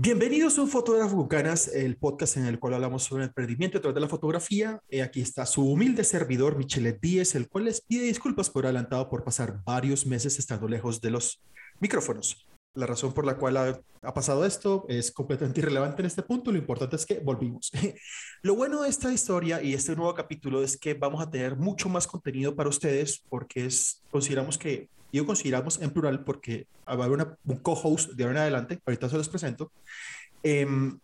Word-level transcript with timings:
Bienvenidos 0.00 0.56
a 0.56 0.62
Un 0.62 0.68
Fotógrafo 0.68 1.16
con 1.16 1.26
Canas, 1.26 1.66
el 1.66 1.96
podcast 1.96 2.36
en 2.36 2.46
el 2.46 2.60
cual 2.60 2.74
hablamos 2.74 3.02
sobre 3.02 3.24
el 3.24 3.30
emprendimiento 3.30 3.80
través 3.80 3.96
de 3.96 4.00
la 4.00 4.08
fotografía. 4.08 4.80
Eh, 4.88 5.02
aquí 5.02 5.20
está 5.20 5.44
su 5.44 5.68
humilde 5.68 6.04
servidor, 6.04 6.56
Michelet 6.56 7.00
Díez, 7.00 7.34
el 7.34 7.48
cual 7.48 7.64
les 7.64 7.80
pide 7.80 8.04
disculpas 8.04 8.48
por 8.48 8.64
adelantado 8.64 9.10
por 9.10 9.24
pasar 9.24 9.60
varios 9.64 10.06
meses 10.06 10.38
estando 10.38 10.68
lejos 10.68 11.00
de 11.00 11.10
los 11.10 11.42
micrófonos. 11.80 12.46
La 12.74 12.86
razón 12.86 13.12
por 13.12 13.26
la 13.26 13.38
cual 13.38 13.56
ha, 13.56 14.14
pasado 14.14 14.46
esto 14.46 14.86
es 14.88 15.10
completamente 15.10 15.58
irrelevante 15.58 16.00
en 16.02 16.06
este 16.06 16.22
punto. 16.22 16.52
Lo 16.52 16.58
importante 16.58 16.94
es 16.94 17.04
que 17.04 17.18
volvimos. 17.18 17.72
Lo 18.42 18.54
bueno 18.54 18.82
de 18.82 18.90
esta 18.90 19.12
historia 19.12 19.60
y 19.60 19.74
este 19.74 19.96
nuevo 19.96 20.14
capítulo 20.14 20.62
es 20.62 20.76
que 20.76 20.94
vamos 20.94 21.20
a 21.20 21.28
tener 21.28 21.56
mucho 21.56 21.88
más 21.88 22.06
contenido 22.06 22.54
para 22.54 22.68
ustedes 22.68 23.24
porque 23.28 23.66
consideramos 24.12 24.58
que 24.58 24.90
yo 25.12 25.26
consideramos 25.26 25.80
en 25.80 25.90
plural 25.90 26.24
porque 26.24 26.66
va 26.86 27.04
a 27.04 27.06
haber 27.06 27.36
un 27.44 27.56
co-host 27.58 28.12
de 28.12 28.24
ahora 28.24 28.36
en 28.36 28.42
adelante, 28.42 28.80
ahorita 28.84 29.08
se 29.08 29.16
los 29.16 29.28
presento. 29.28 29.72
Em, 30.42 30.98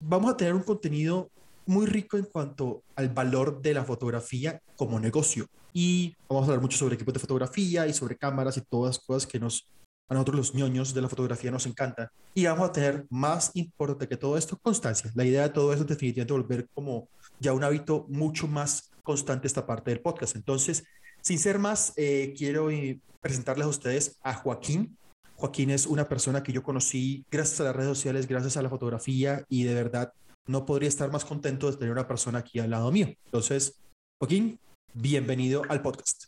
vamos 0.00 0.32
a 0.32 0.36
tener 0.36 0.54
un 0.54 0.62
contenido 0.62 1.30
muy 1.66 1.86
rico 1.86 2.16
en 2.16 2.24
cuanto 2.24 2.82
al 2.96 3.10
valor 3.10 3.62
de 3.62 3.74
la 3.74 3.84
fotografía 3.84 4.60
como 4.76 4.98
negocio. 4.98 5.46
Y 5.72 6.16
vamos 6.28 6.42
a 6.42 6.46
hablar 6.46 6.62
mucho 6.62 6.78
sobre 6.78 6.96
equipos 6.96 7.14
de 7.14 7.20
fotografía 7.20 7.86
y 7.86 7.92
sobre 7.92 8.16
cámaras 8.16 8.56
y 8.56 8.62
todas 8.62 8.96
las 8.96 9.04
cosas 9.04 9.26
que 9.26 9.38
nos, 9.38 9.70
a 10.08 10.14
nosotros 10.14 10.36
los 10.36 10.54
ñoños 10.54 10.94
de 10.94 11.02
la 11.02 11.08
fotografía 11.08 11.50
nos 11.50 11.66
encantan. 11.66 12.08
Y 12.34 12.44
vamos 12.46 12.68
a 12.68 12.72
tener 12.72 13.06
más 13.08 13.52
importante 13.54 14.08
que 14.08 14.16
todo 14.16 14.36
esto, 14.36 14.58
constancia. 14.58 15.12
La 15.14 15.24
idea 15.24 15.42
de 15.42 15.50
todo 15.50 15.72
esto 15.72 15.84
es 15.84 15.90
definitivamente 15.90 16.32
volver 16.32 16.68
como 16.74 17.08
ya 17.38 17.52
un 17.52 17.62
hábito 17.62 18.06
mucho 18.08 18.48
más 18.48 18.90
constante 19.04 19.46
esta 19.46 19.66
parte 19.66 19.90
del 19.90 20.00
podcast. 20.00 20.34
Entonces, 20.34 20.84
sin 21.22 21.38
ser 21.38 21.58
más, 21.58 21.92
eh, 21.96 22.34
quiero 22.36 22.70
eh, 22.70 23.00
presentarles 23.20 23.66
a 23.66 23.70
ustedes 23.70 24.18
a 24.22 24.34
Joaquín. 24.34 24.96
Joaquín 25.36 25.70
es 25.70 25.86
una 25.86 26.08
persona 26.08 26.42
que 26.42 26.52
yo 26.52 26.62
conocí 26.62 27.24
gracias 27.30 27.60
a 27.60 27.64
las 27.64 27.76
redes 27.76 27.88
sociales, 27.88 28.26
gracias 28.26 28.56
a 28.56 28.62
la 28.62 28.68
fotografía 28.68 29.44
y 29.48 29.64
de 29.64 29.74
verdad 29.74 30.12
no 30.46 30.66
podría 30.66 30.88
estar 30.88 31.10
más 31.10 31.24
contento 31.24 31.70
de 31.70 31.76
tener 31.76 31.92
una 31.92 32.06
persona 32.06 32.40
aquí 32.40 32.58
al 32.58 32.70
lado 32.70 32.90
mío. 32.92 33.08
Entonces, 33.26 33.80
Joaquín, 34.18 34.58
bienvenido 34.92 35.62
al 35.68 35.82
podcast. 35.82 36.24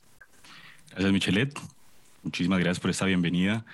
Gracias, 0.91 1.13
Michelet. 1.13 1.59
Muchísimas 2.23 2.61
gracias 2.61 2.81
por 2.81 2.91
esta 2.91 3.07
bienvenida. 3.07 3.65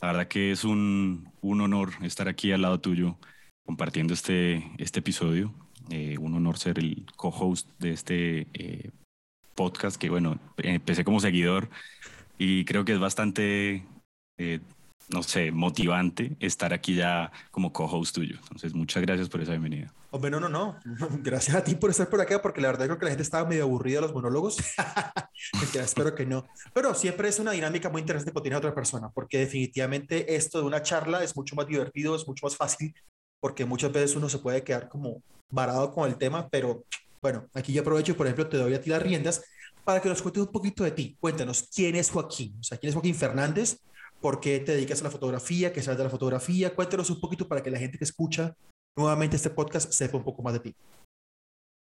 La 0.00 0.08
verdad 0.08 0.28
que 0.28 0.52
es 0.52 0.64
un, 0.64 1.32
un 1.40 1.60
honor 1.60 1.92
estar 2.02 2.28
aquí 2.28 2.52
al 2.52 2.62
lado 2.62 2.80
tuyo 2.80 3.16
compartiendo 3.64 4.12
este, 4.12 4.70
este 4.78 5.00
episodio. 5.00 5.54
Eh, 5.90 6.18
un 6.18 6.34
honor 6.34 6.58
ser 6.58 6.78
el 6.78 7.06
co-host 7.16 7.68
de 7.78 7.92
este 7.92 8.46
podcast 9.54 9.96
que, 9.96 10.10
bueno, 10.10 10.38
empecé 10.58 11.04
como 11.04 11.20
seguidor 11.20 11.68
y 12.38 12.64
creo 12.64 12.84
que 12.84 12.92
es 12.92 12.98
bastante, 12.98 13.86
eh, 14.38 14.60
no 15.08 15.22
sé, 15.22 15.52
motivante 15.52 16.36
estar 16.40 16.72
aquí 16.72 16.94
ya 16.96 17.32
como 17.50 17.72
co-host 17.72 18.14
tuyo. 18.14 18.36
Entonces, 18.42 18.74
muchas 18.74 19.02
gracias 19.02 19.28
por 19.28 19.40
esa 19.40 19.52
bienvenida. 19.52 19.92
Hombre, 20.14 20.30
no, 20.30 20.38
no, 20.38 20.48
no. 20.48 20.78
Gracias 21.24 21.56
a 21.56 21.64
ti 21.64 21.74
por 21.74 21.90
estar 21.90 22.08
por 22.08 22.20
acá, 22.20 22.40
porque 22.40 22.60
la 22.60 22.68
verdad 22.68 22.86
creo 22.86 22.98
que 22.98 23.04
la 23.04 23.10
gente 23.10 23.24
estaba 23.24 23.48
medio 23.48 23.64
aburrida 23.64 23.96
de 23.96 24.02
los 24.02 24.14
monólogos. 24.14 24.58
espero 25.74 26.14
que 26.14 26.24
no. 26.24 26.46
Pero 26.72 26.94
siempre 26.94 27.28
es 27.28 27.40
una 27.40 27.50
dinámica 27.50 27.90
muy 27.90 28.00
interesante 28.00 28.30
cuando 28.30 28.44
tiene 28.44 28.56
otra 28.56 28.72
persona, 28.72 29.10
porque 29.10 29.38
definitivamente 29.38 30.36
esto 30.36 30.60
de 30.60 30.66
una 30.66 30.82
charla 30.82 31.24
es 31.24 31.34
mucho 31.34 31.56
más 31.56 31.66
divertido, 31.66 32.14
es 32.14 32.28
mucho 32.28 32.46
más 32.46 32.56
fácil, 32.56 32.94
porque 33.40 33.64
muchas 33.64 33.90
veces 33.90 34.14
uno 34.14 34.28
se 34.28 34.38
puede 34.38 34.62
quedar 34.62 34.88
como 34.88 35.20
varado 35.50 35.92
con 35.92 36.08
el 36.08 36.16
tema, 36.16 36.48
pero 36.48 36.84
bueno, 37.24 37.48
aquí 37.54 37.72
yo 37.72 37.80
aprovecho, 37.80 38.14
por 38.18 38.26
ejemplo, 38.26 38.46
te 38.46 38.58
doy 38.58 38.74
a 38.74 38.82
ti 38.82 38.90
las 38.90 39.02
riendas 39.02 39.42
para 39.82 40.02
que 40.02 40.10
nos 40.10 40.20
cuentes 40.20 40.42
un 40.42 40.52
poquito 40.52 40.84
de 40.84 40.90
ti. 40.90 41.16
Cuéntanos, 41.18 41.70
¿quién 41.74 41.94
es 41.96 42.10
Joaquín? 42.10 42.54
O 42.60 42.62
sea, 42.62 42.76
¿quién 42.76 42.90
es 42.90 42.94
Joaquín 42.94 43.14
Fernández? 43.14 43.80
¿Por 44.20 44.40
qué 44.40 44.60
te 44.60 44.72
dedicas 44.72 45.00
a 45.00 45.04
la 45.04 45.10
fotografía? 45.10 45.72
¿Qué 45.72 45.80
sabes 45.80 45.96
de 45.96 46.04
la 46.04 46.10
fotografía? 46.10 46.74
Cuéntanos 46.74 47.08
un 47.08 47.20
poquito 47.22 47.48
para 47.48 47.62
que 47.62 47.70
la 47.70 47.78
gente 47.78 47.96
que 47.96 48.04
escucha 48.04 48.54
nuevamente 48.94 49.36
este 49.36 49.48
podcast 49.48 49.90
sepa 49.90 50.18
un 50.18 50.24
poco 50.24 50.42
más 50.42 50.52
de 50.52 50.60
ti. 50.60 50.74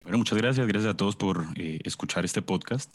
Bueno, 0.04 0.18
muchas 0.18 0.38
gracias. 0.38 0.68
Gracias 0.68 0.94
a 0.94 0.98
todos 0.98 1.16
por 1.16 1.46
eh, 1.56 1.80
escuchar 1.86 2.26
este 2.26 2.42
podcast. 2.42 2.94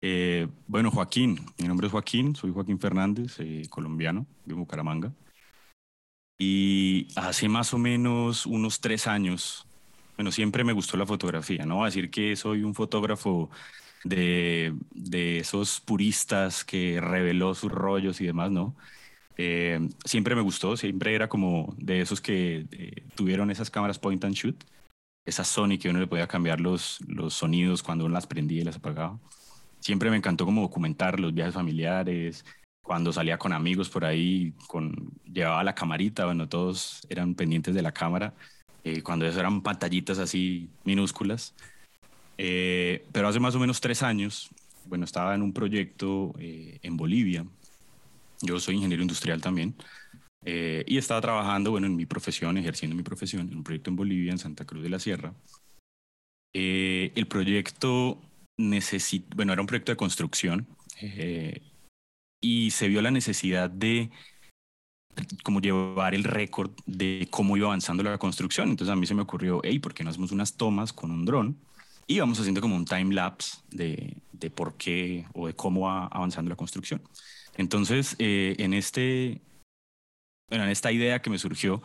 Eh, 0.00 0.48
bueno, 0.66 0.90
Joaquín, 0.90 1.44
mi 1.58 1.68
nombre 1.68 1.88
es 1.88 1.92
Joaquín, 1.92 2.34
soy 2.36 2.54
Joaquín 2.54 2.80
Fernández, 2.80 3.38
eh, 3.40 3.66
colombiano, 3.68 4.26
de 4.46 4.54
Bucaramanga. 4.54 5.12
Y 6.38 7.08
hace 7.16 7.50
más 7.50 7.74
o 7.74 7.78
menos 7.78 8.46
unos 8.46 8.80
tres 8.80 9.06
años 9.06 9.65
bueno, 10.16 10.32
siempre 10.32 10.64
me 10.64 10.72
gustó 10.72 10.96
la 10.96 11.06
fotografía, 11.06 11.66
no 11.66 11.84
decir 11.84 12.10
que 12.10 12.36
soy 12.36 12.62
un 12.62 12.74
fotógrafo 12.74 13.50
de, 14.04 14.74
de 14.92 15.38
esos 15.38 15.80
puristas 15.80 16.64
que 16.64 17.00
reveló 17.00 17.54
sus 17.54 17.70
rollos 17.72 18.20
y 18.20 18.26
demás, 18.26 18.50
¿no? 18.50 18.76
Eh, 19.38 19.78
siempre 20.04 20.34
me 20.34 20.40
gustó, 20.40 20.76
siempre 20.76 21.14
era 21.14 21.28
como 21.28 21.74
de 21.78 22.00
esos 22.00 22.20
que 22.20 22.66
eh, 22.70 23.04
tuvieron 23.14 23.50
esas 23.50 23.70
cámaras 23.70 23.98
point 23.98 24.24
and 24.24 24.34
shoot, 24.34 24.64
esa 25.26 25.44
Sony 25.44 25.78
que 25.78 25.90
uno 25.90 26.00
le 26.00 26.06
podía 26.06 26.26
cambiar 26.28 26.60
los, 26.60 27.00
los 27.06 27.34
sonidos 27.34 27.82
cuando 27.82 28.06
uno 28.06 28.14
las 28.14 28.26
prendía 28.26 28.62
y 28.62 28.64
las 28.64 28.76
apagaba. 28.76 29.18
Siempre 29.80 30.10
me 30.10 30.16
encantó 30.16 30.46
como 30.46 30.62
documentar 30.62 31.20
los 31.20 31.34
viajes 31.34 31.54
familiares, 31.54 32.44
cuando 32.82 33.12
salía 33.12 33.38
con 33.38 33.52
amigos 33.52 33.90
por 33.90 34.04
ahí, 34.04 34.54
con, 34.68 35.12
llevaba 35.24 35.64
la 35.64 35.74
camarita, 35.74 36.24
bueno, 36.26 36.48
todos 36.48 37.06
eran 37.10 37.34
pendientes 37.34 37.74
de 37.74 37.82
la 37.82 37.92
cámara 37.92 38.34
eh, 38.86 39.02
cuando 39.02 39.26
eso 39.26 39.40
eran 39.40 39.62
pantallitas 39.62 40.20
así 40.20 40.70
minúsculas. 40.84 41.54
Eh, 42.38 43.04
pero 43.10 43.26
hace 43.26 43.40
más 43.40 43.56
o 43.56 43.58
menos 43.58 43.80
tres 43.80 44.00
años, 44.04 44.48
bueno, 44.84 45.04
estaba 45.04 45.34
en 45.34 45.42
un 45.42 45.52
proyecto 45.52 46.36
eh, 46.38 46.78
en 46.82 46.96
Bolivia. 46.96 47.44
Yo 48.42 48.60
soy 48.60 48.76
ingeniero 48.76 49.02
industrial 49.02 49.40
también. 49.40 49.74
y 50.44 50.98
estaba 50.98 51.20
trabajando, 51.20 51.72
bueno, 51.72 51.88
en 51.88 51.96
mi 51.96 52.06
profesión, 52.06 52.56
ejerciendo 52.58 52.94
mi 52.94 53.02
profesión, 53.02 53.48
en 53.50 53.56
un 53.56 53.64
proyecto 53.64 53.90
en 53.90 53.96
Bolivia, 53.96 54.30
en 54.30 54.38
Santa 54.38 54.64
Cruz 54.64 54.84
de 54.84 54.90
la 54.90 55.00
Sierra. 55.00 55.34
el 56.52 57.26
proyecto 57.26 58.20
necesita, 58.56 59.34
bueno, 59.34 59.52
era 59.52 59.62
un 59.62 59.66
proyecto 59.66 59.90
de 59.90 59.96
construcción 59.96 60.68
y 62.40 62.70
se 62.70 62.86
vio 62.86 63.02
la 63.02 63.10
necesidad 63.10 63.68
de 63.68 64.10
como 65.42 65.60
llevar 65.60 66.14
el 66.14 66.24
récord 66.24 66.70
de 66.86 67.28
cómo 67.30 67.56
iba 67.56 67.68
avanzando 67.68 68.02
la 68.02 68.18
construcción. 68.18 68.70
Entonces 68.70 68.92
a 68.92 68.96
mí 68.96 69.06
se 69.06 69.14
me 69.14 69.22
ocurrió, 69.22 69.60
hey, 69.64 69.78
¿por 69.78 69.94
qué 69.94 70.04
no 70.04 70.10
hacemos 70.10 70.32
unas 70.32 70.56
tomas 70.56 70.92
con 70.92 71.10
un 71.10 71.24
dron? 71.24 71.56
Y 72.06 72.20
vamos 72.20 72.38
haciendo 72.38 72.60
como 72.60 72.76
un 72.76 72.84
time 72.84 73.14
lapse 73.14 73.58
de, 73.70 74.16
de 74.32 74.50
por 74.50 74.74
qué 74.76 75.26
o 75.34 75.46
de 75.46 75.54
cómo 75.54 75.82
va 75.82 76.06
avanzando 76.06 76.48
la 76.48 76.56
construcción. 76.56 77.02
Entonces, 77.56 78.14
eh, 78.18 78.54
en, 78.58 78.74
este, 78.74 79.40
bueno, 80.48 80.64
en 80.64 80.70
esta 80.70 80.92
idea 80.92 81.20
que 81.20 81.30
me 81.30 81.38
surgió, 81.38 81.82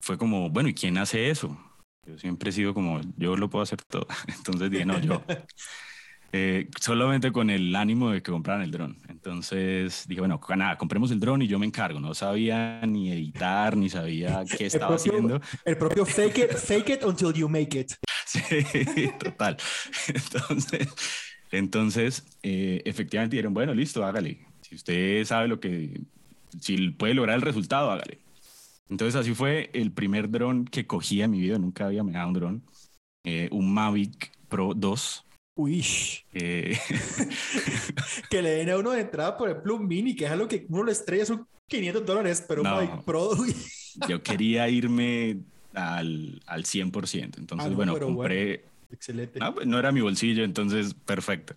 fue 0.00 0.16
como, 0.16 0.48
bueno, 0.50 0.68
¿y 0.68 0.74
quién 0.74 0.96
hace 0.98 1.30
eso? 1.30 1.58
Yo 2.06 2.18
siempre 2.18 2.50
he 2.50 2.52
sido 2.52 2.72
como, 2.72 3.00
yo 3.16 3.36
lo 3.36 3.50
puedo 3.50 3.62
hacer 3.62 3.82
todo. 3.82 4.06
Entonces 4.28 4.70
dije, 4.70 4.86
no, 4.86 4.98
yo. 5.00 5.22
Eh, 6.32 6.68
solamente 6.80 7.32
con 7.32 7.50
el 7.50 7.74
ánimo 7.74 8.10
de 8.10 8.22
que 8.22 8.30
compraran 8.30 8.62
el 8.62 8.70
dron. 8.70 8.98
Entonces 9.08 10.04
dije, 10.08 10.20
bueno, 10.20 10.40
nada, 10.56 10.76
compremos 10.76 11.10
el 11.10 11.20
dron 11.20 11.42
y 11.42 11.46
yo 11.46 11.58
me 11.58 11.66
encargo. 11.66 12.00
No 12.00 12.14
sabía 12.14 12.80
ni 12.86 13.10
editar, 13.10 13.76
ni 13.76 13.88
sabía 13.88 14.44
qué 14.58 14.66
estaba 14.66 14.96
haciendo. 14.96 15.40
El 15.64 15.78
propio 15.78 16.04
fake 16.04 16.38
it, 16.38 16.52
fake 16.52 16.90
it 16.90 17.04
until 17.04 17.32
you 17.32 17.48
make 17.48 17.78
it. 17.78 17.92
Sí, 18.26 19.08
total. 19.20 19.56
Entonces, 20.08 20.88
entonces 21.52 22.26
eh, 22.42 22.82
efectivamente 22.84 23.36
dijeron, 23.36 23.54
bueno, 23.54 23.72
listo, 23.72 24.04
hágale. 24.04 24.44
Si 24.62 24.74
usted 24.74 25.24
sabe 25.24 25.46
lo 25.46 25.60
que, 25.60 26.00
si 26.60 26.90
puede 26.90 27.14
lograr 27.14 27.36
el 27.36 27.42
resultado, 27.42 27.90
hágale. 27.90 28.18
Entonces 28.90 29.14
así 29.14 29.32
fue 29.32 29.70
el 29.72 29.92
primer 29.92 30.28
dron 30.28 30.64
que 30.64 30.86
cogí 30.86 31.22
en 31.22 31.30
mi 31.30 31.40
vida. 31.40 31.58
Nunca 31.58 31.86
había 31.86 32.02
dado 32.02 32.28
un 32.28 32.34
dron. 32.34 32.62
Eh, 33.24 33.48
un 33.52 33.72
Mavic 33.72 34.32
Pro 34.48 34.72
2 34.74 35.25
Uy. 35.56 35.84
Eh, 36.34 36.78
que 38.30 38.42
le 38.42 38.50
den 38.50 38.70
a 38.70 38.76
uno 38.76 38.90
de 38.90 39.00
entrada, 39.00 39.36
por 39.36 39.48
ejemplo, 39.48 39.76
un 39.76 39.88
mini, 39.88 40.14
que 40.14 40.26
es 40.26 40.30
algo 40.30 40.46
que 40.46 40.66
uno 40.68 40.84
le 40.84 40.92
estrella, 40.92 41.24
son 41.24 41.48
500 41.66 42.04
dólares, 42.04 42.44
pero 42.46 42.62
no, 42.62 43.02
Pro. 43.04 43.30
yo 44.08 44.22
quería 44.22 44.68
irme 44.68 45.38
al, 45.72 46.42
al 46.46 46.64
100%. 46.64 47.38
Entonces, 47.38 47.70
ah, 47.70 47.74
bueno, 47.74 47.98
compré. 47.98 48.64
Excelente. 48.90 49.40
No, 49.40 49.54
pues, 49.54 49.66
no 49.66 49.78
era 49.78 49.92
mi 49.92 50.02
bolsillo, 50.02 50.44
entonces, 50.44 50.92
perfecto. 50.92 51.56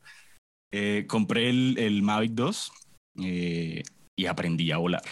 Eh, 0.72 1.06
compré 1.08 1.50
el, 1.50 1.78
el, 1.78 2.02
Mavic 2.02 2.32
2 2.32 2.72
eh, 3.24 3.84
y 4.16 4.26
aprendí 4.28 4.72
a 4.72 4.78
volar. 4.78 5.04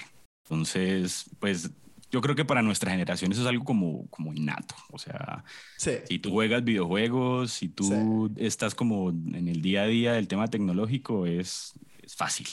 Entonces, 0.45 1.29
pues 1.39 1.71
yo 2.11 2.21
creo 2.21 2.35
que 2.35 2.45
para 2.45 2.61
nuestra 2.61 2.91
generación 2.91 3.31
eso 3.31 3.41
es 3.41 3.47
algo 3.47 3.65
como, 3.65 4.07
como 4.09 4.33
innato. 4.33 4.75
O 4.91 4.97
sea, 4.97 5.43
si 5.77 6.19
tú 6.19 6.31
juegas 6.31 6.63
videojuegos, 6.63 7.51
si 7.51 7.69
tú 7.69 8.31
estás 8.37 8.75
como 8.75 9.09
en 9.09 9.47
el 9.47 9.61
día 9.61 9.83
a 9.83 9.87
día 9.87 10.13
del 10.13 10.27
tema 10.27 10.47
tecnológico, 10.47 11.25
es, 11.25 11.73
es 12.01 12.15
fácil. 12.15 12.47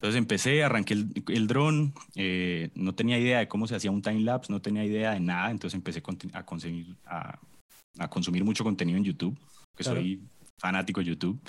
Entonces 0.00 0.18
empecé, 0.18 0.64
arranqué 0.64 0.94
el, 0.94 1.24
el 1.28 1.46
dron, 1.46 1.94
eh, 2.16 2.70
no 2.74 2.92
tenía 2.92 3.18
idea 3.18 3.38
de 3.38 3.46
cómo 3.46 3.68
se 3.68 3.76
hacía 3.76 3.92
un 3.92 4.02
time 4.02 4.20
lapse, 4.20 4.52
no 4.52 4.60
tenía 4.60 4.84
idea 4.84 5.12
de 5.12 5.20
nada, 5.20 5.50
entonces 5.50 5.76
empecé 5.76 6.02
a 6.32 6.44
consumir, 6.44 6.96
a, 7.06 7.38
a 7.98 8.08
consumir 8.08 8.42
mucho 8.44 8.64
contenido 8.64 8.98
en 8.98 9.04
YouTube, 9.04 9.38
que 9.76 9.84
soy 9.84 10.20
fanático 10.58 11.00
de 11.00 11.06
YouTube 11.06 11.40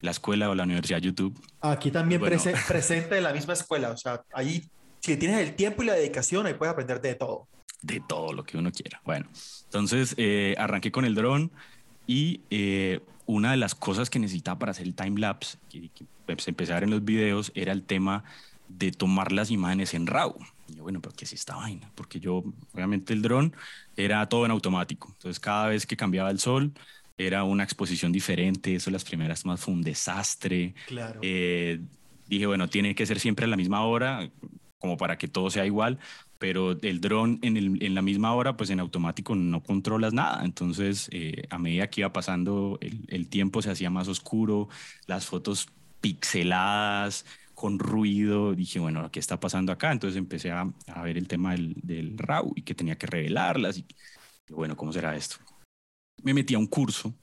la 0.00 0.10
escuela 0.10 0.50
o 0.50 0.54
la 0.54 0.64
universidad 0.64 1.00
YouTube. 1.00 1.40
Aquí 1.60 1.90
también 1.90 2.20
presente 2.20 3.14
de 3.14 3.20
la 3.20 3.32
misma 3.32 3.54
escuela, 3.54 3.90
o 3.90 3.96
sea, 3.96 4.22
ahí 4.32 4.68
si 5.00 5.16
tienes 5.16 5.38
el 5.38 5.54
tiempo 5.54 5.82
y 5.82 5.86
la 5.86 5.94
dedicación, 5.94 6.46
ahí 6.46 6.54
puedes 6.54 6.72
aprender 6.72 7.00
de 7.00 7.14
todo. 7.14 7.46
De 7.82 8.02
todo 8.06 8.32
lo 8.32 8.44
que 8.44 8.58
uno 8.58 8.72
quiera. 8.72 9.00
Bueno, 9.04 9.28
entonces 9.64 10.14
eh, 10.16 10.54
arranqué 10.58 10.90
con 10.90 11.04
el 11.04 11.14
dron 11.14 11.52
y 12.06 12.40
eh, 12.50 13.00
una 13.26 13.50
de 13.50 13.56
las 13.56 13.74
cosas 13.74 14.10
que 14.10 14.18
necesitaba 14.18 14.58
para 14.58 14.72
hacer 14.72 14.86
el 14.86 14.94
time 14.94 15.20
lapse, 15.20 15.58
que, 15.68 15.88
que 15.90 16.04
pues, 16.24 16.46
ver 16.56 16.82
en 16.84 16.90
los 16.90 17.04
videos, 17.04 17.52
era 17.54 17.72
el 17.72 17.82
tema 17.82 18.24
de 18.68 18.90
tomar 18.92 19.32
las 19.32 19.50
imágenes 19.50 19.94
en 19.94 20.06
RAW. 20.06 20.34
Y 20.68 20.76
yo, 20.76 20.82
bueno, 20.82 21.00
pero 21.00 21.14
¿qué 21.14 21.24
es 21.24 21.32
esta 21.32 21.56
vaina? 21.56 21.90
Porque 21.94 22.18
yo, 22.18 22.42
obviamente 22.72 23.12
el 23.12 23.22
dron 23.22 23.54
era 23.96 24.26
todo 24.28 24.44
en 24.44 24.50
automático. 24.50 25.08
Entonces 25.12 25.38
cada 25.38 25.68
vez 25.68 25.86
que 25.86 25.96
cambiaba 25.96 26.30
el 26.30 26.40
sol, 26.40 26.72
era 27.18 27.44
una 27.44 27.64
exposición 27.64 28.12
diferente. 28.12 28.74
Eso 28.74 28.90
las 28.90 29.04
primeras 29.04 29.44
más 29.46 29.60
fue 29.60 29.74
un 29.74 29.82
desastre. 29.82 30.74
Claro. 30.86 31.20
Eh, 31.22 31.80
dije, 32.26 32.46
bueno, 32.46 32.68
tiene 32.68 32.94
que 32.94 33.06
ser 33.06 33.20
siempre 33.20 33.44
a 33.44 33.48
la 33.48 33.56
misma 33.56 33.84
hora, 33.84 34.28
como 34.78 34.96
para 34.96 35.18
que 35.18 35.28
todo 35.28 35.50
sea 35.50 35.66
igual, 35.66 35.98
pero 36.38 36.72
el 36.82 37.00
dron 37.00 37.38
en, 37.42 37.56
en 37.82 37.94
la 37.94 38.02
misma 38.02 38.34
hora, 38.34 38.56
pues 38.56 38.70
en 38.70 38.80
automático 38.80 39.34
no 39.34 39.62
controlas 39.62 40.12
nada. 40.12 40.44
Entonces, 40.44 41.08
eh, 41.12 41.44
a 41.50 41.58
medida 41.58 41.88
que 41.88 42.02
iba 42.02 42.12
pasando 42.12 42.78
el, 42.80 43.04
el, 43.08 43.28
tiempo, 43.28 43.62
se 43.62 43.70
hacía 43.70 43.90
más 43.90 44.08
oscuro, 44.08 44.68
las 45.06 45.26
fotos 45.26 45.68
pixeladas, 46.00 47.24
con 47.56 47.78
ruido. 47.78 48.54
Dije, 48.54 48.78
bueno, 48.78 49.10
¿qué 49.10 49.18
está 49.18 49.40
pasando 49.40 49.72
acá? 49.72 49.90
Entonces 49.90 50.18
empecé 50.18 50.52
a, 50.52 50.70
a 50.88 51.02
ver 51.02 51.16
el 51.18 51.26
tema 51.26 51.52
del, 51.52 51.74
del, 51.82 52.18
RAW 52.18 52.52
y 52.54 52.62
que 52.62 52.74
tenía 52.74 52.96
que 52.96 53.06
revelarlas. 53.06 53.78
Y, 53.78 53.86
y 54.48 54.52
bueno, 54.52 54.76
¿cómo 54.76 54.92
será 54.92 55.16
esto? 55.16 55.36
Me 56.22 56.34
metí 56.34 56.54
a 56.54 56.58
un 56.58 56.66
curso 56.66 57.14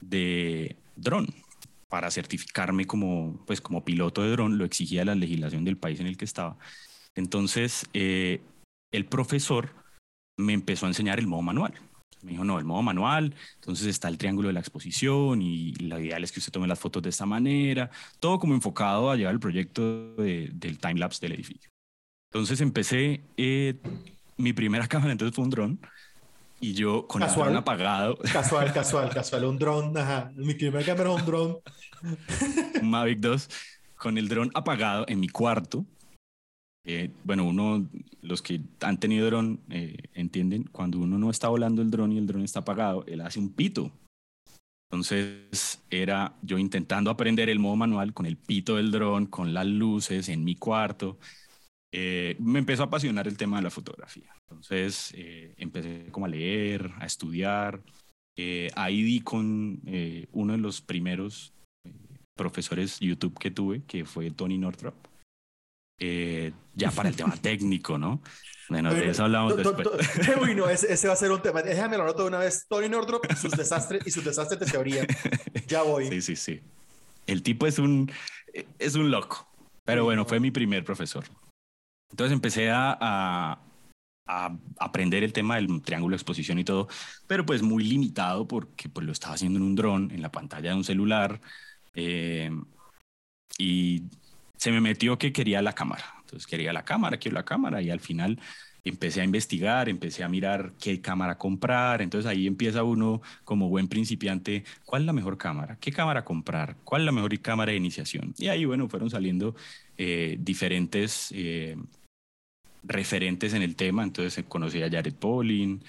de 0.00 0.76
dron 0.96 1.26
para 1.88 2.10
certificarme 2.10 2.86
como, 2.86 3.42
pues, 3.46 3.60
como 3.60 3.84
piloto 3.84 4.22
de 4.22 4.30
dron, 4.30 4.58
lo 4.58 4.64
exigía 4.64 5.04
la 5.04 5.14
legislación 5.14 5.64
del 5.64 5.78
país 5.78 5.98
en 5.98 6.06
el 6.06 6.16
que 6.16 6.24
estaba. 6.24 6.56
Entonces, 7.20 7.86
eh, 7.92 8.40
el 8.92 9.04
profesor 9.04 9.74
me 10.38 10.54
empezó 10.54 10.86
a 10.86 10.88
enseñar 10.88 11.18
el 11.18 11.26
modo 11.26 11.42
manual. 11.42 11.74
Me 12.22 12.32
dijo, 12.32 12.44
no, 12.44 12.58
el 12.58 12.64
modo 12.64 12.82
manual, 12.82 13.34
entonces 13.56 13.86
está 13.86 14.08
el 14.08 14.18
triángulo 14.18 14.48
de 14.48 14.54
la 14.54 14.60
exposición 14.60 15.40
y 15.40 15.72
la 15.74 16.00
ideal 16.00 16.24
es 16.24 16.32
que 16.32 16.38
usted 16.40 16.52
tome 16.52 16.66
las 16.66 16.78
fotos 16.78 17.02
de 17.02 17.10
esta 17.10 17.26
manera, 17.26 17.90
todo 18.18 18.38
como 18.38 18.54
enfocado 18.54 19.10
a 19.10 19.16
llevar 19.16 19.34
el 19.34 19.40
proyecto 19.40 20.14
de, 20.16 20.50
del 20.52 20.78
timelapse 20.78 21.20
del 21.20 21.32
edificio. 21.32 21.70
Entonces 22.30 22.60
empecé, 22.60 23.22
eh, 23.36 23.74
mi 24.36 24.52
primera 24.52 24.86
cámara 24.88 25.12
entonces 25.12 25.34
fue 25.34 25.44
un 25.44 25.50
dron 25.50 25.80
y 26.58 26.74
yo 26.74 27.06
con 27.06 27.20
casual, 27.20 27.48
el 27.48 27.52
dron 27.52 27.62
apagado. 27.62 28.16
Casual, 28.32 28.72
casual, 28.72 29.10
casual, 29.10 29.44
un 29.44 29.58
dron, 29.58 29.96
ajá. 29.96 30.30
Mi 30.36 30.54
primera 30.54 30.84
cámara 30.84 31.10
un 31.10 31.24
dron. 31.24 31.58
un 32.82 32.90
Mavic 32.90 33.18
2 33.20 33.48
con 33.96 34.16
el 34.16 34.28
dron 34.28 34.50
apagado 34.54 35.04
en 35.08 35.20
mi 35.20 35.28
cuarto 35.28 35.86
eh, 36.84 37.10
bueno, 37.24 37.44
uno, 37.44 37.88
los 38.22 38.42
que 38.42 38.60
han 38.80 38.98
tenido 38.98 39.26
dron 39.26 39.60
eh, 39.68 39.96
entienden, 40.14 40.64
cuando 40.64 40.98
uno 40.98 41.18
no 41.18 41.30
está 41.30 41.48
volando 41.48 41.82
el 41.82 41.90
dron 41.90 42.12
y 42.12 42.18
el 42.18 42.26
dron 42.26 42.42
está 42.42 42.60
apagado, 42.60 43.04
él 43.06 43.20
hace 43.20 43.38
un 43.38 43.52
pito. 43.52 43.92
Entonces 44.90 45.82
era 45.90 46.34
yo 46.42 46.58
intentando 46.58 47.10
aprender 47.10 47.48
el 47.48 47.60
modo 47.60 47.76
manual 47.76 48.12
con 48.12 48.26
el 48.26 48.36
pito 48.36 48.76
del 48.76 48.90
dron, 48.90 49.26
con 49.26 49.54
las 49.54 49.66
luces 49.66 50.28
en 50.28 50.42
mi 50.42 50.56
cuarto. 50.56 51.18
Eh, 51.92 52.36
me 52.40 52.58
empezó 52.58 52.82
a 52.82 52.86
apasionar 52.86 53.28
el 53.28 53.36
tema 53.36 53.58
de 53.58 53.64
la 53.64 53.70
fotografía. 53.70 54.34
Entonces 54.48 55.12
eh, 55.16 55.54
empecé 55.58 56.06
como 56.10 56.26
a 56.26 56.28
leer, 56.28 56.90
a 56.98 57.06
estudiar. 57.06 57.82
Ahí 58.74 59.02
di 59.02 59.20
con 59.20 59.82
uno 60.32 60.52
de 60.54 60.58
los 60.58 60.80
primeros 60.80 61.52
profesores 62.34 62.98
YouTube 62.98 63.38
que 63.38 63.50
tuve, 63.50 63.82
que 63.82 64.06
fue 64.06 64.30
Tony 64.30 64.56
Northrop 64.56 65.09
eh, 66.00 66.52
ya 66.74 66.90
para 66.90 67.08
el 67.08 67.16
tema 67.16 67.36
técnico, 67.40 67.98
¿no? 67.98 68.22
Bueno, 68.68 68.94
de 68.94 69.10
eso 69.10 69.24
hablamos 69.24 69.56
después. 69.56 69.88
Uy, 70.40 70.54
no, 70.56 70.68
ese, 70.68 70.92
ese, 70.92 71.08
va 71.08 71.14
a 71.14 71.16
ser 71.16 71.30
un 71.30 71.42
tema. 71.42 71.60
Déjame 71.60 71.96
lo 71.96 72.04
anoto 72.04 72.22
de 72.22 72.28
una 72.28 72.38
vez. 72.38 72.66
Tony 72.68 72.88
Nordrop 72.88 73.24
sus 73.34 73.50
desastres, 73.52 74.06
y 74.06 74.10
sus 74.10 74.24
desastres 74.24 74.60
de 74.60 74.66
teoría. 74.66 75.06
Ya 75.66 75.82
voy. 75.82 76.08
Sí, 76.08 76.22
sí, 76.22 76.36
sí. 76.36 76.60
El 77.26 77.42
tipo 77.42 77.66
es 77.66 77.78
un, 77.78 78.10
es 78.78 78.94
un 78.94 79.10
loco. 79.10 79.48
Pero 79.84 80.04
bueno, 80.04 80.24
fue 80.24 80.38
mi 80.38 80.52
primer 80.52 80.84
profesor. 80.84 81.24
Entonces 82.10 82.32
empecé 82.32 82.70
a, 82.70 82.96
a, 83.00 83.60
a, 84.26 84.56
aprender 84.78 85.24
el 85.24 85.32
tema 85.32 85.56
del 85.56 85.82
triángulo 85.82 86.14
de 86.14 86.16
exposición 86.16 86.58
y 86.58 86.64
todo, 86.64 86.88
pero 87.26 87.44
pues 87.44 87.62
muy 87.62 87.82
limitado 87.84 88.46
porque 88.46 88.88
pues 88.88 89.04
lo 89.04 89.12
estaba 89.12 89.34
haciendo 89.34 89.58
en 89.58 89.64
un 89.64 89.74
dron, 89.74 90.10
en 90.12 90.22
la 90.22 90.30
pantalla 90.30 90.70
de 90.70 90.76
un 90.76 90.84
celular. 90.84 91.40
Eh, 91.94 92.50
y 93.58 94.04
se 94.60 94.70
me 94.70 94.80
metió 94.82 95.16
que 95.16 95.32
quería 95.32 95.62
la 95.62 95.72
cámara. 95.72 96.04
Entonces 96.20 96.46
quería 96.46 96.70
la 96.74 96.84
cámara, 96.84 97.16
quiero 97.16 97.34
la 97.36 97.46
cámara 97.46 97.80
y 97.80 97.88
al 97.88 98.00
final 98.00 98.38
empecé 98.84 99.22
a 99.22 99.24
investigar, 99.24 99.88
empecé 99.88 100.22
a 100.22 100.28
mirar 100.28 100.74
qué 100.78 101.00
cámara 101.00 101.38
comprar. 101.38 102.02
Entonces 102.02 102.30
ahí 102.30 102.46
empieza 102.46 102.82
uno 102.82 103.22
como 103.44 103.70
buen 103.70 103.88
principiante, 103.88 104.64
¿cuál 104.84 105.02
es 105.02 105.06
la 105.06 105.14
mejor 105.14 105.38
cámara? 105.38 105.78
¿Qué 105.80 105.90
cámara 105.90 106.26
comprar? 106.26 106.76
¿Cuál 106.84 107.02
es 107.02 107.06
la 107.06 107.12
mejor 107.12 107.40
cámara 107.40 107.72
de 107.72 107.78
iniciación? 107.78 108.34
Y 108.36 108.48
ahí, 108.48 108.66
bueno, 108.66 108.86
fueron 108.86 109.08
saliendo 109.08 109.56
eh, 109.96 110.36
diferentes 110.38 111.32
eh, 111.34 111.78
referentes 112.82 113.54
en 113.54 113.62
el 113.62 113.76
tema. 113.76 114.02
Entonces 114.02 114.44
conocí 114.46 114.82
a 114.82 114.90
Jared 114.90 115.14
Polin. 115.14 115.82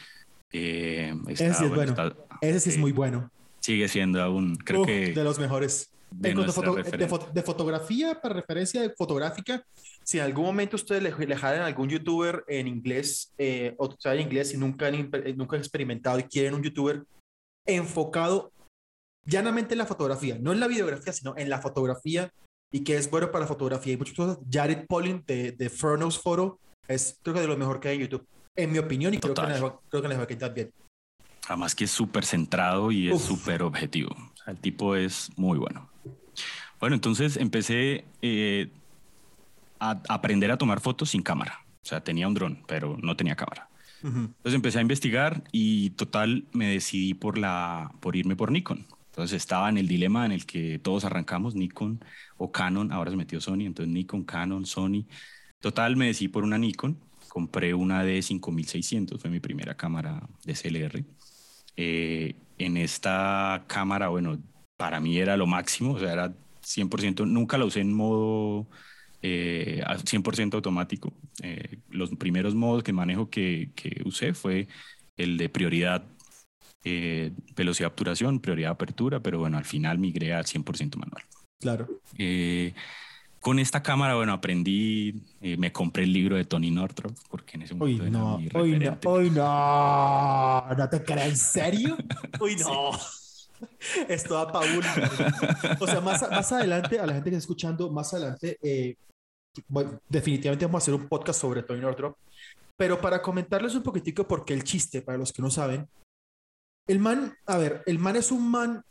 Eh, 0.54 1.14
Ese 1.28 1.54
sí 1.54 1.66
es 1.66 1.76
bueno. 1.76 1.94
Ese 2.40 2.60
sí 2.62 2.70
es 2.70 2.78
muy 2.78 2.94
bueno. 2.94 3.30
Sigue 3.60 3.90
siendo 3.90 4.22
aún, 4.22 4.56
creo 4.56 4.82
Uf, 4.82 4.88
que... 4.88 5.12
De 5.12 5.24
los 5.26 5.40
mejores. 5.40 5.92
De, 6.14 6.34
de, 6.34 6.52
foto, 6.52 6.76
de, 6.76 7.32
de, 7.34 7.42
fotografía, 7.42 8.20
para 8.20 8.36
referencia 8.36 8.82
de 8.82 8.90
fotográfica, 8.90 9.66
si 10.04 10.18
en 10.18 10.26
algún 10.26 10.46
momento 10.46 10.76
ustedes 10.76 11.02
le, 11.02 11.26
le 11.26 11.36
jalan 11.38 11.62
a 11.62 11.68
algún 11.68 11.90
youtuber 11.90 12.44
en 12.48 12.68
inglés 12.68 13.34
eh, 13.38 13.76
o 13.78 13.90
saben 13.98 14.22
inglés 14.22 14.54
y 14.54 14.58
nunca 14.58 14.88
han, 14.88 15.10
nunca 15.38 15.56
han 15.56 15.62
experimentado 15.62 16.20
y 16.20 16.24
quieren 16.24 16.54
un 16.54 16.64
youtuber 16.64 17.06
enfocado 17.66 18.52
llanamente 19.26 19.74
en 19.74 19.78
la 19.78 19.86
fotografía, 19.86 20.38
no 20.38 20.52
en 20.52 20.60
la 20.60 20.68
videografía, 20.68 21.14
sino 21.14 21.34
en 21.38 21.50
la 21.50 21.62
fotografía 21.62 22.32
y 22.74 22.84
que 22.84 22.98
es 22.98 23.10
bueno 23.10 23.32
para 23.32 23.44
la 23.44 23.48
fotografía 23.48 23.94
y 23.94 23.98
muchas 23.98 24.16
cosas, 24.16 24.40
Jared 24.50 24.86
Polin 24.88 25.24
de, 25.26 25.54
de 25.54 25.70
Furnos 25.70 26.20
Photo 26.20 26.60
es 26.88 27.18
creo 27.22 27.36
que 27.36 27.42
de 27.42 27.48
lo 27.48 27.58
mejor 27.58 27.80
que 27.80 27.90
hay 27.90 27.96
en 27.96 28.02
YouTube, 28.02 28.28
en 28.56 28.72
mi 28.72 28.80
opinión, 28.80 29.14
y 29.14 29.20
creo 29.20 29.34
que, 29.34 29.42
les, 29.44 29.60
creo 29.90 30.28
que 30.28 30.50
bien. 30.50 30.72
Además 31.48 31.76
que 31.76 31.86
es 31.86 31.92
súper 31.92 32.26
centrado 32.26 32.92
y 32.92 33.10
es 33.10 33.22
súper 33.22 33.64
objetivo. 33.64 34.16
El 34.46 34.60
tipo 34.60 34.96
es 34.96 35.30
muy 35.38 35.58
bueno. 35.58 35.91
Bueno, 36.80 36.96
entonces 36.96 37.38
empecé 37.38 38.06
eh, 38.22 38.70
a 39.80 40.02
aprender 40.10 40.52
a 40.52 40.58
tomar 40.58 40.80
fotos 40.80 41.12
sin 41.12 41.22
cámara. 41.22 41.66
O 41.84 41.86
sea, 41.86 42.04
tenía 42.04 42.28
un 42.28 42.34
dron, 42.34 42.64
pero 42.68 42.98
no 43.02 43.16
tenía 43.16 43.36
cámara. 43.36 43.70
Uh 44.04 44.08
-huh. 44.08 44.26
Entonces 44.28 44.54
empecé 44.54 44.80
a 44.80 44.82
investigar 44.82 45.44
y 45.52 45.92
total 45.92 46.46
me 46.54 46.68
decidí 46.68 47.14
por, 47.14 47.38
la, 47.38 47.92
por 48.00 48.16
irme 48.16 48.36
por 48.36 48.52
Nikon. 48.52 48.86
Entonces 49.12 49.38
estaba 49.38 49.70
en 49.70 49.78
el 49.78 49.88
dilema 49.88 50.26
en 50.26 50.32
el 50.32 50.46
que 50.46 50.80
todos 50.80 51.04
arrancamos, 51.04 51.54
Nikon 51.54 52.04
o 52.38 52.52
Canon, 52.52 52.92
ahora 52.94 53.12
se 53.12 53.18
metió 53.18 53.42
Sony, 53.42 53.66
entonces 53.66 53.94
Nikon, 53.94 54.24
Canon, 54.24 54.66
Sony. 54.66 55.06
Total 55.60 55.98
me 55.98 56.08
decidí 56.08 56.30
por 56.30 56.44
una 56.44 56.58
Nikon, 56.58 56.98
compré 57.28 57.74
una 57.74 58.04
de 58.04 58.22
5600, 58.22 59.20
fue 59.22 59.30
mi 59.30 59.40
primera 59.40 59.76
cámara 59.76 60.28
de 60.46 60.54
CLR. 60.54 61.04
Eh, 61.76 62.36
en 62.58 62.78
esta 62.78 63.64
cámara, 63.68 64.08
bueno, 64.08 64.40
para 64.82 65.00
mí 65.00 65.20
era 65.20 65.38
lo 65.38 65.46
máximo, 65.46 65.94
o 65.94 66.00
sea, 66.00 66.12
era 66.12 66.34
100%, 66.64 67.28
nunca 67.28 67.56
la 67.60 67.66
usé 67.66 67.82
en 67.82 67.94
modo 67.94 68.66
eh, 69.22 69.84
100% 69.86 70.56
automático. 70.56 71.14
Eh, 71.44 71.78
los 71.92 72.10
primeros 72.16 72.56
modos 72.56 72.82
que 72.82 72.92
manejo 72.92 73.30
que, 73.30 73.70
que, 73.76 74.02
usé 74.06 74.34
fue 74.34 74.68
el 75.18 75.38
de 75.38 75.50
prioridad, 75.50 76.04
eh, 76.84 77.32
velocidad 77.56 77.90
de 77.90 77.92
obturación, 77.92 78.40
prioridad 78.40 78.70
de 78.70 78.74
apertura, 78.74 79.20
pero 79.20 79.38
bueno, 79.38 79.60
al 79.60 79.66
final 79.66 80.00
migré 80.00 80.34
al 80.34 80.46
100% 80.46 80.96
manual. 80.96 81.26
Claro. 81.60 81.88
Eh, 82.18 82.74
con 83.40 83.60
esta 83.60 83.84
cámara, 83.84 84.16
bueno, 84.16 84.34
aprendí, 84.34 85.14
eh, 85.42 85.58
me 85.58 85.72
compré 85.72 86.06
el 86.06 86.14
libro 86.14 86.38
de 86.38 86.46
Tony 86.46 86.72
Northrop, 86.72 87.16
porque 87.30 87.58
en 87.58 87.62
ese 87.62 87.76
momento 87.76 88.04
uy, 88.04 88.10
no, 88.10 88.40
era 88.40 88.98
mi 88.98 89.08
uy, 89.08 89.30
no, 89.30 90.66
no, 90.66 90.76
no 90.76 90.90
te 90.90 91.04
crees, 91.04 91.30
¿en 91.30 91.38
serio? 91.38 91.98
uy, 92.40 92.56
no. 92.56 92.94
Sí. 92.94 93.21
Esto 94.08 94.36
da 94.36 94.52
Paul. 94.52 94.84
O 95.80 95.88
sea, 95.88 96.02
más, 96.02 96.22
más 96.30 96.52
adelante, 96.52 97.00
a 97.00 97.06
la 97.06 97.14
gente 97.14 97.30
que 97.30 97.36
está 97.36 97.44
escuchando, 97.44 97.90
más 97.92 98.14
adelante, 98.14 98.58
eh, 98.62 98.96
bueno, 99.68 100.00
definitivamente 100.08 100.66
vamos 100.66 100.82
a 100.82 100.84
hacer 100.84 100.94
un 100.94 101.08
podcast 101.08 101.42
sobre 101.42 101.64
Tony 101.64 101.82
Northrop. 101.82 102.18
Pero 102.78 103.00
para 103.00 103.22
comentarles 103.22 103.76
un 103.76 103.84
poquitico 103.84 104.28
por 104.28 104.46
qué 104.46 104.54
el 104.54 104.64
chiste, 104.64 105.02
para 105.02 105.18
los 105.18 105.32
que 105.32 105.42
no 105.42 105.52
saben, 105.52 105.88
el 106.88 107.00
man, 107.00 107.36
a 107.46 107.58
ver, 107.58 107.84
el 107.86 108.00
man 108.00 108.16
es 108.16 108.32
un 108.32 108.50
man 108.50 108.84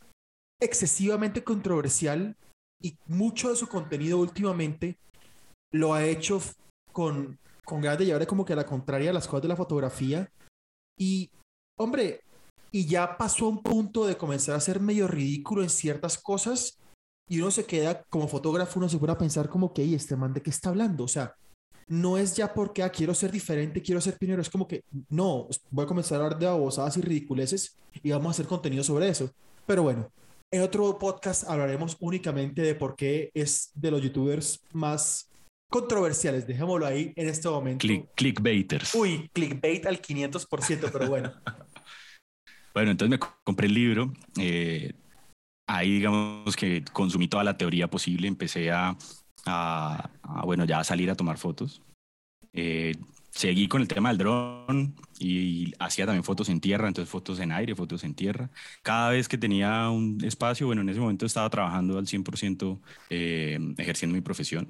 excesivamente 0.60 1.42
controversial 1.42 2.36
y 2.82 2.96
mucho 3.06 3.50
de 3.50 3.56
su 3.56 3.68
contenido 3.68 4.18
últimamente 4.18 4.98
lo 5.72 5.94
ha 5.94 6.04
hecho 6.04 6.40
con, 6.92 7.38
con 7.64 7.80
ganas 7.80 7.98
de 7.98 8.06
llevar 8.06 8.26
como 8.26 8.44
que 8.44 8.52
a 8.52 8.56
la 8.56 8.66
contraria 8.66 9.10
a 9.10 9.14
las 9.14 9.26
cosas 9.26 9.42
de 9.42 9.48
la 9.48 9.56
fotografía. 9.56 10.30
Y, 10.98 11.30
hombre, 11.78 12.22
y 12.72 12.86
ya 12.86 13.16
pasó 13.16 13.46
a 13.46 13.48
un 13.50 13.62
punto 13.62 14.06
de 14.06 14.16
comenzar 14.16 14.54
a 14.54 14.60
ser 14.60 14.80
medio 14.80 15.08
ridículo 15.08 15.62
en 15.62 15.70
ciertas 15.70 16.18
cosas 16.18 16.78
y 17.28 17.40
uno 17.40 17.50
se 17.50 17.64
queda 17.64 18.02
como 18.10 18.28
fotógrafo, 18.28 18.78
uno 18.78 18.88
se 18.88 18.98
pone 18.98 19.12
a 19.12 19.18
pensar 19.18 19.48
como 19.48 19.72
que, 19.72 19.84
¿y 19.84 19.94
este 19.94 20.16
man 20.16 20.32
de 20.32 20.42
qué 20.42 20.50
está 20.50 20.70
hablando? 20.70 21.04
O 21.04 21.08
sea, 21.08 21.34
no 21.86 22.18
es 22.18 22.36
ya 22.36 22.52
porque 22.54 22.82
ah, 22.82 22.90
quiero 22.90 23.14
ser 23.14 23.32
diferente, 23.32 23.82
quiero 23.82 24.00
ser 24.00 24.16
pionero, 24.16 24.42
es 24.42 24.50
como 24.50 24.66
que 24.66 24.84
no, 25.08 25.48
voy 25.70 25.84
a 25.84 25.88
comenzar 25.88 26.20
a 26.20 26.24
hablar 26.24 26.38
de 26.38 26.46
babosadas 26.46 26.96
y 26.96 27.00
ridiculeces 27.00 27.76
y 28.02 28.10
vamos 28.10 28.28
a 28.28 28.30
hacer 28.30 28.46
contenido 28.46 28.84
sobre 28.84 29.08
eso. 29.08 29.30
Pero 29.66 29.82
bueno, 29.82 30.10
en 30.52 30.62
otro 30.62 30.98
podcast 30.98 31.48
hablaremos 31.48 31.96
únicamente 32.00 32.62
de 32.62 32.74
por 32.74 32.96
qué 32.96 33.30
es 33.34 33.70
de 33.74 33.90
los 33.90 34.02
youtubers 34.02 34.60
más 34.72 35.30
controversiales, 35.68 36.46
dejémoslo 36.46 36.86
ahí 36.86 37.12
en 37.14 37.28
este 37.28 37.48
momento. 37.48 37.86
clickbaiters. 38.16 38.94
Uy, 38.94 39.30
clickbait 39.32 39.86
al 39.86 40.02
500%, 40.02 40.90
pero 40.92 41.08
bueno. 41.08 41.32
bueno, 42.74 42.90
entonces 42.90 43.10
me 43.10 43.26
compré 43.44 43.66
el 43.66 43.74
libro. 43.74 44.12
Eh, 44.38 44.92
ahí 45.66 45.92
digamos 45.94 46.56
que 46.56 46.84
consumí 46.92 47.28
toda 47.28 47.44
la 47.44 47.56
teoría 47.56 47.88
posible, 47.88 48.28
empecé 48.28 48.70
a, 48.70 48.96
a, 49.46 50.10
bueno, 50.44 50.64
ya 50.64 50.80
a 50.80 50.84
salir 50.84 51.10
a 51.10 51.14
tomar 51.14 51.38
fotos. 51.38 51.82
Eh, 52.52 52.94
seguí 53.30 53.68
con 53.68 53.80
el 53.80 53.88
tema 53.88 54.08
del 54.10 54.18
dron 54.18 54.94
y, 55.18 55.72
hacía 55.78 56.06
también 56.06 56.24
fotos 56.24 56.48
en 56.48 56.60
tierra, 56.60 56.88
entonces 56.88 57.10
fotos 57.10 57.38
en 57.40 57.52
aire, 57.52 57.74
fotos 57.74 58.04
en 58.04 58.14
tierra. 58.14 58.50
Cada 58.82 59.10
vez 59.10 59.28
que 59.28 59.38
tenía 59.38 59.88
un 59.90 60.22
espacio, 60.24 60.66
bueno, 60.66 60.82
en 60.82 60.88
ese 60.88 61.00
momento 61.00 61.26
estaba 61.26 61.48
trabajando 61.50 61.98
al 61.98 62.06
100% 62.06 62.80
eh, 63.10 63.58
ejerciendo 63.78 64.14
mi 64.14 64.20
profesión 64.20 64.68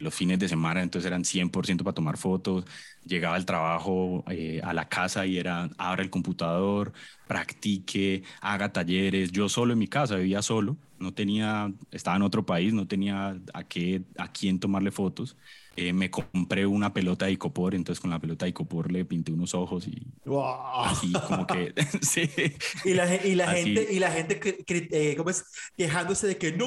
los 0.00 0.14
fines 0.14 0.38
de 0.38 0.48
semana, 0.48 0.82
entonces 0.82 1.06
eran 1.06 1.24
100% 1.24 1.84
para 1.84 1.94
tomar 1.94 2.16
fotos. 2.18 2.64
Llegaba 3.04 3.36
al 3.36 3.46
trabajo, 3.46 4.24
eh, 4.30 4.60
a 4.64 4.72
la 4.74 4.88
casa 4.88 5.26
y 5.26 5.38
era, 5.38 5.70
abra 5.78 6.02
el 6.02 6.10
computador, 6.10 6.92
practique, 7.26 8.22
haga 8.40 8.72
talleres. 8.72 9.32
Yo 9.32 9.48
solo 9.48 9.72
en 9.72 9.78
mi 9.78 9.88
casa, 9.88 10.16
vivía 10.16 10.42
solo, 10.42 10.76
no 10.98 11.12
tenía, 11.14 11.72
estaba 11.90 12.16
en 12.16 12.22
otro 12.22 12.44
país, 12.46 12.72
no 12.72 12.86
tenía 12.86 13.38
a, 13.54 13.64
qué, 13.64 14.04
a 14.18 14.32
quién 14.32 14.58
tomarle 14.60 14.90
fotos. 14.90 15.36
Eh, 15.78 15.92
me 15.92 16.10
compré 16.10 16.66
una 16.66 16.94
pelota 16.94 17.26
de 17.26 17.32
icopor, 17.32 17.74
entonces 17.74 18.00
con 18.00 18.10
la 18.10 18.18
pelota 18.18 18.46
de 18.46 18.50
icopor 18.50 18.90
le 18.90 19.04
pinté 19.04 19.32
unos 19.32 19.54
ojos 19.54 19.86
y 19.86 20.06
así 20.82 21.12
como 21.12 21.46
que 21.46 21.74
sí. 22.00 22.30
Y 22.84 22.94
la, 22.94 23.14
y 23.14 23.34
la 23.34 23.50
gente, 23.50 23.86
y 23.90 23.98
la 23.98 24.10
gente 24.10 24.40
eh, 24.68 25.14
¿cómo 25.16 25.28
es? 25.28 25.44
quejándose 25.76 26.28
de 26.28 26.38
que 26.38 26.52
no, 26.52 26.66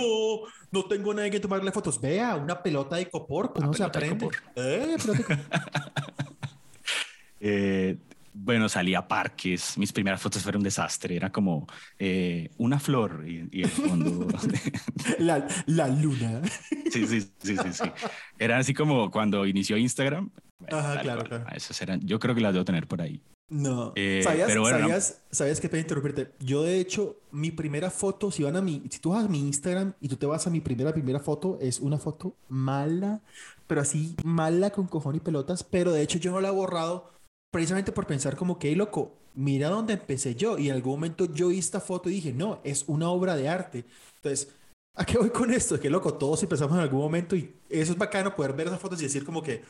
no 0.72 0.86
tengo 0.86 1.14
nadie 1.14 1.32
que 1.32 1.40
tomarle 1.40 1.72
fotos. 1.72 2.00
Vea, 2.00 2.36
una 2.36 2.62
pelota 2.62 2.98
de 2.98 3.04
icopor, 3.04 3.60
no 3.60 3.74
se 3.74 3.84
aprende. 3.84 4.30
Eh, 4.56 4.96
eh 7.40 7.98
bueno, 8.34 8.70
salí 8.70 8.96
a 8.96 9.08
parques, 9.08 9.78
mis 9.78 9.92
primeras 9.92 10.22
fotos 10.22 10.44
fueron 10.44 10.60
un 10.60 10.64
desastre, 10.64 11.16
era 11.16 11.32
como 11.32 11.68
eh, 11.98 12.50
una 12.58 12.80
flor 12.80 13.26
y, 13.28 13.62
el 13.62 13.70
fondo. 13.70 14.28
la, 15.20 15.48
la, 15.66 15.88
luna. 15.88 16.42
Sí, 16.90 17.06
sí, 17.06 17.22
sí, 17.22 17.56
sí, 17.56 17.74
sí. 17.74 17.92
Era 18.40 18.58
así 18.58 18.74
como 18.74 19.12
cuando 19.12 19.46
inició 19.46 19.78
Instagram. 19.78 20.32
Ajá, 20.72 21.02
claro, 21.02 21.24
claro. 21.24 21.46
Esas 21.56 21.80
eran, 21.84 22.02
yo 22.02 22.18
creo 22.18 22.34
que 22.34 22.42
las 22.42 22.54
debo 22.54 22.66
tener 22.66 22.88
por 22.88 23.00
ahí. 23.00 23.22
No. 23.50 23.94
Eh, 23.96 24.22
¿Sabías, 24.24 24.48
pero 24.48 24.62
bueno, 24.62 24.80
¿sabías, 24.80 25.22
¿Sabías 25.32 25.60
que 25.60 25.70
puede 25.70 25.82
interrumpirte? 25.82 26.32
Yo, 26.40 26.64
de 26.64 26.80
hecho, 26.80 27.18
mi 27.32 27.52
primera 27.52 27.90
foto, 27.90 28.32
si 28.32 28.44
van 28.44 28.56
a 28.56 28.62
mi, 28.62 28.84
si 28.90 29.00
tú 29.00 29.12
vas 29.12 29.26
a 29.26 29.28
mi 29.28 29.40
Instagram 29.40 29.94
y 30.00 30.08
tú 30.08 30.16
te 30.16 30.26
vas 30.26 30.46
a 30.46 30.50
mi 30.50 30.62
primera, 30.62 30.94
primera 30.94 31.20
foto, 31.20 31.58
es 31.60 31.80
una 31.80 31.98
foto 31.98 32.36
mala, 32.48 33.22
pero 33.68 33.82
así 33.82 34.16
mala 34.24 34.70
con 34.70 34.88
cojón 34.88 35.16
y 35.16 35.20
pelotas, 35.20 35.64
pero 35.64 35.92
de 35.92 36.04
hecho 36.04 36.20
yo 36.20 36.32
no 36.32 36.42
la 36.42 36.50
he 36.50 36.52
borrado 36.52 37.12
precisamente 37.52 37.92
por 37.92 38.08
pensar 38.08 38.36
como 38.36 38.60
que, 38.60 38.76
loco, 38.76 39.18
mira 39.34 39.70
dónde 39.70 39.94
empecé 39.94 40.36
yo. 40.36 40.58
Y 40.58 40.70
en 40.70 40.76
algún 40.76 40.94
momento 40.94 41.26
yo 41.34 41.50
vi 41.50 41.60
esta 41.60 41.80
foto 41.80 42.10
y 42.10 42.14
dije, 42.16 42.34
no, 42.34 42.62
es 42.64 42.86
una 42.88 43.10
obra 43.10 43.36
de 43.36 43.50
arte. 43.50 43.86
Entonces, 44.16 44.56
¿a 44.96 45.06
qué 45.06 45.18
voy 45.18 45.30
con 45.30 45.52
esto? 45.52 45.80
Que, 45.80 45.90
loco, 45.90 46.14
todos 46.14 46.44
empezamos 46.44 46.76
en 46.76 46.82
algún 46.82 47.00
momento 47.00 47.36
y 47.36 47.54
eso 47.70 47.94
es 47.94 47.98
bacano 47.98 48.36
poder 48.36 48.54
ver 48.54 48.68
esas 48.68 48.80
fotos 48.80 49.00
y 49.02 49.04
decir 49.06 49.24
como 49.24 49.42
que, 49.42 49.64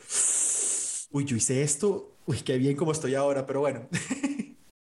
uy, 1.10 1.24
yo 1.24 1.36
hice 1.36 1.62
esto, 1.62 2.16
uy, 2.26 2.38
qué 2.38 2.58
bien 2.58 2.76
como 2.76 2.92
estoy 2.92 3.14
ahora, 3.14 3.46
pero 3.46 3.60
bueno. 3.60 3.88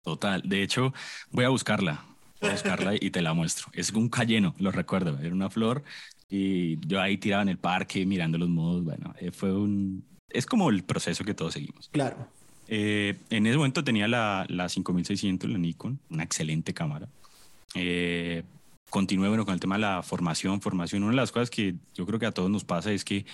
Total, 0.03 0.43
de 0.45 0.63
hecho, 0.63 0.93
voy 1.31 1.45
a 1.45 1.51
buscarla. 1.51 2.05
Voy 2.41 2.51
a 2.51 2.53
buscarla 2.53 2.95
y 2.95 3.11
te 3.11 3.21
la 3.21 3.35
muestro. 3.35 3.67
Es 3.75 3.93
un 3.93 4.09
cayeno, 4.09 4.55
lo 4.59 4.71
recuerdo. 4.71 5.19
Era 5.19 5.35
una 5.35 5.51
flor 5.51 5.83
y 6.29 6.79
yo 6.87 7.01
ahí 7.01 7.19
tiraba 7.19 7.43
en 7.43 7.49
el 7.49 7.59
parque 7.59 8.07
mirando 8.07 8.39
los 8.39 8.49
modos. 8.49 8.85
Bueno, 8.85 9.13
eh, 9.19 9.33
fue 9.33 9.53
un... 9.53 10.07
Es 10.31 10.47
como 10.47 10.71
el 10.71 10.85
proceso 10.85 11.25
que 11.25 11.35
todos 11.35 11.55
seguimos. 11.55 11.89
Claro. 11.89 12.29
Eh, 12.69 13.17
en 13.31 13.47
ese 13.47 13.57
momento 13.57 13.83
tenía 13.83 14.07
la, 14.07 14.45
la 14.49 14.69
5600, 14.69 15.49
la 15.49 15.59
Nikon, 15.59 15.99
una 16.11 16.23
excelente 16.23 16.75
cámara. 16.75 17.09
Eh, 17.75 18.43
continué 18.91 19.29
bueno, 19.29 19.45
con 19.45 19.55
el 19.55 19.61
tema 19.61 19.77
de 19.77 19.83
la 19.83 20.03
formación, 20.03 20.61
formación. 20.61 21.03
Una 21.03 21.13
de 21.13 21.17
las 21.17 21.33
cosas 21.33 21.51
que 21.51 21.75
yo 21.95 22.07
creo 22.07 22.19
que 22.19 22.27
a 22.27 22.33
todos 22.33 22.51
nos 22.51 22.65
pasa 22.65 22.93
es 22.93 23.05
que, 23.05 23.25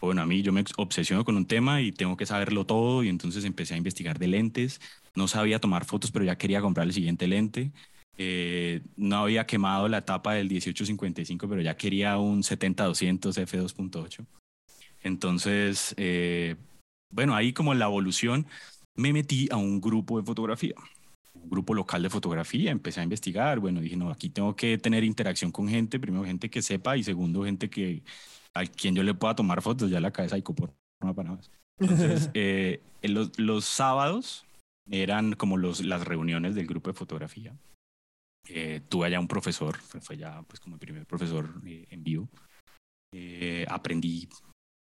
bueno, 0.00 0.22
a 0.22 0.26
mí 0.26 0.42
yo 0.42 0.52
me 0.52 0.64
obsesiono 0.76 1.24
con 1.24 1.36
un 1.36 1.46
tema 1.46 1.80
y 1.80 1.92
tengo 1.92 2.16
que 2.16 2.26
saberlo 2.26 2.66
todo 2.66 3.02
y 3.02 3.08
entonces 3.08 3.44
empecé 3.44 3.74
a 3.74 3.78
investigar 3.78 4.18
de 4.18 4.28
lentes. 4.28 4.80
No 5.14 5.28
sabía 5.28 5.60
tomar 5.60 5.84
fotos, 5.84 6.10
pero 6.10 6.24
ya 6.24 6.36
quería 6.36 6.60
comprar 6.60 6.86
el 6.86 6.92
siguiente 6.92 7.26
lente. 7.26 7.72
Eh, 8.16 8.80
no 8.96 9.16
había 9.16 9.46
quemado 9.46 9.88
la 9.88 9.98
etapa 9.98 10.34
del 10.34 10.48
1855, 10.48 11.48
pero 11.48 11.62
ya 11.62 11.76
quería 11.76 12.18
un 12.18 12.42
70-200 12.42 13.36
f2.8. 13.46 14.24
Entonces, 15.02 15.94
eh, 15.98 16.56
bueno, 17.10 17.34
ahí 17.34 17.52
como 17.52 17.74
la 17.74 17.86
evolución 17.86 18.46
me 18.96 19.12
metí 19.12 19.48
a 19.50 19.56
un 19.56 19.80
grupo 19.80 20.18
de 20.18 20.26
fotografía, 20.26 20.74
un 21.34 21.50
grupo 21.50 21.74
local 21.74 22.02
de 22.02 22.10
fotografía, 22.10 22.70
empecé 22.70 23.00
a 23.00 23.04
investigar, 23.04 23.58
bueno, 23.60 23.80
dije, 23.80 23.96
no, 23.96 24.10
aquí 24.10 24.30
tengo 24.30 24.54
que 24.54 24.78
tener 24.78 25.04
interacción 25.04 25.50
con 25.50 25.68
gente, 25.68 25.98
primero 25.98 26.24
gente 26.24 26.50
que 26.50 26.62
sepa 26.62 26.96
y 26.96 27.02
segundo 27.04 27.44
gente 27.44 27.68
que 27.68 28.02
a 28.54 28.64
quien 28.64 28.94
yo 28.94 29.02
le 29.02 29.14
pueda 29.14 29.34
tomar 29.34 29.62
fotos, 29.62 29.90
ya 29.90 30.00
la 30.00 30.12
cabeza 30.12 30.38
y 30.38 30.42
por 30.42 30.72
para 31.14 31.32
más. 31.32 31.50
Entonces, 31.78 32.30
eh, 32.34 32.80
los, 33.02 33.38
los, 33.38 33.64
sábados 33.64 34.46
eran 34.90 35.34
como 35.34 35.56
los, 35.56 35.84
las 35.84 36.04
reuniones 36.04 36.54
del 36.54 36.66
grupo 36.66 36.90
de 36.90 36.96
fotografía. 36.96 37.54
Eh, 38.48 38.82
tuve 38.88 39.06
allá 39.06 39.20
un 39.20 39.28
profesor, 39.28 39.76
fue 39.78 40.16
ya 40.16 40.42
pues 40.42 40.60
como 40.60 40.76
el 40.76 40.80
primer 40.80 41.06
profesor 41.06 41.60
eh, 41.64 41.86
en 41.90 42.04
vivo. 42.04 42.28
Eh, 43.12 43.64
aprendí 43.68 44.28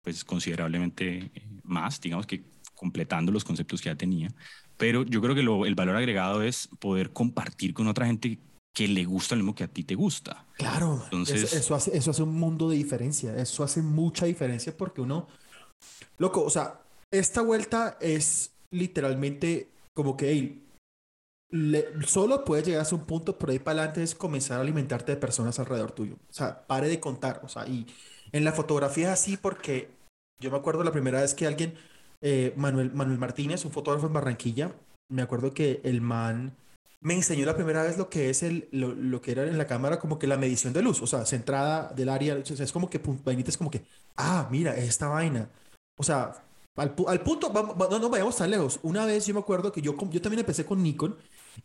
pues 0.02 0.24
considerablemente 0.24 1.30
más, 1.62 2.00
digamos 2.00 2.26
que 2.26 2.44
completando 2.74 3.32
los 3.32 3.44
conceptos 3.44 3.80
que 3.80 3.88
ya 3.88 3.96
tenía. 3.96 4.34
Pero 4.76 5.04
yo 5.04 5.20
creo 5.20 5.34
que 5.34 5.42
lo, 5.42 5.66
el 5.66 5.74
valor 5.74 5.96
agregado 5.96 6.42
es 6.42 6.68
poder 6.78 7.12
compartir 7.12 7.74
con 7.74 7.86
otra 7.86 8.06
gente 8.06 8.40
que 8.74 8.88
le 8.88 9.04
gusta 9.04 9.36
lo 9.36 9.42
mismo 9.42 9.54
que 9.54 9.64
a 9.64 9.68
ti 9.68 9.84
te 9.84 9.94
gusta. 9.94 10.46
Claro, 10.56 11.00
Entonces, 11.04 11.52
eso, 11.52 11.74
hace, 11.74 11.96
eso 11.96 12.10
hace 12.10 12.22
un 12.24 12.34
mundo 12.34 12.68
de 12.68 12.76
diferencia, 12.76 13.36
eso 13.36 13.62
hace 13.62 13.80
mucha 13.82 14.26
diferencia 14.26 14.76
porque 14.76 15.00
uno, 15.00 15.28
loco, 16.18 16.42
o 16.42 16.50
sea, 16.50 16.80
esta 17.12 17.40
vuelta 17.42 17.96
es 18.00 18.52
literalmente 18.72 19.70
como 19.94 20.16
que 20.16 20.58
solo 22.04 22.44
puedes 22.44 22.66
llegar 22.66 22.84
a 22.84 22.94
un 22.94 23.04
punto, 23.04 23.38
pero 23.38 23.52
ahí 23.52 23.60
para 23.60 23.78
adelante 23.78 24.02
es 24.02 24.16
comenzar 24.16 24.58
a 24.58 24.62
alimentarte 24.62 25.12
de 25.12 25.18
personas 25.18 25.58
alrededor 25.60 25.92
tuyo. 25.92 26.16
O 26.28 26.32
sea, 26.32 26.66
pare 26.66 26.88
de 26.88 26.98
contar, 26.98 27.40
o 27.44 27.48
sea, 27.48 27.66
y 27.68 27.86
en 28.32 28.44
la 28.44 28.52
fotografía 28.52 29.06
es 29.06 29.20
así 29.20 29.36
porque 29.36 29.90
yo 30.40 30.50
me 30.50 30.56
acuerdo 30.56 30.82
la 30.82 30.90
primera 30.90 31.20
vez 31.20 31.34
que 31.34 31.46
alguien 31.46 31.74
eh, 32.26 32.54
Manuel, 32.56 32.90
Manuel 32.94 33.18
Martínez, 33.18 33.66
un 33.66 33.70
fotógrafo 33.70 34.06
en 34.06 34.14
Barranquilla. 34.14 34.72
Me 35.10 35.20
acuerdo 35.20 35.52
que 35.52 35.82
el 35.84 36.00
man 36.00 36.56
me 37.02 37.14
enseñó 37.14 37.44
la 37.44 37.54
primera 37.54 37.82
vez 37.82 37.98
lo 37.98 38.08
que 38.08 38.30
es 38.30 38.42
el, 38.42 38.66
lo, 38.72 39.20
que 39.20 39.32
era 39.32 39.42
en 39.44 39.58
la 39.58 39.66
cámara, 39.66 39.98
como 39.98 40.18
que 40.18 40.26
la 40.26 40.38
medición 40.38 40.72
de 40.72 40.80
luz, 40.80 41.02
o 41.02 41.06
sea, 41.06 41.26
centrada 41.26 41.92
del 41.94 42.08
área. 42.08 42.36
es 42.38 42.72
como 42.72 42.88
que 42.88 42.98
vainita 42.98 43.50
es 43.50 43.58
como 43.58 43.70
que, 43.70 43.84
ah, 44.16 44.48
mira, 44.50 44.74
esta 44.74 45.08
vaina. 45.08 45.50
O 45.96 46.02
sea, 46.02 46.32
al, 46.76 46.94
punto, 46.94 47.52
no, 47.90 47.98
no 47.98 48.08
vayamos 48.08 48.36
tan 48.36 48.50
lejos. 48.50 48.80
Una 48.82 49.04
vez 49.04 49.26
yo 49.26 49.34
me 49.34 49.40
acuerdo 49.40 49.70
que 49.70 49.82
yo, 49.82 49.94
yo 50.10 50.22
también 50.22 50.40
empecé 50.40 50.64
con 50.64 50.82
Nikon 50.82 51.16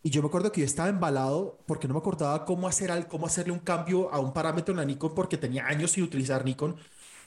y 0.02 0.10
yo 0.10 0.20
me 0.22 0.28
acuerdo 0.28 0.52
que 0.52 0.60
yo 0.60 0.66
estaba 0.66 0.90
embalado 0.90 1.58
porque 1.66 1.88
no 1.88 1.94
me 1.94 2.00
acordaba 2.00 2.44
cómo, 2.44 2.68
hacer, 2.68 3.08
cómo 3.08 3.26
hacerle 3.26 3.52
un 3.54 3.60
cambio 3.60 4.12
a 4.12 4.20
un 4.20 4.34
parámetro 4.34 4.72
en 4.72 4.78
la 4.78 4.84
Nikon 4.84 5.14
porque 5.14 5.38
tenía 5.38 5.66
años 5.66 5.92
sin 5.92 6.04
utilizar 6.04 6.44
Nikon. 6.44 6.76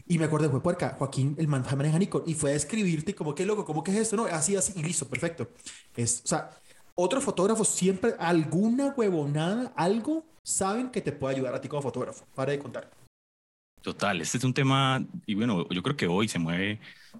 Y 0.07 0.17
me 0.17 0.25
acuerdo, 0.25 0.49
fue 0.49 0.61
puerca, 0.61 0.95
Joaquín, 0.97 1.35
el 1.37 1.47
man 1.47 1.65
maneja 1.77 1.97
Nikon, 1.97 2.23
y 2.25 2.33
fue 2.33 2.51
a 2.51 2.55
escribirte 2.55 3.15
como, 3.15 3.33
qué 3.33 3.45
loco, 3.45 3.63
¿cómo 3.65 3.83
que 3.83 3.91
es 3.91 3.97
esto? 3.97 4.17
No, 4.17 4.25
así, 4.25 4.55
así, 4.55 4.73
y 4.75 4.83
listo, 4.83 5.07
perfecto. 5.07 5.49
Es, 5.95 6.21
o 6.25 6.27
sea, 6.27 6.51
otros 6.95 7.23
fotógrafos 7.23 7.69
siempre, 7.69 8.15
alguna 8.19 8.93
huevonada, 8.97 9.73
algo, 9.75 10.25
saben 10.43 10.89
que 10.89 11.01
te 11.01 11.13
puede 11.13 11.35
ayudar 11.35 11.55
a 11.55 11.61
ti 11.61 11.69
como 11.69 11.81
fotógrafo. 11.81 12.25
Para 12.35 12.51
de 12.51 12.59
contar. 12.59 12.91
Total, 13.81 14.21
este 14.21 14.37
es 14.37 14.43
un 14.43 14.53
tema, 14.53 15.05
y 15.25 15.35
bueno, 15.35 15.67
yo 15.69 15.81
creo 15.83 15.95
que 15.95 16.07
hoy 16.07 16.27
se 16.27 16.39
mueve 16.39 16.79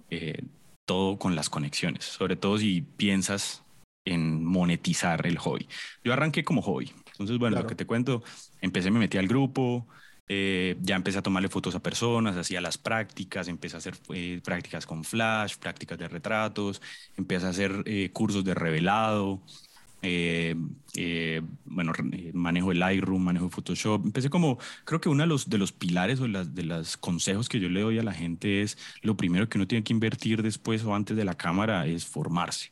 eh, 0.09 0.43
todo 0.85 1.17
con 1.17 1.35
las 1.35 1.49
conexiones, 1.49 2.03
sobre 2.03 2.35
todo 2.35 2.57
si 2.57 2.81
piensas 2.81 3.63
en 4.05 4.43
monetizar 4.43 5.25
el 5.25 5.37
hobby. 5.37 5.67
Yo 6.03 6.11
arranqué 6.11 6.43
como 6.43 6.61
hobby. 6.61 6.91
Entonces, 7.13 7.37
bueno, 7.37 7.57
lo 7.61 7.67
que 7.67 7.75
te 7.75 7.85
cuento, 7.85 8.23
empecé, 8.61 8.91
me 8.91 8.99
metí 8.99 9.17
al 9.17 9.27
grupo, 9.27 9.87
eh, 10.27 10.77
ya 10.81 10.95
empecé 10.95 11.17
a 11.19 11.21
tomarle 11.21 11.49
fotos 11.49 11.75
a 11.75 11.81
personas, 11.83 12.37
hacía 12.37 12.61
las 12.61 12.77
prácticas, 12.77 13.47
empecé 13.47 13.75
a 13.75 13.79
hacer 13.79 13.95
eh, 14.13 14.41
prácticas 14.43 14.85
con 14.85 15.03
flash, 15.03 15.57
prácticas 15.57 15.97
de 15.99 16.07
retratos, 16.07 16.81
empecé 17.17 17.45
a 17.45 17.49
hacer 17.49 17.83
eh, 17.85 18.11
cursos 18.13 18.43
de 18.43 18.53
revelado. 18.55 19.43
eh, 20.01 20.55
eh, 20.95 21.41
bueno, 21.65 21.93
manejo 22.33 22.71
el 22.73 22.79
Lightroom, 22.79 23.23
manejo 23.23 23.49
Photoshop. 23.49 24.05
Empecé 24.05 24.29
como, 24.29 24.57
creo 24.85 24.99
que 24.99 25.09
uno 25.09 25.23
de 25.23 25.27
los, 25.27 25.49
de 25.49 25.57
los 25.57 25.71
pilares 25.71 26.19
o 26.19 26.27
las, 26.27 26.53
de 26.53 26.63
los 26.63 26.97
consejos 26.97 27.47
que 27.49 27.59
yo 27.59 27.69
le 27.69 27.81
doy 27.81 27.99
a 27.99 28.03
la 28.03 28.13
gente 28.13 28.61
es 28.61 28.77
lo 29.01 29.15
primero 29.15 29.47
que 29.49 29.57
uno 29.57 29.67
tiene 29.67 29.83
que 29.83 29.93
invertir 29.93 30.41
después 30.43 30.83
o 30.83 30.93
antes 30.95 31.15
de 31.17 31.25
la 31.25 31.35
cámara 31.35 31.87
es 31.87 32.05
formarse. 32.05 32.71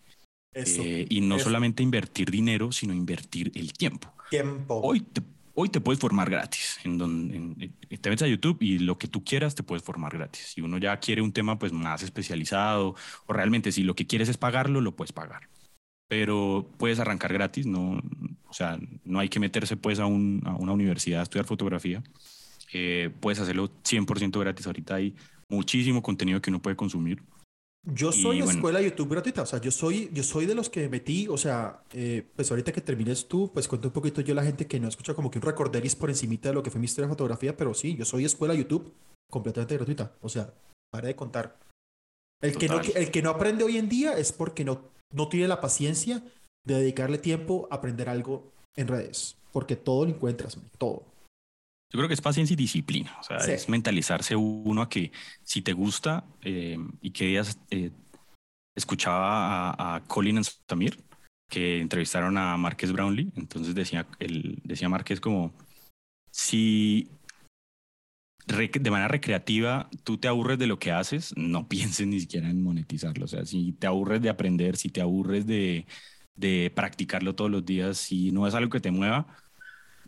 y 1.09 1.21
no 1.21 1.39
solamente 1.39 1.83
invertir 1.83 2.29
dinero, 2.31 2.71
sino 2.71 2.93
invertir 2.93 3.51
el 3.55 3.73
tiempo. 3.73 4.13
Tiempo. 4.29 4.81
Hoy 4.81 5.01
te, 5.01 5.21
hoy 5.53 5.69
te 5.69 5.81
puedes 5.81 5.99
formar 5.99 6.29
gratis. 6.29 6.79
En 6.83 6.97
donde, 6.97 7.71
te 7.89 8.09
metes 8.09 8.23
a 8.23 8.27
YouTube 8.27 8.57
y 8.61 8.79
lo 8.79 8.97
que 8.97 9.07
tú 9.07 9.23
quieras 9.23 9.55
te 9.55 9.63
puedes 9.63 9.83
formar 9.83 10.13
gratis. 10.13 10.51
Si 10.53 10.61
uno 10.61 10.77
ya 10.77 10.97
quiere 10.99 11.21
un 11.21 11.33
tema 11.33 11.59
pues 11.59 11.71
más 11.71 12.03
especializado 12.03 12.95
o 13.25 13.33
realmente 13.33 13.71
si 13.71 13.83
lo 13.83 13.95
que 13.95 14.07
quieres 14.07 14.29
es 14.29 14.37
pagarlo, 14.37 14.81
lo 14.81 14.95
puedes 14.95 15.11
pagar 15.11 15.49
pero 16.11 16.69
puedes 16.77 16.99
arrancar 16.99 17.31
gratis, 17.31 17.65
no, 17.65 18.01
o 18.49 18.53
sea, 18.53 18.77
no 19.05 19.19
hay 19.19 19.29
que 19.29 19.39
meterse 19.39 19.77
pues 19.77 19.97
a, 19.97 20.07
una 20.07 20.73
universidad 20.73 21.21
a 21.21 21.23
estudiar 21.23 21.45
fotografía. 21.45 22.03
Eh, 22.73 23.09
puedes 23.21 23.39
hacerlo 23.39 23.71
100% 23.81 24.37
gratis. 24.37 24.67
Ahorita 24.67 24.95
hay 24.95 25.15
muchísimo 25.47 26.01
contenido 26.01 26.41
que 26.41 26.49
uno 26.49 26.61
puede 26.61 26.75
consumir. 26.75 27.23
Yo 27.83 28.11
soy 28.11 28.39
escuela 28.39 28.79
de 28.79 28.85
YouTube 28.85 29.09
gratuita, 29.09 29.41
o 29.41 29.45
sea, 29.45 29.59
yo 29.59 29.71
soy, 29.71 30.09
yo 30.13 30.21
soy 30.21 30.45
de 30.45 30.53
los 30.53 30.69
que 30.69 30.87
metí, 30.87 31.27
o 31.27 31.37
sea, 31.37 31.81
eh, 31.93 32.27
pues 32.35 32.51
ahorita 32.51 32.71
que 32.71 32.81
termines 32.81 33.27
tú, 33.27 33.51
pues 33.51 33.67
cuento 33.67 33.87
un 33.87 33.93
poquito 33.93 34.21
yo 34.21 34.33
a 34.33 34.35
la 34.35 34.43
gente 34.43 34.67
que 34.67 34.79
no 34.79 34.87
escucha 34.87 35.15
como 35.15 35.31
que 35.31 35.39
un 35.39 35.43
recorderis 35.43 35.95
por 35.95 36.11
encimita 36.11 36.49
de 36.49 36.55
lo 36.55 36.61
que 36.61 36.69
fue 36.69 36.79
mi 36.79 36.85
historia 36.85 37.07
de 37.07 37.13
fotografía, 37.13 37.57
pero 37.57 37.73
sí, 37.73 37.95
yo 37.95 38.05
soy 38.05 38.25
escuela 38.25 38.53
YouTube 38.53 38.93
completamente 39.31 39.77
gratuita, 39.77 40.13
o 40.21 40.29
sea, 40.29 40.53
para 40.91 41.07
de 41.07 41.15
contar. 41.15 41.57
El 42.39 42.55
que, 42.57 42.67
no, 42.67 42.81
el 42.81 43.11
que 43.11 43.21
no 43.23 43.31
aprende 43.31 43.63
hoy 43.63 43.77
en 43.77 43.89
día 43.89 44.17
es 44.17 44.31
porque 44.31 44.63
no 44.63 44.91
no 45.11 45.27
tiene 45.27 45.47
la 45.47 45.61
paciencia 45.61 46.23
de 46.65 46.75
dedicarle 46.75 47.17
tiempo 47.17 47.67
a 47.69 47.75
aprender 47.75 48.09
algo 48.09 48.51
en 48.75 48.87
redes, 48.87 49.37
porque 49.51 49.75
todo 49.75 50.05
lo 50.05 50.11
encuentras, 50.11 50.57
todo. 50.77 51.05
Yo 51.91 51.97
creo 51.97 52.07
que 52.07 52.13
es 52.13 52.21
paciencia 52.21 52.53
y 52.53 52.57
disciplina, 52.57 53.17
o 53.19 53.23
sea, 53.23 53.37
es 53.37 53.67
mentalizarse 53.67 54.35
uno 54.35 54.81
a 54.81 54.89
que 54.89 55.11
si 55.43 55.61
te 55.61 55.73
gusta 55.73 56.23
eh, 56.41 56.77
y 57.01 57.11
que 57.11 57.25
días 57.25 57.59
eh, 57.69 57.91
escuchaba 58.75 59.71
a, 59.71 59.95
a 59.95 60.03
Colin 60.05 60.41
Samir 60.43 61.03
que 61.49 61.81
entrevistaron 61.81 62.37
a 62.37 62.55
Márquez 62.55 62.93
Brownlee, 62.93 63.33
entonces 63.35 63.75
decía, 63.75 64.07
él, 64.19 64.61
decía 64.63 64.87
Márquez 64.87 65.19
como, 65.19 65.53
si 66.31 67.09
de 68.47 68.91
manera 68.91 69.07
recreativa 69.07 69.89
tú 70.03 70.17
te 70.17 70.27
aburres 70.27 70.57
de 70.57 70.67
lo 70.67 70.79
que 70.79 70.91
haces, 70.91 71.33
no 71.35 71.67
pienses 71.69 72.07
ni 72.07 72.19
siquiera 72.19 72.49
en 72.49 72.63
monetizarlo. 72.63 73.25
O 73.25 73.27
sea, 73.27 73.45
si 73.45 73.73
te 73.73 73.87
aburres 73.87 74.21
de 74.21 74.29
aprender, 74.29 74.77
si 74.77 74.89
te 74.89 75.01
aburres 75.01 75.45
de, 75.45 75.85
de 76.35 76.71
practicarlo 76.73 77.35
todos 77.35 77.51
los 77.51 77.65
días, 77.65 77.97
si 77.97 78.31
no 78.31 78.47
es 78.47 78.53
algo 78.53 78.69
que 78.69 78.79
te 78.79 78.91
mueva, 78.91 79.27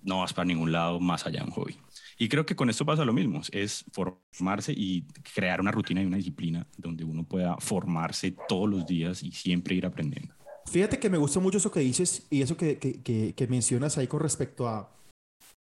no 0.04 0.20
vas 0.20 0.34
para 0.34 0.46
ningún 0.46 0.72
lado 0.72 1.00
más 1.00 1.26
allá 1.26 1.40
de 1.40 1.46
un 1.46 1.52
hobby. 1.52 1.78
Y 2.18 2.30
creo 2.30 2.46
que 2.46 2.56
con 2.56 2.70
esto 2.70 2.86
pasa 2.86 3.06
lo 3.06 3.14
mismo, 3.14 3.42
es 3.52 3.86
formarse 3.92 4.74
y 4.76 5.06
crear 5.34 5.60
una 5.60 5.72
rutina 5.72 6.02
y 6.02 6.06
una 6.06 6.18
disciplina 6.18 6.68
donde 6.78 7.04
uno 7.04 7.24
pueda 7.24 7.58
formarse 7.58 8.36
todos 8.48 8.70
los 8.70 8.86
días 8.86 9.24
y 9.24 9.32
siempre 9.32 9.76
ir 9.76 9.86
aprendiendo. 9.86 10.34
Fíjate 10.66 11.00
que 11.00 11.10
me 11.10 11.18
gusta 11.18 11.40
mucho 11.40 11.58
eso 11.58 11.72
que 11.72 11.82
dices 11.82 12.28
y 12.30 12.42
eso 12.42 12.56
que, 12.56 12.78
que, 12.78 13.34
que 13.36 13.48
mencionas 13.48 13.98
ahí 13.98 14.08
con 14.08 14.22
respecto 14.22 14.68
a 14.68 14.96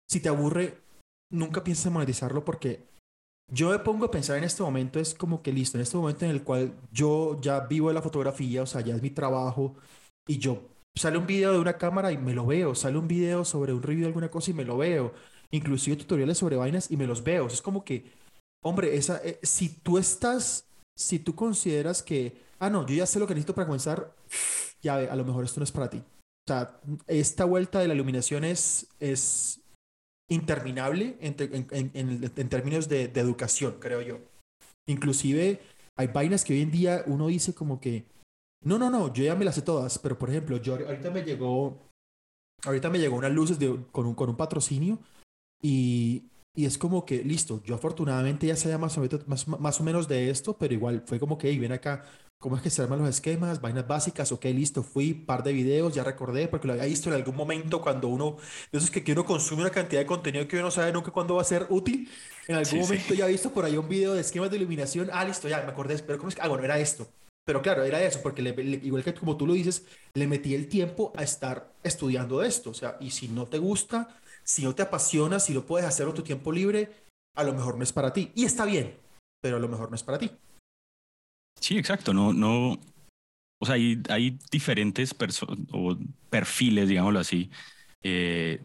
si 0.10 0.22
te 0.22 0.30
aburre, 0.30 0.78
nunca 1.32 1.64
pienses 1.64 1.88
en 1.88 1.94
monetizarlo 1.94 2.46
porque 2.46 2.88
yo 3.52 3.70
me 3.70 3.80
pongo 3.80 4.06
a 4.06 4.12
pensar 4.12 4.38
en 4.38 4.44
este 4.44 4.64
momento, 4.64 5.00
es 5.00 5.14
como 5.14 5.42
que 5.42 5.54
listo, 5.54 5.78
en 5.78 5.82
este 5.82 5.98
momento 5.98 6.26
en 6.26 6.32
el 6.32 6.44
cual 6.44 6.74
yo 6.92 7.40
ya 7.42 7.62
vivo 7.62 7.88
de 7.88 7.94
la 7.94 8.02
fotografía, 8.02 8.64
o 8.64 8.66
sea, 8.66 8.82
ya 8.82 8.96
es 8.96 9.02
mi 9.02 9.10
trabajo, 9.10 9.76
y 10.28 10.38
yo 10.38 10.70
sale 10.98 11.18
un 11.18 11.28
video 11.28 11.54
de 11.54 11.60
una 11.60 11.78
cámara 11.78 12.12
y 12.12 12.18
me 12.18 12.34
lo 12.34 12.46
veo, 12.46 12.76
sale 12.76 12.98
un 12.98 13.08
video 13.08 13.46
sobre 13.46 13.74
un 13.74 13.84
review 13.84 14.04
de 14.04 14.08
alguna 14.08 14.30
cosa 14.30 14.52
y 14.52 14.54
me 14.54 14.66
lo 14.66 14.78
veo, 14.78 15.14
inclusive 15.52 15.98
tutoriales 15.98 16.38
sobre 16.38 16.56
vainas 16.56 16.92
y 16.92 16.98
me 16.98 17.08
los 17.08 17.24
veo. 17.24 17.48
es 17.48 17.62
como 17.62 17.84
que, 17.84 18.12
hombre, 18.64 18.96
esa, 18.96 19.22
eh, 19.24 19.40
si 19.44 19.70
tú 19.70 19.98
estás, 19.98 20.66
si 20.96 21.20
tú 21.20 21.36
consideras 21.36 22.02
que, 22.02 22.42
ah, 22.60 22.70
no, 22.70 22.86
yo 22.86 22.96
ya 22.96 23.06
sé 23.06 23.20
lo 23.20 23.28
que 23.28 23.34
necesito 23.34 23.56
para 23.56 23.68
comenzar, 23.68 24.16
ya 24.82 24.96
a 24.96 25.16
lo 25.16 25.26
mejor 25.26 25.46
esto 25.46 25.60
no 25.60 25.64
es 25.64 25.72
para 25.72 25.90
ti. 25.90 25.98
O 25.98 26.48
sea, 26.48 26.80
esta 27.08 27.44
vuelta 27.46 27.80
de 27.80 27.88
la 27.90 27.94
iluminación 27.94 28.46
es, 28.46 28.88
es 29.00 29.60
interminable 30.30 31.18
en, 31.20 31.36
en, 31.72 32.50
términos 32.50 32.88
de, 32.88 33.04
educación, 33.16 33.78
creo 33.80 34.02
yo. 34.02 34.20
Inclusive 34.88 35.60
hay 35.98 36.08
vainas 36.08 36.46
que 36.46 36.54
hoy 36.54 36.62
en 36.62 36.72
día 36.72 37.04
uno 37.06 37.28
dice 37.28 37.54
como 37.54 37.82
que, 37.82 38.06
no, 38.64 38.78
no, 38.78 38.90
no, 38.90 39.14
yo 39.14 39.24
ya 39.24 39.36
me 39.36 39.46
las 39.46 39.56
sé 39.56 39.62
todas, 39.62 40.00
pero 40.00 40.18
por 40.18 40.30
ejemplo, 40.30 40.58
yo 40.58 40.76
ahorita 40.76 41.12
me 41.12 41.24
llegó, 41.24 41.92
ahorita 42.66 42.90
me 42.90 43.00
llegó 43.00 43.16
unas 43.16 43.32
luces 43.32 43.60
de, 43.60 43.86
con, 43.92 44.06
un, 44.06 44.16
con 44.16 44.30
un 44.30 44.38
patrocinio 44.38 45.00
y, 45.62 46.30
y 46.56 46.66
es 46.66 46.78
como 46.78 47.06
que, 47.06 47.24
listo, 47.24 47.62
yo 47.64 47.76
afortunadamente 47.76 48.48
ya 48.48 48.56
sabía 48.56 48.78
más 48.78 48.98
o, 48.98 49.02
menos, 49.02 49.28
más, 49.28 49.48
más 49.48 49.80
o 49.80 49.84
menos 49.84 50.08
de 50.08 50.30
esto, 50.30 50.58
pero 50.58 50.74
igual 50.74 51.04
fue 51.06 51.20
como 51.20 51.38
que, 51.38 51.50
hey, 51.50 51.60
ven 51.60 51.72
acá, 51.72 52.04
¿Cómo 52.40 52.56
es 52.56 52.62
que 52.62 52.70
se 52.70 52.84
arman 52.84 53.00
los 53.00 53.10
esquemas? 53.10 53.62
Vainas 53.62 53.88
básicas, 53.88 54.32
ok, 54.32 54.46
listo, 54.46 54.84
fui, 54.84 55.16
par 55.16 55.42
de 55.42 55.54
videos, 55.54 55.96
ya 55.96 56.04
recordé, 56.04 56.48
porque 56.48 56.68
lo 56.68 56.74
había 56.74 56.86
visto 56.86 57.10
en 57.10 57.16
algún 57.16 57.36
momento 57.36 57.82
cuando 57.82 58.10
uno, 58.10 58.38
de 58.72 58.78
esos 58.78 58.92
que, 58.92 59.12
uno 59.12 59.26
consume 59.26 59.62
una 59.64 59.72
cantidad 59.72 60.02
de 60.02 60.06
contenido 60.06 60.48
que 60.48 60.56
uno 60.58 60.66
no 60.66 60.72
sabe 60.72 60.92
nunca 60.94 61.10
cuándo 61.10 61.34
va 61.34 61.42
a 61.42 61.46
ser 61.46 61.66
útil. 61.70 62.08
En 62.48 62.56
algún 62.56 62.82
momento 62.82 63.16
ya 63.16 63.28
he 63.28 63.32
visto 63.32 63.52
por 63.52 63.66
ahí 63.66 63.76
un 63.76 63.90
video 63.90 64.14
de 64.14 64.22
esquemas 64.22 64.52
de 64.52 64.58
iluminación, 64.58 65.10
ah, 65.12 65.26
listo, 65.26 65.48
ya 65.48 65.64
me 65.64 65.72
acordé, 65.72 65.98
pero 66.04 66.20
¿cómo 66.20 66.30
es 66.30 66.36
que? 66.36 66.42
Ah, 66.42 66.48
bueno, 66.48 66.64
era 66.64 66.78
esto. 66.78 67.08
Pero 67.48 67.62
claro, 67.62 67.86
era 67.86 68.04
eso, 68.04 68.22
porque 68.22 68.42
igual 68.84 69.06
que 69.06 69.14
como 69.14 69.38
tú 69.38 69.48
lo 69.48 69.54
dices, 69.54 69.88
le 70.14 70.28
metí 70.28 70.54
el 70.54 70.68
tiempo 70.68 71.14
a 71.16 71.24
estar 71.24 71.74
estudiando 71.82 72.44
esto. 72.44 72.72
O 72.72 72.74
sea, 72.74 72.98
y 73.00 73.12
si 73.12 73.30
no 73.30 73.46
te 73.46 73.58
gusta, 73.58 74.20
si 74.44 74.66
no 74.66 74.76
te 74.76 74.82
apasiona, 74.82 75.40
si 75.40 75.54
lo 75.54 75.66
puedes 75.66 75.88
hacer 75.88 76.06
en 76.10 76.14
tu 76.14 76.24
tiempo 76.24 76.52
libre, 76.52 76.92
a 77.38 77.46
lo 77.46 77.54
mejor 77.54 77.78
no 77.78 77.84
es 77.84 77.94
para 77.94 78.12
ti. 78.12 78.34
Y 78.36 78.44
está 78.44 78.66
bien, 78.66 78.98
pero 79.42 79.56
a 79.56 79.60
lo 79.62 79.70
mejor 79.70 79.90
no 79.90 79.96
es 79.96 80.04
para 80.04 80.20
ti. 80.20 80.30
Sí, 81.62 81.78
exacto. 81.78 82.14
No, 82.14 82.34
no, 82.34 82.78
o 83.62 83.66
sea, 83.66 83.76
hay, 83.76 84.04
hay 84.10 84.38
diferentes 84.52 85.16
o 85.72 85.98
perfiles, 86.30 86.90
digámoslo 86.90 87.20
así, 87.20 87.50
eh, 88.04 88.60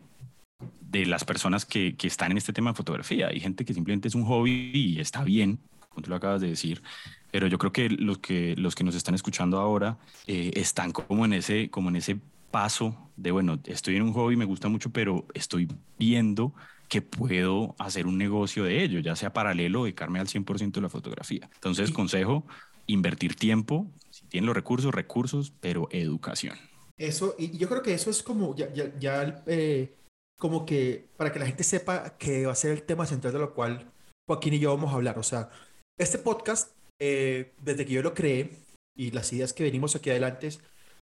de 0.80 1.06
las 1.06 1.24
personas 1.24 1.64
que, 1.64 1.96
que, 1.96 2.08
están 2.08 2.32
en 2.32 2.38
este 2.38 2.52
tema 2.52 2.72
de 2.72 2.76
fotografía. 2.76 3.28
Hay 3.28 3.38
gente 3.38 3.64
que 3.64 3.74
simplemente 3.74 4.08
es 4.08 4.16
un 4.16 4.24
hobby 4.24 4.72
y 4.74 4.98
está 4.98 5.22
bien, 5.22 5.60
como 5.92 6.02
tú 6.02 6.10
lo 6.10 6.16
acabas 6.16 6.40
de 6.40 6.48
decir, 6.48 6.82
pero 7.30 7.46
yo 7.46 7.58
creo 7.58 7.72
que 7.72 7.88
los 7.88 8.18
que, 8.18 8.54
los 8.56 8.74
que 8.74 8.84
nos 8.84 8.94
están 8.94 9.14
escuchando 9.14 9.58
ahora 9.58 9.98
eh, 10.26 10.50
están 10.54 10.92
como 10.92 11.24
en, 11.24 11.34
ese, 11.34 11.70
como 11.70 11.88
en 11.90 11.96
ese 11.96 12.18
paso 12.50 13.10
de, 13.16 13.30
bueno, 13.30 13.58
estoy 13.64 13.96
en 13.96 14.02
un 14.02 14.12
hobby, 14.12 14.36
me 14.36 14.44
gusta 14.44 14.68
mucho, 14.68 14.90
pero 14.90 15.26
estoy 15.34 15.68
viendo 15.98 16.54
que 16.88 17.00
puedo 17.00 17.74
hacer 17.78 18.06
un 18.06 18.18
negocio 18.18 18.64
de 18.64 18.82
ello, 18.82 19.00
ya 19.00 19.16
sea 19.16 19.32
paralelo 19.32 19.80
o 19.80 19.84
dedicarme 19.84 20.20
al 20.20 20.28
100% 20.28 20.72
de 20.72 20.80
la 20.82 20.90
fotografía. 20.90 21.48
Entonces, 21.54 21.90
consejo, 21.90 22.44
invertir 22.86 23.34
tiempo, 23.34 23.90
si 24.10 24.26
tienen 24.26 24.46
los 24.46 24.54
recursos, 24.54 24.94
recursos, 24.94 25.52
pero 25.60 25.88
educación. 25.90 26.56
Eso, 26.98 27.34
y 27.38 27.56
yo 27.56 27.68
creo 27.68 27.82
que 27.82 27.94
eso 27.94 28.10
es 28.10 28.22
como 28.22 28.54
ya, 28.54 28.72
ya, 28.74 28.92
ya 28.98 29.42
eh, 29.46 29.94
como 30.38 30.66
que 30.66 31.08
para 31.16 31.32
que 31.32 31.38
la 31.38 31.46
gente 31.46 31.64
sepa 31.64 32.16
que 32.18 32.46
va 32.46 32.52
a 32.52 32.56
ser 32.56 32.72
el 32.72 32.82
tema 32.82 33.06
central 33.06 33.32
de 33.32 33.38
lo 33.38 33.54
cual 33.54 33.90
Joaquín 34.28 34.54
y 34.54 34.58
yo 34.58 34.74
vamos 34.74 34.92
a 34.92 34.96
hablar. 34.96 35.18
O 35.18 35.22
sea, 35.22 35.50
este 35.98 36.18
podcast, 36.18 36.72
eh, 37.00 37.52
desde 37.60 37.84
que 37.86 37.92
yo 37.92 38.02
lo 38.02 38.14
creé 38.14 38.58
y 38.96 39.10
las 39.10 39.32
ideas 39.32 39.52
que 39.52 39.64
venimos 39.64 39.96
aquí 39.96 40.10
adelante 40.10 40.50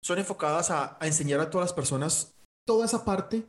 son 0.04 0.20
enfocadas 0.20 0.72
a, 0.72 0.98
enseñar 1.02 1.40
a 1.40 1.50
todas 1.50 1.66
las 1.66 1.74
personas 1.74 2.36
toda 2.66 2.86
esa 2.86 3.06
parte 3.06 3.46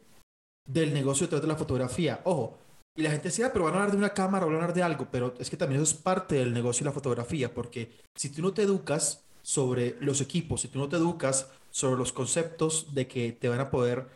del 0.67 0.93
negocio 0.95 1.27
detrás 1.27 1.43
de 1.43 1.49
la 1.49 1.57
fotografía. 1.57 2.21
Ojo, 2.25 2.59
y 2.97 3.03
la 3.03 3.11
gente 3.11 3.29
decía, 3.29 3.47
ah, 3.47 3.51
pero 3.53 3.65
van 3.65 3.75
a 3.75 3.77
hablar 3.79 3.93
de 3.93 3.99
una 3.99 4.15
cámara 4.15 4.45
van 4.45 4.55
a 4.55 4.59
hablar 4.59 4.75
de 4.75 4.83
algo, 4.83 5.09
pero 5.11 5.35
es 5.39 5.51
que 5.51 5.57
también 5.57 5.81
eso 5.81 5.95
es 5.95 6.01
parte 6.01 6.37
del 6.37 6.53
negocio 6.53 6.85
de 6.85 6.91
la 6.91 6.95
fotografía, 6.95 7.53
porque 7.53 7.93
si 8.17 8.31
tú 8.31 8.43
no 8.43 8.53
te 8.53 8.63
educas 8.63 9.25
sobre 9.43 9.97
los 10.01 10.21
equipos, 10.21 10.63
si 10.63 10.69
tú 10.69 10.79
no 10.79 10.89
te 10.89 10.97
educas 10.97 11.49
sobre 11.71 11.97
los 11.97 12.13
conceptos 12.13 12.95
de 12.95 13.07
que 13.07 13.33
te 13.33 13.49
van 13.49 13.61
a 13.61 13.71
poder, 13.71 14.07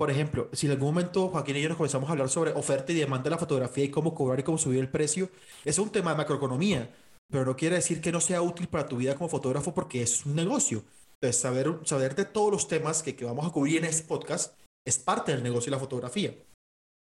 por 0.00 0.10
ejemplo, 0.10 0.48
si 0.54 0.64
en 0.64 0.72
algún 0.72 0.94
momento 0.94 1.28
Joaquín 1.28 1.56
y 1.56 1.60
yo 1.60 1.68
nos 1.68 1.76
comenzamos 1.76 2.08
a 2.08 2.12
hablar 2.12 2.30
sobre 2.30 2.52
oferta 2.52 2.90
y 2.90 2.94
demanda 2.94 3.24
de 3.24 3.30
la 3.32 3.36
fotografía 3.36 3.84
y 3.84 3.90
cómo 3.90 4.14
cobrar 4.14 4.40
y 4.40 4.42
cómo 4.42 4.56
subir 4.56 4.80
el 4.80 4.88
precio, 4.88 5.28
es 5.62 5.78
un 5.78 5.90
tema 5.90 6.12
de 6.12 6.16
macroeconomía, 6.16 6.90
pero 7.30 7.44
no 7.44 7.54
quiere 7.54 7.76
decir 7.76 8.00
que 8.00 8.10
no 8.10 8.18
sea 8.22 8.40
útil 8.40 8.66
para 8.66 8.88
tu 8.88 8.96
vida 8.96 9.14
como 9.14 9.28
fotógrafo 9.28 9.74
porque 9.74 10.00
es 10.00 10.24
un 10.24 10.36
negocio. 10.36 10.84
Entonces, 11.16 11.38
saber, 11.38 11.80
saber 11.84 12.14
de 12.14 12.24
todos 12.24 12.50
los 12.50 12.66
temas 12.66 13.02
que, 13.02 13.14
que 13.14 13.26
vamos 13.26 13.46
a 13.46 13.50
cubrir 13.50 13.76
en 13.76 13.84
este 13.84 14.08
podcast 14.08 14.58
es 14.86 14.98
parte 14.98 15.32
del 15.32 15.42
negocio 15.42 15.66
de 15.66 15.76
la 15.76 15.80
fotografía. 15.80 16.34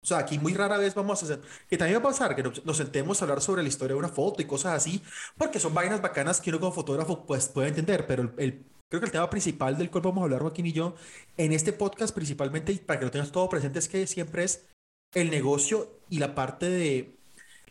O 0.03 0.05
sea, 0.05 0.19
aquí 0.19 0.37
muy 0.37 0.53
rara 0.53 0.77
vez 0.77 0.93
vamos 0.93 1.19
a 1.19 1.25
hacer, 1.25 1.41
que 1.67 1.79
también 1.79 1.97
va 1.97 2.09
a 2.09 2.11
pasar 2.11 2.35
que 2.35 2.43
nos, 2.43 2.77
sentemos 2.77 3.19
a 3.19 3.25
hablar 3.25 3.41
sobre 3.41 3.63
la 3.63 3.69
historia 3.69 3.95
de 3.95 3.99
una 3.99 4.09
foto 4.09 4.39
y 4.43 4.45
cosas 4.45 4.73
así, 4.73 5.01
porque 5.35 5.59
son 5.59 5.73
vainas 5.73 5.99
bacanas 5.99 6.39
que 6.39 6.51
uno 6.51 6.59
como 6.59 6.73
fotógrafo 6.73 7.25
pues 7.25 7.47
puede 7.47 7.69
entender, 7.69 8.05
pero 8.05 8.31
el, 8.37 8.67
creo 8.89 8.99
que 9.01 9.05
el 9.05 9.11
tema 9.11 9.29
principal 9.29 9.77
del 9.77 9.89
cual 9.89 10.03
vamos 10.03 10.21
a 10.21 10.23
hablar 10.25 10.41
Joaquín 10.41 10.65
y 10.65 10.73
yo 10.73 10.95
en 11.37 11.51
este 11.51 11.73
podcast 11.73 12.13
principalmente, 12.13 12.73
para 12.75 12.99
que 12.99 13.05
lo 13.05 13.11
tengas 13.11 13.31
todo 13.31 13.49
presente, 13.49 13.79
es 13.79 13.87
que 13.87 14.07
siempre 14.07 14.43
es 14.43 14.67
el 15.13 15.29
negocio 15.29 15.99
y 16.09 16.19
la 16.19 16.35
parte 16.35 16.69
de 16.69 17.15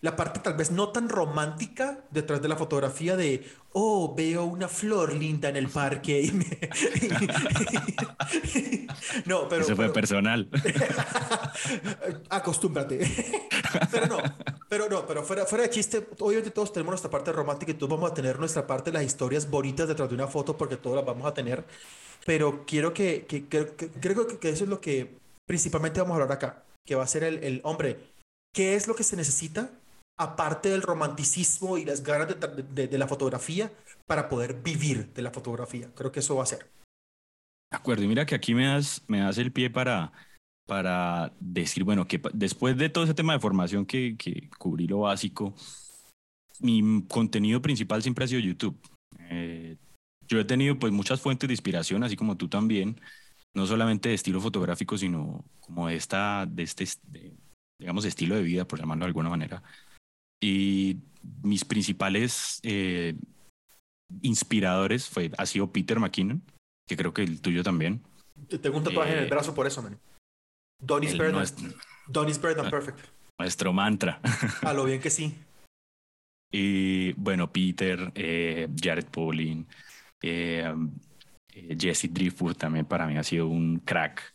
la 0.02 0.16
parte 0.16 0.40
tal 0.40 0.54
vez 0.54 0.72
no 0.72 0.88
tan 0.88 1.08
romántica 1.08 2.00
detrás 2.10 2.42
de 2.42 2.48
la 2.48 2.56
fotografía 2.56 3.16
de, 3.16 3.48
oh, 3.72 4.14
veo 4.16 4.44
una 4.44 4.66
flor 4.66 5.14
linda 5.14 5.48
en 5.48 5.56
el 5.56 5.68
parque. 5.68 6.30
Y 8.54 8.86
no, 9.26 9.48
pero... 9.48 9.62
Eso 9.62 9.76
fue 9.76 9.92
personal. 9.92 10.48
Acostúmbrate. 12.30 13.00
pero 13.90 14.06
no, 14.06 14.18
pero 14.68 14.88
no, 14.88 15.06
pero 15.06 15.22
fuera, 15.22 15.44
fuera 15.46 15.64
de 15.64 15.70
chiste, 15.70 16.06
obviamente 16.18 16.50
todos 16.50 16.72
tenemos 16.72 16.92
nuestra 16.92 17.10
parte 17.10 17.32
romántica 17.32 17.70
y 17.70 17.74
todos 17.74 17.90
vamos 17.90 18.10
a 18.10 18.14
tener 18.14 18.38
nuestra 18.38 18.66
parte 18.66 18.90
de 18.90 18.98
las 18.98 19.06
historias 19.06 19.48
bonitas 19.48 19.86
detrás 19.86 20.08
de 20.08 20.14
una 20.16 20.26
foto 20.26 20.56
porque 20.56 20.76
todas 20.76 20.96
las 20.96 21.06
vamos 21.06 21.26
a 21.26 21.34
tener. 21.34 21.64
Pero 22.26 22.64
quiero 22.66 22.92
que, 22.92 23.26
que, 23.26 23.46
que, 23.46 23.66
creo 24.00 24.26
que 24.26 24.48
eso 24.48 24.64
es 24.64 24.70
lo 24.70 24.80
que 24.80 25.14
principalmente 25.46 26.00
vamos 26.00 26.18
a 26.18 26.22
hablar 26.22 26.36
acá, 26.36 26.64
que 26.84 26.96
va 26.96 27.04
a 27.04 27.06
ser 27.06 27.22
el, 27.22 27.44
el 27.44 27.60
hombre. 27.62 27.98
¿Qué 28.52 28.74
es 28.74 28.88
lo 28.88 28.94
que 28.94 29.04
se 29.04 29.16
necesita 29.16 29.70
aparte 30.22 30.70
del 30.70 30.82
romanticismo 30.82 31.78
y 31.78 31.84
las 31.84 32.02
ganas 32.02 32.28
de, 32.74 32.98
la 32.98 33.08
fotografía, 33.08 33.72
para 34.06 34.28
poder 34.28 34.62
vivir 34.62 35.12
de 35.12 35.22
la 35.22 35.30
fotografía. 35.30 35.90
Creo 35.94 36.12
que 36.12 36.20
eso 36.20 36.36
va 36.36 36.42
a 36.42 36.46
ser. 36.46 36.70
De 37.70 37.76
acuerdo, 37.76 38.04
y 38.04 38.08
mira 38.08 38.26
que 38.26 38.34
aquí 38.34 38.54
me 38.54 38.66
das, 38.66 39.02
me 39.06 39.20
das 39.20 39.38
el 39.38 39.52
pie 39.52 39.70
para, 39.70 40.12
para 40.66 41.32
decir, 41.40 41.84
bueno, 41.84 42.06
que 42.06 42.20
después 42.34 42.76
de 42.76 42.88
todo 42.88 43.04
ese 43.04 43.14
tema 43.14 43.32
de 43.32 43.40
formación 43.40 43.86
que, 43.86 44.16
que 44.16 44.50
cubrí 44.58 44.86
lo 44.86 45.00
básico, 45.00 45.54
mi 46.60 47.04
contenido 47.08 47.60
principal 47.60 48.02
siempre 48.02 48.24
ha 48.24 48.28
sido 48.28 48.40
YouTube. 48.40 48.78
Eh, 49.30 49.76
yo 50.28 50.40
he 50.40 50.44
tenido 50.44 50.78
pues 50.78 50.92
muchas 50.92 51.20
fuentes 51.20 51.48
de 51.48 51.54
inspiración, 51.54 52.04
así 52.04 52.16
como 52.16 52.36
tú 52.36 52.48
también, 52.48 53.00
no 53.54 53.66
solamente 53.66 54.08
de 54.08 54.14
estilo 54.14 54.40
fotográfico, 54.40 54.96
sino 54.96 55.44
como 55.60 55.88
de, 55.88 55.96
esta, 55.96 56.46
de 56.46 56.62
este, 56.62 56.86
digamos, 57.78 58.04
estilo 58.04 58.34
de 58.34 58.42
vida, 58.42 58.66
por 58.66 58.78
llamarlo 58.78 59.04
de 59.04 59.08
alguna 59.08 59.28
manera. 59.28 59.62
Y 60.42 60.98
mis 61.42 61.64
principales 61.64 62.60
eh, 62.64 63.14
inspiradores 64.22 65.08
fue, 65.08 65.30
ha 65.38 65.46
sido 65.46 65.70
Peter 65.72 66.00
McKinnon, 66.00 66.42
que 66.86 66.96
creo 66.96 67.14
que 67.14 67.22
el 67.22 67.40
tuyo 67.40 67.62
también. 67.62 68.02
Tengo 68.60 68.78
un 68.78 68.84
tatuaje 68.84 69.12
en 69.12 69.18
el 69.18 69.26
eh, 69.26 69.30
brazo 69.30 69.54
por 69.54 69.68
eso, 69.68 69.82
man. 69.82 69.98
Don 70.80 71.04
is 71.04 71.16
better 71.16 72.68
perfect. 72.68 72.98
Nuestro 73.38 73.72
mantra. 73.72 74.20
A 74.62 74.72
lo 74.72 74.84
bien 74.84 75.00
que 75.00 75.10
sí. 75.10 75.32
Y 76.52 77.12
bueno, 77.12 77.50
Peter, 77.50 78.10
eh, 78.16 78.68
Jared 78.76 79.06
Pauling, 79.06 79.64
Jesse 81.78 82.12
Driftwood 82.12 82.56
también 82.56 82.84
para 82.84 83.06
mí 83.06 83.16
ha 83.16 83.22
sido 83.22 83.46
un 83.46 83.78
crack. 83.78 84.34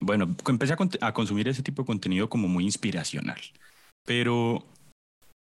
bueno, 0.00 0.36
empecé 0.46 0.74
a, 1.00 1.12
consumir 1.12 1.48
ese 1.48 1.64
tipo 1.64 1.82
de 1.82 1.86
contenido 1.86 2.28
como 2.28 2.46
muy 2.46 2.64
inspiracional. 2.64 3.40
Pero 4.04 4.66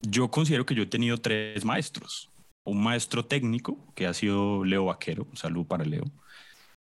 yo 0.01 0.29
considero 0.29 0.65
que 0.65 0.75
yo 0.75 0.83
he 0.83 0.87
tenido 0.87 1.17
tres 1.17 1.65
maestros. 1.65 2.31
Un 2.63 2.83
maestro 2.83 3.25
técnico, 3.25 3.93
que 3.95 4.07
ha 4.07 4.13
sido 4.13 4.63
Leo 4.63 4.85
Vaquero, 4.85 5.27
un 5.29 5.37
saludo 5.37 5.65
para 5.65 5.85
Leo. 5.85 6.05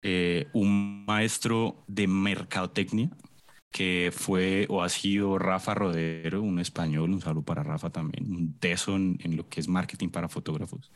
Eh, 0.02 0.48
un 0.52 1.04
maestro 1.04 1.84
de 1.86 2.06
mercadotecnia, 2.06 3.10
que 3.72 4.12
fue 4.14 4.66
o 4.68 4.82
ha 4.82 4.88
sido 4.88 5.38
Rafa 5.38 5.74
Rodero, 5.74 6.40
un 6.42 6.60
español, 6.60 7.10
un 7.10 7.20
saludo 7.20 7.44
para 7.44 7.62
Rafa 7.62 7.90
también, 7.90 8.30
un 8.30 8.58
teso 8.58 8.96
en, 8.96 9.18
lo 9.36 9.48
que 9.48 9.60
es 9.60 9.68
marketing 9.68 10.08
para 10.08 10.28
fotógrafos. 10.28 10.92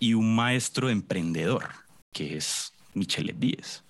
Y 0.00 0.14
un 0.14 0.34
maestro 0.34 0.90
emprendedor, 0.90 1.68
que 2.12 2.36
es 2.36 2.72
Michelet 2.94 3.38
Díez. 3.38 3.84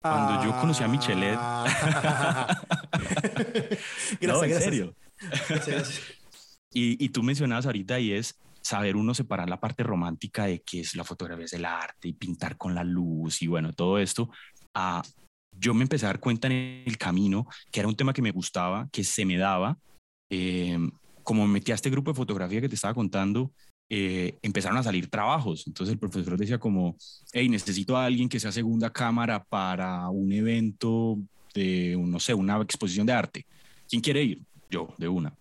Cuando 0.00 0.44
yo 0.44 0.58
conocí 0.60 0.82
a 0.84 0.88
Michelet... 0.88 1.36
Ah. 1.38 2.62
no, 4.20 4.44
en 4.44 4.60
serio. 4.60 4.94
y, 6.72 7.04
y 7.04 7.08
tú 7.10 7.22
mencionabas 7.22 7.66
ahorita 7.66 7.98
y 8.00 8.12
es 8.12 8.38
saber 8.62 8.96
uno 8.96 9.14
separar 9.14 9.48
la 9.48 9.60
parte 9.60 9.82
romántica 9.84 10.46
de 10.46 10.60
qué 10.60 10.80
es 10.80 10.96
la 10.96 11.04
fotografía 11.04 11.44
es 11.44 11.52
el 11.52 11.64
arte 11.64 12.08
y 12.08 12.12
pintar 12.12 12.56
con 12.56 12.74
la 12.74 12.82
luz 12.82 13.40
y 13.42 13.46
bueno, 13.46 13.72
todo 13.72 13.98
esto, 13.98 14.28
a, 14.74 15.02
yo 15.58 15.74
me 15.74 15.82
empecé 15.82 16.06
a 16.06 16.08
dar 16.08 16.20
cuenta 16.20 16.48
en 16.48 16.82
el 16.86 16.98
camino 16.98 17.46
que 17.70 17.80
era 17.80 17.88
un 17.88 17.96
tema 17.96 18.12
que 18.12 18.22
me 18.22 18.30
gustaba, 18.30 18.88
que 18.92 19.04
se 19.04 19.24
me 19.24 19.36
daba. 19.36 19.78
Eh, 20.30 20.78
como 21.22 21.46
me 21.46 21.54
metí 21.54 21.72
a 21.72 21.74
este 21.74 21.90
grupo 21.90 22.10
de 22.10 22.16
fotografía 22.16 22.60
que 22.60 22.68
te 22.68 22.74
estaba 22.74 22.94
contando, 22.94 23.52
eh, 23.88 24.38
empezaron 24.42 24.78
a 24.78 24.82
salir 24.82 25.08
trabajos. 25.08 25.66
Entonces 25.66 25.92
el 25.92 25.98
profesor 25.98 26.36
decía 26.36 26.58
como, 26.58 26.96
hey, 27.32 27.48
necesito 27.48 27.96
a 27.96 28.04
alguien 28.04 28.28
que 28.28 28.40
sea 28.40 28.52
segunda 28.52 28.90
cámara 28.90 29.42
para 29.44 30.08
un 30.08 30.32
evento 30.32 31.18
de, 31.54 31.96
no 31.98 32.20
sé, 32.20 32.34
una 32.34 32.60
exposición 32.62 33.06
de 33.06 33.12
arte. 33.12 33.46
¿Quién 33.88 34.02
quiere 34.02 34.22
ir? 34.22 34.40
Yo 34.70 34.94
de 34.98 35.08
una. 35.08 35.34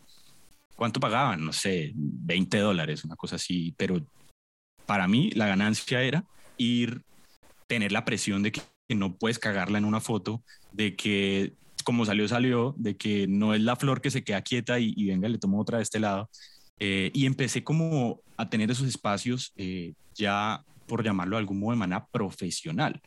¿Cuánto 0.75 0.99
pagaban? 0.99 1.43
No 1.45 1.53
sé, 1.53 1.91
20 1.95 2.57
dólares, 2.59 3.05
una 3.05 3.15
cosa 3.15 3.37
así, 3.37 3.73
pero 3.77 4.05
para 4.85 5.07
mí 5.07 5.31
la 5.31 5.47
ganancia 5.47 6.01
era 6.03 6.25
ir, 6.57 7.01
tener 7.67 7.91
la 7.91 8.05
presión 8.05 8.43
de 8.43 8.51
que 8.51 8.61
no 8.89 9.15
puedes 9.15 9.39
cagarla 9.39 9.77
en 9.77 9.85
una 9.85 10.01
foto, 10.01 10.43
de 10.71 10.95
que 10.95 11.53
como 11.83 12.05
salió, 12.05 12.27
salió, 12.27 12.73
de 12.77 12.97
que 12.97 13.27
no 13.27 13.53
es 13.53 13.61
la 13.61 13.75
flor 13.75 14.01
que 14.01 14.11
se 14.11 14.23
queda 14.23 14.41
quieta 14.41 14.79
y, 14.79 15.05
venga, 15.05 15.29
le 15.29 15.37
tomo 15.37 15.61
otra 15.61 15.77
de 15.77 15.83
este 15.83 15.99
lado. 15.99 16.29
Eh, 16.79 17.11
y 17.13 17.25
empecé 17.25 17.63
como 17.63 18.19
a 18.37 18.49
tener 18.49 18.69
esos 18.71 18.87
espacios 18.87 19.53
eh, 19.55 19.93
ya, 20.15 20.63
por 20.87 21.03
llamarlo 21.03 21.35
de 21.35 21.41
algún 21.41 21.59
modo, 21.59 21.71
de 21.71 21.77
manera 21.77 22.05
profesional. 22.07 23.01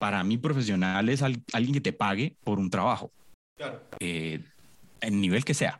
Para 0.00 0.24
mí, 0.24 0.38
profesional 0.38 1.08
es 1.08 1.22
alguien 1.22 1.74
que 1.74 1.80
te 1.80 1.92
pague 1.92 2.36
por 2.42 2.58
un 2.58 2.70
trabajo. 2.70 3.12
Claro. 3.56 3.82
Eh, 4.00 4.42
en 5.06 5.20
nivel 5.20 5.44
que 5.44 5.54
sea. 5.54 5.78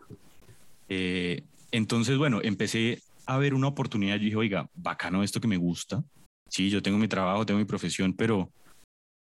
Eh, 0.88 1.42
entonces, 1.70 2.18
bueno, 2.18 2.40
empecé 2.42 3.02
a 3.26 3.38
ver 3.38 3.54
una 3.54 3.68
oportunidad. 3.68 4.16
Yo 4.16 4.24
dije, 4.24 4.36
oiga, 4.36 4.68
bacano 4.74 5.22
esto 5.22 5.40
que 5.40 5.48
me 5.48 5.56
gusta. 5.56 6.02
Sí, 6.48 6.70
yo 6.70 6.82
tengo 6.82 6.98
mi 6.98 7.08
trabajo, 7.08 7.46
tengo 7.46 7.58
mi 7.58 7.64
profesión, 7.64 8.14
pero 8.14 8.50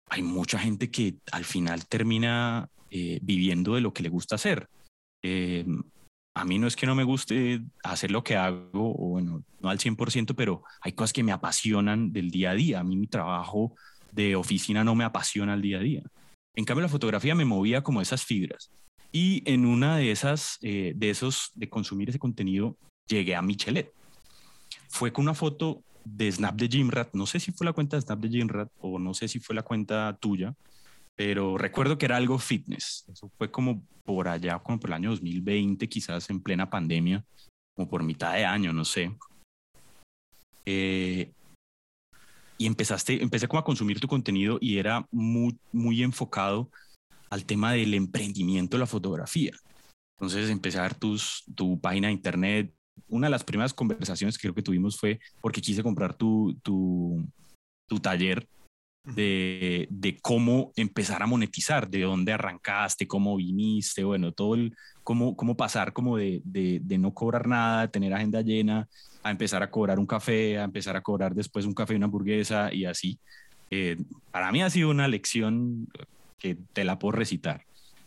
hay 0.10 0.24
mucha 0.24 0.58
gente 0.58 0.90
que 0.90 1.16
al 1.32 1.46
final 1.46 1.86
termina 1.88 2.70
eh, 2.92 3.20
viviendo 3.22 3.76
de 3.76 3.82
lo 3.82 3.94
que 3.94 4.04
le 4.04 4.10
gusta 4.10 4.36
hacer. 4.36 4.70
Eh, 5.24 5.66
a 6.36 6.46
mí 6.46 6.58
no 6.60 6.68
es 6.68 6.76
que 6.76 6.88
no 6.88 6.96
me 6.96 7.04
guste 7.04 7.62
hacer 7.84 8.12
lo 8.12 8.24
que 8.24 8.36
hago, 8.36 8.96
o 8.96 9.10
bueno, 9.10 9.44
no 9.60 9.70
al 9.70 9.80
100%, 9.80 10.36
pero 10.36 10.64
hay 10.82 10.94
cosas 10.94 11.12
que 11.12 11.24
me 11.24 11.32
apasionan 11.32 12.14
del 12.14 12.32
día 12.32 12.52
a 12.52 12.56
día. 12.56 12.80
A 12.80 12.84
mí 12.84 12.96
mi 12.96 13.08
trabajo 13.08 13.76
de 14.12 14.36
oficina 14.36 14.84
no 14.84 14.96
me 14.96 15.04
apasiona 15.04 15.54
al 15.54 15.62
día 15.62 15.80
a 15.80 15.82
día. 15.82 16.04
En 16.56 16.66
cambio, 16.66 16.84
la 16.84 16.90
fotografía 16.90 17.36
me 17.36 17.46
movía 17.46 17.82
como 17.82 18.02
esas 18.02 18.24
fibras. 18.24 18.72
Y 19.12 19.44
en 19.52 19.66
una 19.66 19.98
de 19.98 20.12
esas, 20.12 20.60
eh, 20.62 20.94
de 20.96 21.10
esos, 21.10 21.52
de 21.56 21.70
consumir 21.70 22.10
ese 22.10 22.20
contenido, 22.20 22.78
llegué 23.08 23.36
a 23.36 23.42
Michelet. 23.42 23.92
Fue 24.88 25.12
con 25.12 25.24
una 25.24 25.34
foto 25.34 25.82
de 26.06 26.32
Snap 26.32 26.56
de 26.56 26.68
Jimrat, 26.68 27.14
no 27.14 27.26
sé 27.26 27.40
si 27.40 27.52
fue 27.52 27.66
la 27.66 27.74
cuenta 27.74 27.98
de 27.98 28.02
Snap 28.02 28.20
de 28.20 28.30
Jimrat 28.30 28.70
o 28.80 29.00
no 29.00 29.14
sé 29.14 29.28
si 29.28 29.40
fue 29.40 29.56
la 29.56 29.64
cuenta 29.64 30.18
tuya, 30.20 30.56
pero 31.16 31.58
recuerdo 31.58 31.98
que 31.98 32.06
era 32.06 32.18
algo 32.18 32.40
fitness. 32.40 33.06
Eso 33.12 33.30
fue 33.38 33.52
como 33.52 33.84
por 34.04 34.28
allá, 34.28 34.60
como 34.60 34.80
por 34.80 34.90
el 34.90 34.96
año 34.96 35.10
2020, 35.12 35.88
quizás 35.90 36.30
en 36.30 36.42
plena 36.42 36.70
pandemia, 36.70 37.24
como 37.76 37.90
por 37.90 38.04
mitad 38.04 38.34
de 38.34 38.46
año, 38.46 38.74
no 38.74 38.86
sé. 38.86 39.12
Eh, 40.66 41.32
y 42.58 42.66
empezaste, 42.66 43.22
empecé 43.22 43.48
como 43.48 43.60
a 43.60 43.64
consumir 43.64 44.00
tu 44.00 44.08
contenido 44.08 44.58
y 44.62 44.78
era 44.78 45.08
muy, 45.12 45.58
muy 45.72 46.04
enfocado 46.04 46.70
al 47.30 47.46
tema 47.46 47.74
del 47.74 47.94
emprendimiento 47.94 48.78
de 48.78 48.82
la 48.82 48.88
fotografía. 48.88 49.52
Entonces 50.20 50.60
ver 50.62 50.96
tus, 50.96 51.44
tu 51.56 51.80
página 51.80 52.08
de 52.08 52.14
internet. 52.14 52.74
Una 53.08 53.28
de 53.28 53.32
las 53.32 53.44
primeras 53.44 53.74
conversaciones 53.74 54.38
que 54.38 54.42
creo 54.42 54.54
que 54.54 54.62
tuvimos 54.62 54.98
fue 54.98 55.20
porque 55.42 55.62
quise 55.62 55.82
comprar 55.82 56.14
tu, 56.14 56.58
tu, 56.62 57.26
tu 57.88 58.00
taller 58.00 58.48
de, 59.06 59.88
de, 59.90 60.20
cómo 60.20 60.74
empezar 60.76 61.24
a 61.24 61.26
monetizar, 61.26 61.90
de 61.90 62.02
dónde 62.02 62.34
arrancaste, 62.34 63.08
cómo 63.08 63.38
viniste, 63.38 64.04
bueno, 64.04 64.34
todo 64.34 64.56
el, 64.56 64.76
cómo, 65.04 65.36
cómo 65.36 65.56
pasar 65.56 65.94
como 65.94 66.18
de, 66.18 66.42
de, 66.44 66.80
de, 66.84 66.98
no 66.98 67.14
cobrar 67.14 67.48
nada, 67.48 67.90
tener 67.90 68.14
agenda 68.14 68.42
llena, 68.42 68.88
a 69.24 69.32
empezar 69.32 69.64
a 69.64 69.72
cobrar 69.72 70.00
un 70.00 70.06
café, 70.06 70.60
a 70.60 70.64
empezar 70.64 70.96
a 70.96 71.02
cobrar 71.02 71.34
después 71.34 71.66
un 71.66 71.74
café 71.74 71.94
y 71.94 71.98
una 71.98 72.06
hamburguesa 72.06 72.74
y 72.74 72.86
así. 72.86 73.20
Eh, 73.72 73.98
para 74.32 74.52
mí 74.52 74.62
ha 74.62 74.70
sido 74.70 74.90
una 74.90 75.08
lección 75.08 75.88
que 76.40 76.58
te 76.74 76.84
la 76.84 76.98
puedo 77.00 77.14
recitar. 77.14 77.66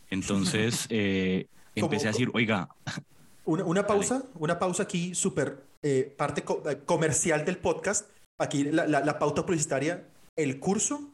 Entonces 0.09 0.87
eh, 0.89 1.47
empecé 1.75 2.07
a 2.07 2.11
decir, 2.11 2.29
oiga. 2.33 2.69
Una, 3.45 3.85
pausa, 3.85 4.23
una 4.35 4.57
pausa 4.57 4.83
aquí, 4.83 5.13
súper 5.15 5.65
eh, 5.81 6.15
parte 6.17 6.45
eh, 6.69 6.79
comercial 6.85 7.43
del 7.43 7.57
podcast. 7.57 8.09
Aquí 8.39 8.63
la, 8.63 8.87
la, 8.87 9.19
pauta 9.19 9.45
publicitaria. 9.45 10.07
El 10.37 10.61
curso 10.61 11.11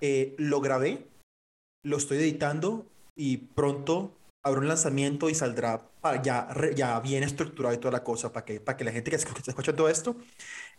lo 0.00 0.60
grabé, 0.62 1.06
lo 1.84 1.98
estoy 1.98 2.16
editando 2.16 2.86
y 3.14 3.36
pronto 3.36 4.16
habrá 4.42 4.60
un 4.60 4.68
lanzamiento 4.68 5.28
y 5.28 5.34
saldrá 5.34 5.90
ya, 6.22 6.48
ya 6.74 7.00
bien 7.00 7.24
estructurado 7.24 7.74
y 7.74 7.78
toda 7.78 7.92
la 7.92 8.04
cosa 8.04 8.32
para 8.32 8.46
que, 8.46 8.60
para 8.60 8.78
que 8.78 8.84
la 8.84 8.92
gente 8.92 9.10
que 9.10 9.16
está 9.16 9.50
escuchando 9.50 9.88
esto, 9.88 10.16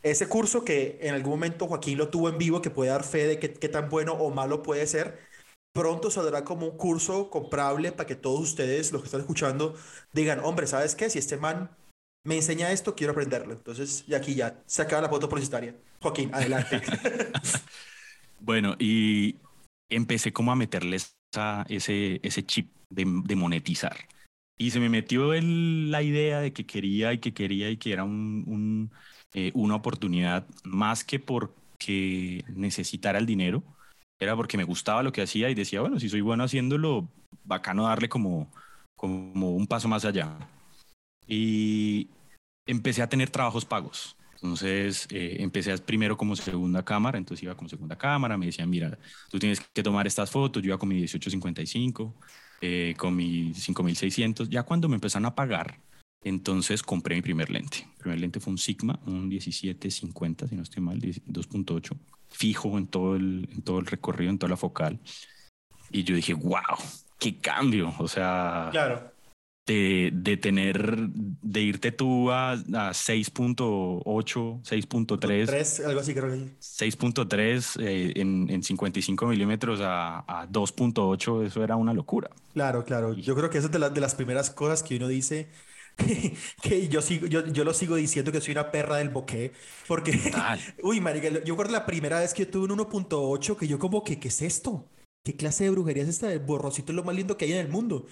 ese 0.02 0.28
curso 0.28 0.64
que 0.64 0.98
en 1.02 1.14
algún 1.14 1.34
momento 1.34 1.68
Joaquín 1.68 1.98
lo 1.98 2.10
tuvo 2.10 2.30
en 2.30 2.38
vivo, 2.38 2.62
que 2.62 2.70
puede 2.70 2.92
dar 2.92 3.04
fe 3.04 3.28
de 3.28 3.40
qué, 3.40 3.54
qué 3.54 3.70
tan 3.70 3.90
bueno 3.90 4.14
o 4.14 4.32
malo 4.32 4.64
puede 4.64 4.88
ser, 4.88 5.20
pronto 5.74 6.10
saldrá 6.10 6.44
como 6.44 6.68
un 6.68 6.78
curso 6.78 7.30
comprable 7.30 7.92
para 7.92 8.08
que 8.08 8.16
todos 8.16 8.40
ustedes, 8.42 8.92
los 8.92 9.02
que 9.02 9.08
están 9.08 9.22
escuchando, 9.22 9.76
digan, 10.14 10.40
hombre, 10.40 10.68
¿sabes 10.68 10.96
qué? 10.96 11.10
Si 11.10 11.20
este 11.20 11.38
man 11.38 11.70
me 12.24 12.36
enseña 12.36 12.72
esto, 12.72 12.96
quiero 12.96 13.12
aprenderlo. 13.12 13.54
Entonces, 13.54 14.04
y 14.08 14.14
aquí 14.14 14.36
ya 14.36 14.62
se 14.66 14.82
acaba 14.82 15.04
la 15.04 15.10
foto 15.10 15.30
publicitaria. 15.30 15.76
Joaquín, 16.02 16.34
adelante. 16.34 16.82
bueno, 18.40 18.76
y 18.80 19.38
empecé 19.90 20.34
como 20.34 20.52
a 20.52 20.56
meterles 20.56 21.18
ese, 21.70 22.20
ese 22.24 22.46
chip 22.46 22.72
de, 22.90 23.06
monetizar. 23.06 23.96
Y 24.58 24.72
se 24.72 24.80
me 24.80 24.90
metió 24.90 25.34
el, 25.34 25.92
la 25.92 26.02
idea 26.02 26.40
de 26.40 26.52
que 26.52 26.66
quería 26.66 27.14
y 27.14 27.20
que 27.20 27.34
quería 27.34 27.70
y 27.70 27.78
que 27.78 27.94
era 27.94 28.06
eh, 29.34 29.52
una 29.54 29.76
oportunidad 29.76 30.48
más 30.64 31.04
que 31.04 31.20
porque 31.20 32.44
necesitara 32.48 33.20
el 33.20 33.26
dinero, 33.26 33.64
era 34.20 34.36
porque 34.36 34.58
me 34.58 34.64
gustaba 34.64 35.04
lo 35.04 35.12
que 35.12 35.22
hacía 35.22 35.50
y 35.50 35.56
decía, 35.56 35.82
bueno, 35.82 36.00
si 36.00 36.10
soy 36.10 36.22
bueno 36.22 36.44
haciéndolo, 36.44 37.08
bacano 37.44 37.84
darle 37.84 38.10
como, 38.10 38.52
como 38.96 39.56
un 39.56 39.68
paso 39.68 39.88
más 39.88 40.06
allá. 40.06 40.38
Y 41.28 42.10
empecé 42.66 43.02
a 43.02 43.10
tener 43.10 43.30
trabajos 43.30 43.66
pagos. 43.66 44.18
Entonces 44.36 45.08
eh, 45.12 45.38
empecé 45.40 45.76
primero 45.80 46.16
como 46.16 46.36
segunda 46.36 46.84
cámara, 46.84 47.18
entonces 47.18 47.44
iba 47.44 47.56
como 47.56 47.70
segunda 47.70 47.98
cámara, 47.98 48.38
me 48.38 48.46
decían, 48.46 48.70
mira, 48.70 48.98
tú 49.30 49.40
tienes 49.40 49.60
que 49.60 49.82
tomar 49.84 50.06
estas 50.06 50.30
fotos, 50.30 50.62
yo 50.62 50.68
iba 50.68 50.78
con 50.78 50.90
mi 50.90 50.96
1855, 50.96 52.16
eh, 52.62 52.94
con 52.98 53.16
mi 53.16 53.54
5600, 53.54 54.50
ya 54.50 54.64
cuando 54.64 54.90
me 54.90 54.96
empezaron 54.96 55.26
a 55.26 55.34
pagar, 55.34 55.80
entonces 56.24 56.84
compré 56.84 57.16
mi 57.16 57.22
primer 57.22 57.50
lente. 57.50 57.86
Mi 57.88 57.98
primer 57.98 58.20
lente 58.20 58.40
fue 58.40 58.52
un 58.52 58.58
Sigma, 58.58 59.00
un 59.06 59.28
1750, 59.28 60.48
si 60.48 60.56
no 60.56 60.64
estoy 60.64 60.84
mal, 60.84 61.00
2.8, 61.00 61.98
fijo 62.30 62.78
en 62.78 62.88
todo, 62.88 63.16
el, 63.16 63.50
en 63.52 63.62
todo 63.62 63.80
el 63.80 63.86
recorrido, 63.86 64.32
en 64.32 64.40
toda 64.40 64.50
la 64.50 64.58
focal. 64.58 65.00
Y 65.90 66.04
yo 66.04 66.16
dije, 66.16 66.34
wow, 66.34 66.78
qué 67.20 67.38
cambio. 67.38 67.94
O 68.00 68.08
sea, 68.08 68.70
claro. 68.72 69.12
de, 69.66 70.12
de 70.14 70.38
tener, 70.38 70.98
de 71.10 71.62
irte 71.62 71.92
tú 71.92 72.30
a, 72.32 72.52
a 72.54 72.58
6.8, 72.58 74.04
6.3. 74.04 75.86
algo 75.86 76.00
así 76.02 76.14
creo 76.14 76.30
que 76.30 76.58
6.3 76.60 77.82
eh, 77.82 78.14
en, 78.16 78.50
en 78.50 78.64
55 78.64 79.28
milímetros 79.28 79.80
a, 79.82 80.20
a 80.28 80.48
2.8, 80.48 81.46
eso 81.46 81.64
era 81.64 81.76
una 81.78 81.94
locura. 81.94 82.30
Claro, 82.54 82.84
claro. 82.84 83.14
Yo 83.14 83.36
creo 83.36 83.50
que 83.50 83.60
eso 83.60 83.68
es 83.68 83.72
de, 83.74 83.90
de 83.90 84.02
las 84.02 84.16
primeras 84.16 84.50
cosas 84.50 84.84
que 84.84 84.98
uno 84.98 85.08
dice 85.08 85.48
que 86.62 86.88
yo, 86.88 87.02
sigo, 87.02 87.28
yo, 87.28 87.46
yo 87.48 87.64
lo 87.64 87.74
sigo 87.74 87.96
diciendo 87.96 88.32
que 88.32 88.42
soy 88.42 88.52
una 88.54 88.72
perra 88.72 88.98
del 88.98 89.10
bokeh, 89.10 89.52
porque, 89.88 90.12
uy, 90.84 91.02
marica, 91.02 91.30
yo 91.30 91.40
recuerdo 91.40 91.72
la 91.72 91.86
primera 91.86 92.20
vez 92.20 92.34
que 92.34 92.46
yo 92.46 92.52
tuve 92.52 92.72
un 92.72 92.80
1.8 92.80 93.58
que 93.58 93.68
yo 93.68 93.80
como 93.80 94.04
que, 94.04 94.20
¿qué 94.20 94.28
es 94.28 94.42
esto? 94.42 94.88
¿Qué 95.24 95.36
clase 95.36 95.66
de 95.66 95.72
brujería 95.72 96.04
es 96.04 96.10
esta? 96.10 96.32
El 96.32 96.40
borrocito 96.40 96.92
es 96.92 96.96
lo 96.96 97.04
más 97.04 97.16
lindo 97.16 97.36
que 97.36 97.46
hay 97.46 97.54
en 97.54 97.60
el 97.60 97.70
mundo. 97.70 98.06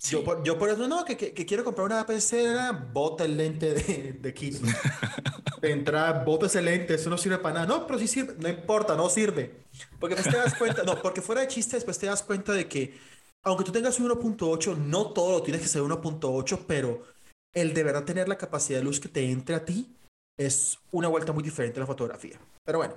Yo, 0.00 0.44
yo 0.44 0.58
por 0.58 0.68
eso 0.70 0.86
no, 0.86 1.04
que, 1.04 1.16
que, 1.16 1.46
quiero 1.46 1.64
comprar 1.64 1.86
una 1.86 2.06
pecera, 2.06 2.70
bota 2.92 3.24
el 3.24 3.36
lente 3.36 3.74
de, 3.74 4.12
de 4.12 4.34
Kiss. 4.34 4.60
de 5.60 5.72
entrada, 5.72 6.24
bota 6.24 6.46
ese 6.46 6.62
lente, 6.62 6.94
eso 6.94 7.10
no 7.10 7.18
sirve 7.18 7.38
para 7.38 7.54
nada. 7.54 7.66
No, 7.66 7.86
pero 7.86 7.98
sí 7.98 8.06
sirve, 8.06 8.34
no 8.38 8.48
importa, 8.48 8.94
no 8.94 9.08
sirve. 9.10 9.64
Porque 9.98 10.14
después 10.14 10.34
te 10.34 10.40
das 10.40 10.54
cuenta, 10.54 10.82
no, 10.84 11.02
porque 11.02 11.20
fuera 11.20 11.40
de 11.40 11.48
chiste, 11.48 11.76
después 11.76 11.98
te 11.98 12.06
das 12.06 12.22
cuenta 12.22 12.52
de 12.52 12.68
que, 12.68 12.96
aunque 13.42 13.64
tú 13.64 13.72
tengas 13.72 13.98
un 13.98 14.08
1.8, 14.08 14.76
no 14.76 15.12
todo 15.12 15.32
lo 15.32 15.42
tienes 15.42 15.62
que 15.62 15.68
ser 15.68 15.82
1.8, 15.82 16.64
pero 16.66 17.02
el 17.54 17.74
de 17.74 17.84
verdad 17.84 18.04
tener 18.04 18.28
la 18.28 18.38
capacidad 18.38 18.78
de 18.78 18.84
luz 18.84 19.00
que 19.00 19.08
te 19.08 19.30
entre 19.30 19.54
a 19.54 19.64
ti 19.64 19.94
es 20.38 20.78
una 20.92 21.08
vuelta 21.08 21.32
muy 21.32 21.42
diferente 21.42 21.80
a 21.80 21.82
la 21.82 21.86
fotografía. 21.86 22.38
Pero 22.64 22.78
bueno, 22.78 22.94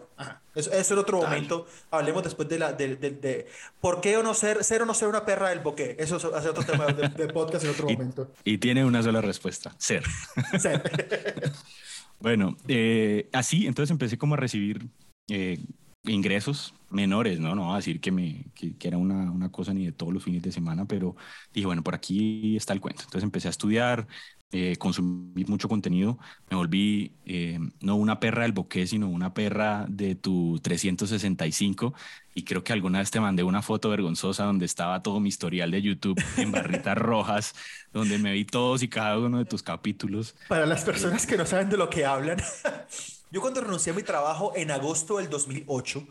Eso, 0.54 0.72
es 0.72 0.92
otro 0.92 1.22
momento. 1.22 1.66
Hablemos 1.90 2.24
después 2.24 2.48
de 2.48 2.60
la 2.60 2.74
de, 2.74 2.98
de, 2.98 3.48
por 3.80 4.00
qué 4.00 4.18
o 4.18 4.24
no 4.24 4.34
ser, 4.34 4.64
ser 4.64 4.82
o 4.82 4.86
no 4.86 4.94
ser 4.94 5.08
una 5.08 5.26
perra 5.26 5.50
del 5.50 5.60
bokeh. 5.60 5.96
Eso 5.98 6.18
es 6.18 6.26
otro 6.46 6.64
tema 6.64 6.86
de, 6.88 7.28
podcast 7.30 7.66
en 7.66 7.72
otro 7.72 7.88
momento. 7.90 8.32
Y 8.44 8.58
tiene 8.58 8.86
una 8.86 9.02
sola 9.02 9.22
respuesta, 9.22 9.74
ser. 9.80 10.04
ser. 10.60 10.84
bueno, 12.20 12.58
eh, 12.68 13.30
así 13.34 13.66
entonces 13.66 13.92
empecé 13.92 14.18
como 14.18 14.36
a 14.36 14.38
recibir 14.38 14.86
eh, 15.30 15.58
ingresos 16.04 16.74
menores, 16.90 17.40
¿no? 17.40 17.56
No 17.56 17.74
a 17.74 17.78
decir 17.78 18.02
que, 18.02 18.12
me, 18.12 18.46
que, 18.56 18.76
era 18.82 18.98
una, 18.98 19.32
una, 19.32 19.50
cosa 19.52 19.74
ni 19.74 19.86
de 19.86 19.92
todos 19.92 20.14
los 20.14 20.24
fines 20.24 20.42
de 20.42 20.52
semana, 20.52 20.86
pero 20.86 21.16
dije, 21.54 21.66
bueno, 21.66 21.84
por 21.84 21.96
aquí 21.96 22.56
está 22.58 22.74
el 22.74 22.82
cuento. 22.82 23.04
Entonces 23.04 23.24
empecé 23.24 23.48
a 23.48 23.52
estudiar, 23.52 24.08
eh, 24.54 24.76
consumí 24.76 25.46
mucho 25.46 25.70
contenido, 25.70 26.20
me 26.50 26.58
volví 26.58 27.14
eh, 27.26 27.58
no 27.80 27.96
una 27.96 28.20
perra 28.20 28.44
del 28.44 28.52
boquete, 28.52 28.88
sino 28.88 29.08
una 29.08 29.34
perra 29.34 29.86
de 29.88 30.16
tu 30.16 30.60
365 30.62 31.94
y 32.36 32.44
creo 32.44 32.62
que 32.62 32.74
alguna 32.74 33.00
vez 33.00 33.10
te 33.12 33.22
mandé 33.22 33.44
una 33.44 33.62
foto 33.62 33.90
vergonzosa 33.90 34.44
donde 34.44 34.66
estaba 34.66 35.02
todo 35.02 35.22
mi 35.22 35.30
historial 35.30 35.72
de 35.72 35.82
YouTube 35.82 36.22
en 36.36 36.52
barritas 36.52 36.98
rojas, 36.98 37.56
donde 37.94 38.18
me 38.18 38.34
vi 38.34 38.44
todos 38.44 38.84
y 38.84 38.90
cada 38.90 39.18
uno 39.20 39.38
de 39.38 39.46
tus 39.46 39.64
capítulos. 39.64 40.36
Para 40.50 40.66
las 40.66 40.84
personas 40.84 41.26
que 41.26 41.38
no 41.38 41.46
saben 41.46 41.70
de 41.70 41.78
lo 41.78 41.90
que 41.90 42.06
hablan, 42.06 42.42
yo 43.32 43.42
cuando 43.42 43.62
renuncié 43.62 43.94
a 43.94 43.96
mi 43.96 44.04
trabajo 44.04 44.54
en 44.56 44.72
agosto 44.72 45.18
del 45.18 45.30
2008, 45.30 46.06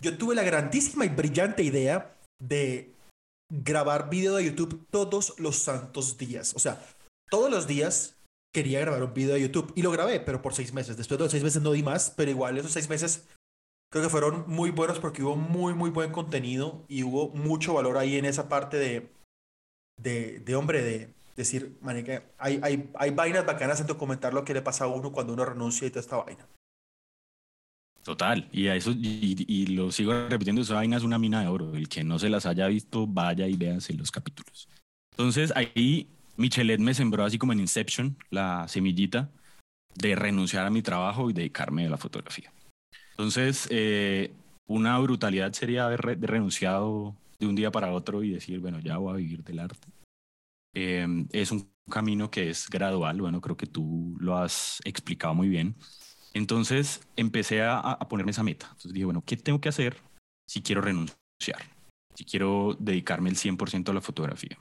yo 0.00 0.18
tuve 0.18 0.34
la 0.34 0.42
grandísima 0.42 1.04
y 1.04 1.08
brillante 1.08 1.62
idea 1.62 2.18
de 2.40 2.94
grabar 3.50 4.10
video 4.10 4.36
de 4.36 4.44
YouTube 4.44 4.86
todos 4.90 5.38
los 5.38 5.56
santos 5.56 6.18
días. 6.18 6.54
O 6.54 6.58
sea, 6.58 6.84
todos 7.30 7.50
los 7.50 7.66
días 7.66 8.16
quería 8.54 8.80
grabar 8.80 9.02
un 9.02 9.14
video 9.14 9.34
de 9.34 9.42
YouTube 9.42 9.72
y 9.74 9.82
lo 9.82 9.90
grabé, 9.90 10.20
pero 10.20 10.42
por 10.42 10.54
seis 10.54 10.72
meses. 10.72 10.96
Después 10.96 11.18
de 11.18 11.24
los 11.24 11.32
seis 11.32 11.44
meses 11.44 11.62
no 11.62 11.72
di 11.72 11.82
más, 11.82 12.12
pero 12.16 12.30
igual 12.30 12.58
esos 12.58 12.72
seis 12.72 12.88
meses 12.88 13.26
creo 13.90 14.04
que 14.04 14.10
fueron 14.10 14.44
muy 14.46 14.70
buenos 14.70 14.98
porque 14.98 15.22
hubo 15.22 15.36
muy, 15.36 15.74
muy 15.74 15.90
buen 15.90 16.12
contenido 16.12 16.84
y 16.88 17.02
hubo 17.02 17.28
mucho 17.30 17.74
valor 17.74 17.98
ahí 17.98 18.16
en 18.16 18.24
esa 18.24 18.48
parte 18.48 18.76
de, 18.76 19.12
de, 20.00 20.40
de 20.40 20.56
hombre, 20.56 20.82
de 20.82 21.14
decir, 21.38 21.78
hay, 22.36 22.60
hay, 22.62 22.90
hay 22.94 23.10
vainas 23.10 23.46
bacanas 23.46 23.80
en 23.80 23.86
documentar 23.86 24.34
lo 24.34 24.44
que 24.44 24.52
le 24.52 24.60
pasa 24.60 24.84
a 24.84 24.88
uno 24.88 25.12
cuando 25.12 25.32
uno 25.32 25.44
renuncia 25.44 25.86
y 25.86 25.90
toda 25.90 26.00
esta 26.00 26.16
vaina. 26.16 26.46
Total, 28.02 28.48
y 28.52 28.68
a 28.68 28.74
eso, 28.74 28.90
y, 28.90 29.66
lo 29.66 29.92
sigo 29.92 30.28
repitiendo, 30.28 30.62
esa 30.62 30.74
vaina 30.74 30.96
es 30.96 31.02
una 31.02 31.18
mina 31.18 31.40
de 31.40 31.46
oro. 31.46 31.74
El 31.74 31.88
que 31.88 32.02
no 32.04 32.18
se 32.18 32.28
las 32.28 32.46
haya 32.46 32.66
visto, 32.66 33.06
vaya 33.06 33.46
y 33.46 33.56
véanse 33.56 33.94
los 33.94 34.10
capítulos. 34.10 34.68
Entonces 35.12 35.52
ahí 35.54 36.08
Michelet 36.36 36.80
me 36.80 36.94
sembró 36.94 37.24
así 37.24 37.38
como 37.38 37.52
en 37.52 37.60
Inception 37.60 38.16
la 38.30 38.66
semillita 38.68 39.30
de 39.94 40.14
renunciar 40.14 40.66
a 40.66 40.70
mi 40.70 40.82
trabajo 40.82 41.30
y 41.30 41.32
dedicarme 41.32 41.86
a 41.86 41.90
la 41.90 41.98
fotografía. 41.98 42.52
Entonces, 43.10 43.66
eh, 43.70 44.32
una 44.66 44.98
brutalidad 44.98 45.52
sería 45.52 45.86
haber 45.86 46.00
renunciado 46.20 47.14
de 47.38 47.46
un 47.46 47.56
día 47.56 47.70
para 47.70 47.92
otro 47.92 48.22
y 48.22 48.30
decir, 48.30 48.60
bueno, 48.60 48.80
ya 48.80 48.98
voy 48.98 49.12
a 49.12 49.16
vivir 49.16 49.44
del 49.44 49.58
arte. 49.58 49.88
Em, 50.80 51.26
es 51.32 51.50
un 51.50 51.68
camino 51.90 52.30
que 52.30 52.50
es 52.50 52.68
gradual, 52.70 53.20
bueno, 53.20 53.40
creo 53.40 53.56
que 53.56 53.66
tú 53.66 54.16
lo 54.20 54.36
has 54.36 54.80
explicado 54.84 55.34
muy 55.34 55.48
bien. 55.48 55.74
Entonces, 56.34 57.00
empecé 57.16 57.62
a, 57.62 57.98
ponerme 58.08 58.30
esa 58.30 58.44
meta. 58.44 58.66
Entonces 58.66 58.92
dije, 58.92 59.04
bueno, 59.04 59.24
¿qué 59.26 59.36
tengo 59.36 59.60
que 59.60 59.70
hacer 59.70 59.96
si 60.46 60.62
quiero 60.62 60.80
renunciar? 60.80 61.18
Si 62.14 62.24
quiero 62.24 62.76
dedicarme 62.78 63.28
el 63.28 63.36
100% 63.36 63.88
a 63.88 63.92
la 63.92 64.00
fotografía. 64.00 64.56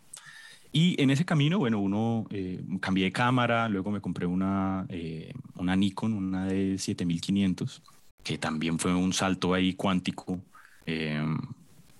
Y 0.71 0.99
en 0.99 1.11
ese 1.11 1.23
camino, 1.23 1.59
bueno, 1.59 1.79
uno 1.79 2.25
eh, 2.31 2.63
cambié 2.81 3.05
de 3.05 3.11
cámara, 3.11 3.69
luego 3.69 3.91
me 3.91 4.01
compré 4.01 4.25
una, 4.25 4.87
eh, 4.89 5.31
una 5.55 5.75
Nikon, 5.75 6.13
una 6.13 6.47
de 6.47 6.79
7500, 6.79 7.83
que 8.23 8.39
también 8.39 8.79
fue 8.79 8.95
un 8.95 9.13
salto 9.13 9.53
ahí 9.53 9.75
cuántico 9.75 10.41
eh, 10.87 11.23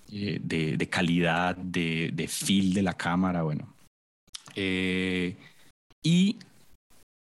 de, 0.08 0.76
de, 0.76 0.90
calidad, 0.90 1.56
de, 1.56 2.10
de, 2.14 2.28
feel 2.28 2.74
de 2.74 2.82
la 2.82 2.96
cámara, 2.96 3.44
bueno. 3.44 3.77
Y 4.58 6.38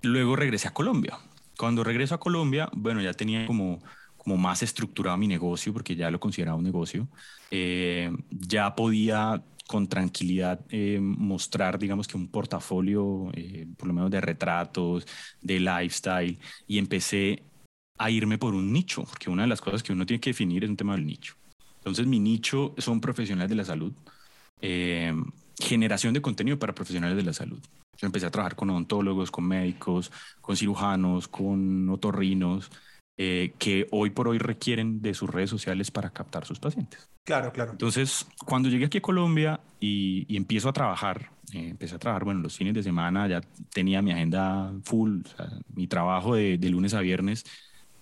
luego 0.02 0.36
regresé 0.36 0.68
a 0.68 0.74
Colombia. 0.74 1.18
Cuando 1.56 1.84
regreso 1.84 2.14
a 2.14 2.20
Colombia, 2.20 2.68
bueno, 2.72 3.00
ya 3.00 3.12
tenía 3.14 3.46
como 3.46 3.80
como 4.16 4.36
más 4.36 4.62
estructurado 4.62 5.16
mi 5.16 5.26
negocio, 5.26 5.72
porque 5.72 5.96
ya 5.96 6.08
lo 6.08 6.20
consideraba 6.20 6.56
un 6.56 6.62
negocio, 6.62 7.08
ya 7.50 8.74
podía 8.76 9.42
con 9.72 9.88
tranquilidad 9.88 10.60
eh, 10.68 10.98
mostrar, 11.00 11.78
digamos 11.78 12.06
que 12.06 12.18
un 12.18 12.28
portafolio, 12.28 13.30
eh, 13.32 13.66
por 13.78 13.88
lo 13.88 13.94
menos 13.94 14.10
de 14.10 14.20
retratos, 14.20 15.06
de 15.40 15.60
lifestyle, 15.60 16.38
y 16.66 16.76
empecé 16.76 17.42
a 17.98 18.10
irme 18.10 18.36
por 18.36 18.54
un 18.54 18.70
nicho, 18.70 19.04
porque 19.04 19.30
una 19.30 19.42
de 19.42 19.48
las 19.48 19.62
cosas 19.62 19.82
que 19.82 19.94
uno 19.94 20.04
tiene 20.04 20.20
que 20.20 20.30
definir 20.30 20.64
es 20.64 20.70
un 20.70 20.76
tema 20.76 20.94
del 20.94 21.06
nicho. 21.06 21.36
Entonces, 21.76 22.06
mi 22.06 22.20
nicho 22.20 22.74
son 22.76 23.00
profesionales 23.00 23.48
de 23.48 23.56
la 23.56 23.64
salud, 23.64 23.94
eh, 24.60 25.14
generación 25.60 26.14
de 26.14 26.22
contenido 26.22 26.58
para 26.58 26.74
profesionales 26.74 27.16
de 27.16 27.22
la 27.22 27.32
salud. 27.32 27.60
Yo 27.98 28.06
empecé 28.06 28.26
a 28.26 28.30
trabajar 28.30 28.56
con 28.56 28.70
odontólogos, 28.70 29.30
con 29.30 29.46
médicos, 29.46 30.10
con 30.40 30.56
cirujanos, 30.56 31.28
con 31.28 31.88
otorrinos, 31.88 32.70
eh, 33.18 33.52
que 33.58 33.86
hoy 33.90 34.10
por 34.10 34.26
hoy 34.28 34.38
requieren 34.38 35.02
de 35.02 35.14
sus 35.14 35.28
redes 35.28 35.50
sociales 35.50 35.90
para 35.90 36.10
captar 36.10 36.46
sus 36.46 36.58
pacientes. 36.58 37.08
Claro, 37.24 37.52
claro. 37.52 37.72
Entonces, 37.72 38.26
cuando 38.44 38.68
llegué 38.68 38.86
aquí 38.86 38.98
a 38.98 39.02
Colombia 39.02 39.60
y, 39.78 40.34
empiezo 40.34 40.68
a 40.68 40.72
trabajar, 40.72 41.30
eh, 41.52 41.68
empecé 41.68 41.94
a 41.94 41.98
trabajar, 41.98 42.24
bueno, 42.24 42.40
los 42.40 42.56
fines 42.56 42.74
de 42.74 42.82
semana 42.82 43.28
ya 43.28 43.40
tenía 43.72 44.02
mi 44.02 44.12
agenda 44.12 44.72
full, 44.82 45.20
mi 45.74 45.86
trabajo 45.86 46.34
de, 46.34 46.58
lunes 46.70 46.94
a 46.94 47.00
viernes 47.00 47.44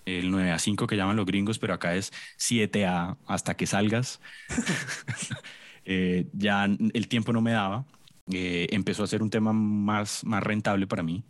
el 0.05 0.31
9 0.31 0.51
a 0.51 0.57
5 0.57 0.87
que 0.87 0.97
llaman 0.97 1.15
los 1.15 1.27
gringos, 1.27 1.59
pero 1.59 1.75
acá 1.75 1.95
es 1.95 2.11
7 2.37 2.87
a 2.87 3.17
hasta 3.27 3.55
que 3.55 3.67
salgas. 3.67 4.19
Eh, 5.85 6.27
ya 6.33 6.65
el 6.65 7.07
tiempo 7.07 7.33
no 7.33 7.41
me 7.41 7.51
daba. 7.51 7.85
Eh, 8.31 8.67
empezó 8.71 9.03
a 9.03 9.07
ser 9.07 9.21
un 9.21 9.29
tema 9.29 9.53
más, 9.53 10.23
más 10.25 10.43
rentable 10.43 10.87
para 10.87 11.03
mí. 11.03 11.23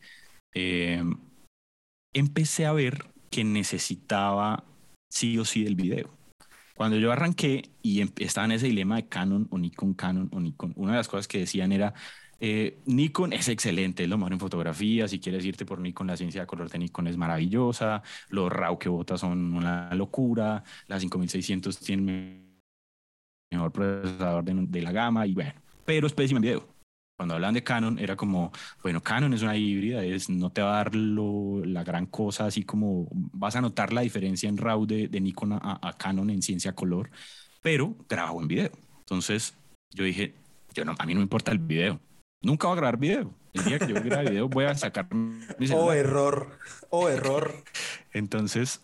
Eh, 0.53 1.03
empecé 2.13 2.65
a 2.65 2.73
ver 2.73 3.05
que 3.29 3.43
necesitaba 3.43 4.65
sí 5.09 5.37
o 5.37 5.45
sí 5.45 5.63
del 5.63 5.75
video. 5.75 6.09
Cuando 6.75 6.97
yo 6.97 7.11
arranqué 7.11 7.69
y 7.81 8.01
estaba 8.23 8.45
en 8.45 8.53
ese 8.53 8.67
dilema 8.67 8.95
de 8.95 9.07
Canon 9.07 9.47
o 9.51 9.57
Nikon, 9.57 9.93
Canon 9.93 10.29
o 10.33 10.39
Nikon, 10.39 10.73
una 10.75 10.93
de 10.93 10.97
las 10.97 11.07
cosas 11.07 11.27
que 11.27 11.39
decían 11.39 11.71
era, 11.71 11.93
eh, 12.39 12.79
Nikon 12.87 13.33
es 13.33 13.49
excelente, 13.49 14.03
es 14.03 14.09
lo 14.09 14.17
mejor 14.17 14.33
en 14.33 14.39
fotografía. 14.39 15.07
Si 15.07 15.19
quieres 15.19 15.45
irte 15.45 15.65
por 15.65 15.79
Nikon, 15.79 16.07
la 16.07 16.17
ciencia 16.17 16.41
de 16.41 16.47
color 16.47 16.69
de 16.69 16.79
Nikon 16.79 17.07
es 17.07 17.17
maravillosa. 17.17 18.01
Los 18.29 18.51
RAW 18.51 18.79
que 18.79 18.89
botas 18.89 19.19
son 19.21 19.53
una 19.53 19.93
locura. 19.93 20.63
La 20.87 20.99
5600 20.99 21.79
tiene 21.79 22.50
mejor 23.51 23.71
procesador 23.71 24.43
de, 24.43 24.81
la 24.81 24.91
gama 24.91 25.27
y 25.27 25.33
bueno, 25.33 25.53
pero 25.85 26.07
es 26.07 26.13
pésimo 26.13 26.37
en 26.37 26.43
video. 26.43 26.67
Cuando 27.17 27.35
hablan 27.35 27.53
de 27.53 27.63
Canon 27.63 27.99
era 27.99 28.15
como, 28.15 28.51
bueno, 28.81 29.01
Canon 29.01 29.33
es 29.33 29.43
una 29.43 29.55
híbrida, 29.55 30.03
es, 30.03 30.29
no 30.29 30.51
te 30.51 30.61
va 30.61 30.73
a 30.73 30.77
dar 30.77 30.95
la 30.95 31.83
gran 31.83 32.07
cosa, 32.07 32.45
así 32.45 32.63
como 32.63 33.07
vas 33.11 33.55
a 33.55 33.61
notar 33.61 33.93
la 33.93 34.01
diferencia 34.01 34.49
en 34.49 34.57
RAW 34.57 34.87
de, 34.87 35.21
Nikon 35.21 35.53
a, 35.53 35.79
a, 35.81 35.97
Canon 35.97 36.29
en 36.31 36.41
ciencia 36.41 36.73
color, 36.73 37.11
pero 37.61 37.95
graba 38.09 38.31
buen 38.31 38.47
video. 38.47 38.71
Entonces 38.99 39.55
yo 39.91 40.03
dije, 40.03 40.33
yo 40.73 40.83
no, 40.83 40.95
a 40.97 41.05
mí 41.05 41.13
no 41.13 41.19
me 41.19 41.25
importa 41.25 41.51
el 41.51 41.59
video, 41.59 41.99
nunca 42.41 42.67
voy 42.67 42.77
a 42.77 42.77
grabar 42.77 42.97
video. 42.97 43.33
El 43.53 43.65
día 43.65 43.79
que 43.79 43.87
yo 43.87 44.01
grabe 44.01 44.29
video 44.29 44.47
voy 44.47 44.65
a 44.65 44.75
sacar 44.75 45.13
mi 45.13 45.69
Oh, 45.73 45.91
error. 45.91 46.57
Oh, 46.89 47.09
error. 47.09 47.53
Entonces, 48.13 48.81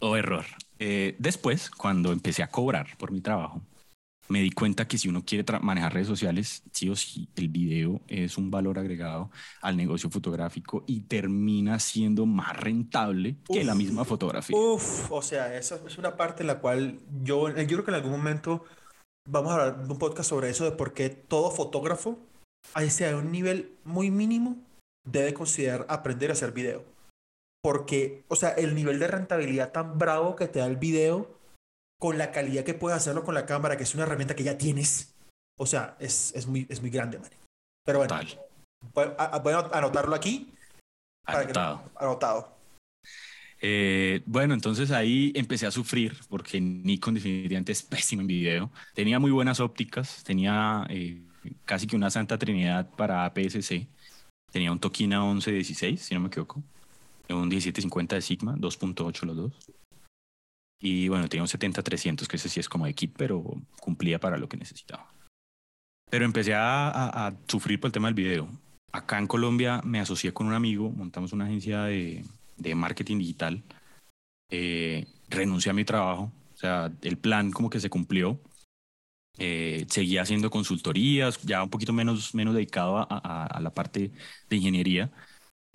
oh, 0.00 0.16
error. 0.16 0.46
Eh, 0.78 1.16
después, 1.18 1.70
cuando 1.70 2.12
empecé 2.12 2.42
a 2.42 2.48
cobrar 2.48 2.96
por 2.98 3.12
mi 3.12 3.20
trabajo, 3.20 3.62
me 4.28 4.40
di 4.40 4.50
cuenta 4.50 4.88
que 4.88 4.98
si 4.98 5.08
uno 5.08 5.24
quiere 5.24 5.44
manejar 5.60 5.94
redes 5.94 6.08
sociales, 6.08 6.62
sí 6.72 6.88
o 6.88 6.96
sí, 6.96 7.28
el 7.36 7.48
video 7.48 8.00
es 8.08 8.36
un 8.36 8.50
valor 8.50 8.78
agregado 8.78 9.30
al 9.62 9.76
negocio 9.76 10.10
fotográfico 10.10 10.82
y 10.86 11.02
termina 11.02 11.78
siendo 11.78 12.26
más 12.26 12.56
rentable 12.56 13.36
que 13.44 13.62
la 13.62 13.74
misma 13.74 14.04
fotografía. 14.04 14.56
Uf, 14.56 15.10
o 15.12 15.22
sea, 15.22 15.56
esa 15.56 15.78
es 15.86 15.98
una 15.98 16.16
parte 16.16 16.42
en 16.42 16.48
la 16.48 16.58
cual 16.58 16.98
yo, 17.22 17.48
yo 17.48 17.66
creo 17.66 17.84
que 17.84 17.90
en 17.92 17.96
algún 17.96 18.12
momento 18.12 18.64
vamos 19.28 19.52
a 19.52 19.54
hablar 19.54 19.86
de 19.86 19.92
un 19.92 19.98
podcast 19.98 20.28
sobre 20.28 20.50
eso, 20.50 20.64
de 20.64 20.72
por 20.72 20.92
qué 20.92 21.08
todo 21.08 21.50
fotógrafo 21.50 22.18
sea 22.88 23.12
a 23.12 23.16
un 23.16 23.30
nivel 23.30 23.76
muy 23.84 24.10
mínimo, 24.10 24.56
debe 25.04 25.34
considerar 25.34 25.86
aprender 25.88 26.30
a 26.30 26.32
hacer 26.32 26.52
video. 26.52 26.95
Porque, 27.62 28.24
o 28.28 28.36
sea, 28.36 28.50
el 28.50 28.74
nivel 28.74 28.98
de 28.98 29.08
rentabilidad 29.08 29.72
tan 29.72 29.98
bravo 29.98 30.36
que 30.36 30.48
te 30.48 30.60
da 30.60 30.66
el 30.66 30.76
video, 30.76 31.36
con 31.98 32.18
la 32.18 32.30
calidad 32.30 32.64
que 32.64 32.74
puedes 32.74 32.96
hacerlo 32.96 33.24
con 33.24 33.34
la 33.34 33.46
cámara, 33.46 33.76
que 33.76 33.84
es 33.84 33.94
una 33.94 34.04
herramienta 34.04 34.36
que 34.36 34.44
ya 34.44 34.58
tienes, 34.58 35.16
o 35.58 35.66
sea, 35.66 35.96
es, 35.98 36.34
es, 36.34 36.46
muy, 36.46 36.66
es 36.68 36.80
muy 36.80 36.90
grande, 36.90 37.18
man. 37.18 37.30
Pero 37.84 37.98
bueno, 37.98 38.18
voy 38.92 39.52
a, 39.52 39.70
anotarlo 39.72 40.14
aquí. 40.14 40.52
Anotado. 41.24 41.90
anotado. 41.96 42.56
Eh, 43.60 44.22
bueno, 44.26 44.54
entonces 44.54 44.90
ahí 44.90 45.32
empecé 45.34 45.66
a 45.66 45.70
sufrir 45.70 46.16
porque 46.28 46.60
Nikon 46.60 47.14
definitivamente 47.14 47.72
es 47.72 47.82
pésimo 47.82 48.20
en 48.22 48.26
video. 48.28 48.72
Tenía 48.94 49.18
muy 49.18 49.30
buenas 49.30 49.60
ópticas, 49.60 50.22
tenía 50.24 50.86
eh, 50.90 51.22
casi 51.64 51.86
que 51.86 51.96
una 51.96 52.10
santa 52.10 52.38
trinidad 52.38 52.90
para 52.90 53.24
APS-C. 53.24 53.88
Tenía 54.52 54.72
un 54.72 54.78
Tokina 54.78 55.20
1116, 55.20 56.00
si 56.00 56.14
no 56.14 56.20
me 56.20 56.28
equivoco. 56.28 56.62
Un 57.28 57.48
1750 57.48 58.16
de 58.16 58.22
Sigma, 58.22 58.56
2.8 58.56 59.22
los 59.24 59.36
dos. 59.36 59.52
Y 60.80 61.08
bueno, 61.08 61.28
tenía 61.28 61.42
un 61.42 61.48
70-300, 61.48 62.26
que 62.26 62.36
ese 62.36 62.48
sí 62.48 62.60
es 62.60 62.68
como 62.68 62.86
de 62.86 62.94
kit, 62.94 63.14
pero 63.16 63.42
cumplía 63.80 64.20
para 64.20 64.36
lo 64.36 64.48
que 64.48 64.56
necesitaba. 64.56 65.12
Pero 66.10 66.24
empecé 66.24 66.54
a, 66.54 67.34
sufrir 67.48 67.80
por 67.80 67.88
el 67.88 67.92
tema 67.92 68.08
del 68.08 68.14
video. 68.14 68.48
Acá 68.92 69.18
en 69.18 69.26
Colombia 69.26 69.80
me 69.84 70.00
asocié 70.00 70.32
con 70.32 70.46
un 70.46 70.54
amigo, 70.54 70.90
montamos 70.90 71.32
una 71.32 71.46
agencia 71.46 71.84
de, 71.84 72.24
de 72.56 72.74
marketing 72.74 73.18
digital. 73.18 73.62
Eh, 74.50 75.06
renuncié 75.28 75.70
a 75.70 75.74
mi 75.74 75.84
trabajo, 75.84 76.30
o 76.54 76.56
sea, 76.56 76.92
el 77.02 77.18
plan 77.18 77.50
como 77.50 77.68
que 77.68 77.80
se 77.80 77.90
cumplió 77.90 78.40
eh, 79.38 79.84
seguía 79.90 80.22
haciendo 80.22 80.48
consultorías, 80.50 81.40
ya 81.42 81.62
un 81.62 81.68
poquito 81.68 81.92
menos, 81.92 82.34
menos 82.34 82.54
dedicado 82.54 82.96
a, 82.96 83.04
a, 83.04 83.60
la 83.60 83.70
parte 83.70 84.10
de 84.48 84.56
ingeniería 84.56 85.12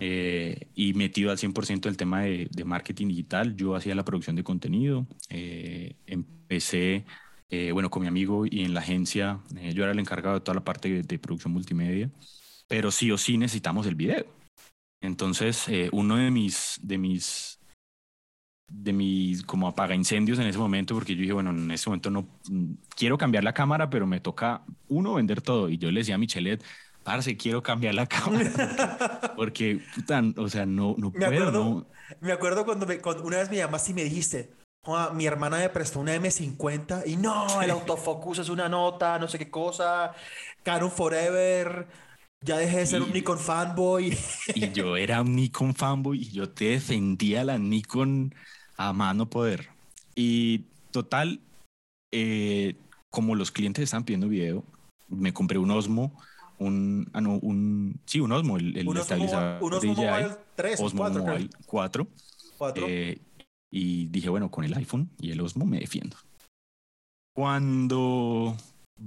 eh, 0.04 0.66
y 0.74 0.94
metido 0.94 1.30
al 1.30 1.38
100% 1.38 1.88
el 1.88 1.96
tema 1.96 2.22
de, 2.22 2.48
de, 2.50 2.64
marketing 2.64 3.06
digital. 3.06 3.54
Yo 3.54 3.76
hacía 3.76 3.94
la 3.94 4.04
producción 4.04 4.34
de 4.34 4.42
contenido, 4.42 5.06
eh, 5.30 5.94
empecé, 6.06 7.04
bueno, 7.72 7.88
con 7.88 8.02
mi 8.02 8.08
amigo 8.08 8.44
y 8.46 8.64
en 8.64 8.74
la 8.74 8.80
agencia, 8.80 9.40
yo 9.74 9.84
era 9.84 9.92
el 9.92 9.98
encargado 10.00 10.36
de 10.36 10.40
toda 10.40 10.56
la 10.56 10.64
parte 10.64 10.88
de, 10.88 11.02
de, 11.02 11.18
producción 11.20 11.52
multimedia, 11.52 12.10
pero 12.66 12.90
sí 12.90 13.12
o 13.12 13.18
sí 13.18 13.38
necesitamos 13.38 13.86
el 13.86 13.94
video. 13.94 14.26
Entonces, 15.00 15.66
uno 15.92 16.16
de 16.16 16.30
mis, 16.32 16.80
de 16.82 16.98
mis 16.98 17.60
de 18.72 18.92
mis 18.92 19.42
como 19.42 19.68
apaga 19.68 19.94
incendios 19.94 20.38
en 20.38 20.46
ese 20.46 20.58
momento 20.58 20.94
porque 20.94 21.14
yo 21.14 21.20
dije, 21.20 21.32
bueno, 21.32 21.50
en 21.50 21.70
ese 21.70 21.90
momento 21.90 22.10
no 22.10 22.26
quiero 22.96 23.18
cambiar 23.18 23.44
la 23.44 23.52
cámara, 23.52 23.90
pero 23.90 24.06
me 24.06 24.20
toca 24.20 24.64
uno 24.88 25.14
vender 25.14 25.42
todo 25.42 25.68
y 25.68 25.78
yo 25.78 25.90
le 25.90 26.00
decía 26.00 26.14
a 26.14 26.18
Michelet, 26.18 26.64
parce, 27.02 27.36
quiero 27.36 27.62
cambiar 27.62 27.94
la 27.94 28.06
cámara 28.06 29.32
porque 29.36 29.80
puta, 29.94 30.22
o 30.36 30.48
sea, 30.48 30.66
no 30.66 30.94
no 30.98 31.10
me 31.10 31.26
puedo, 31.26 31.48
acuerdo, 31.48 31.86
Me 32.20 32.32
acuerdo 32.32 32.64
cuando, 32.64 32.86
una 33.24 33.38
vez 33.38 33.50
me 33.50 33.56
llamaste 33.56 33.90
y 33.90 33.94
me 33.94 34.04
dijiste, 34.04 34.52
mi 35.14 35.26
hermana 35.26 35.58
me 35.58 35.68
prestó 35.68 36.00
una 36.00 36.16
M50 36.16 37.04
y 37.06 37.16
no, 37.16 37.62
el 37.62 37.70
autofocus 37.70 38.40
es 38.40 38.48
una 38.48 38.68
nota, 38.68 39.18
no 39.18 39.28
sé 39.28 39.38
qué 39.38 39.50
cosa, 39.50 40.12
Canon 40.62 40.90
Forever, 40.90 41.86
ya 42.44 42.56
dejé 42.56 42.78
de 42.78 42.86
ser 42.86 43.02
un 43.02 43.12
Nikon 43.12 43.38
fanboy. 43.38 44.16
Y 44.54 44.72
yo 44.72 44.96
era 44.96 45.22
un 45.22 45.36
Nikon 45.36 45.74
fanboy 45.74 46.18
y 46.20 46.30
yo 46.30 46.50
te 46.50 46.66
defendía 46.66 47.44
la 47.44 47.58
Nikon 47.58 48.34
a 48.76 48.92
mano 48.92 49.30
poder. 49.30 49.68
Y 50.14 50.64
total, 50.90 51.40
eh, 52.12 52.74
como 53.10 53.36
los 53.36 53.52
clientes 53.52 53.84
están 53.84 54.04
pidiendo 54.04 54.28
video, 54.28 54.64
me 55.08 55.32
compré 55.32 55.58
un 55.58 55.70
Osmo, 55.70 56.12
un, 56.62 57.10
ah, 57.12 57.20
no, 57.20 57.38
un 57.38 58.00
sí, 58.06 58.20
un 58.20 58.32
Osmo, 58.32 58.56
el, 58.56 58.76
el 58.76 58.88
un 58.88 58.96
estabilizador 58.96 59.62
un 59.62 59.74
Osmo 59.74 59.94
Mobile 59.94 60.36
3 60.56 60.80
Osmo 60.80 61.02
4, 61.02 61.24
Mobile 61.24 61.50
4. 61.66 62.08
Eh, 62.86 63.18
y 63.70 64.06
dije, 64.06 64.28
bueno, 64.28 64.50
con 64.50 64.64
el 64.64 64.74
iPhone 64.74 65.10
y 65.18 65.30
el 65.30 65.40
Osmo 65.40 65.64
me 65.64 65.80
defiendo. 65.80 66.16
Cuando 67.34 68.56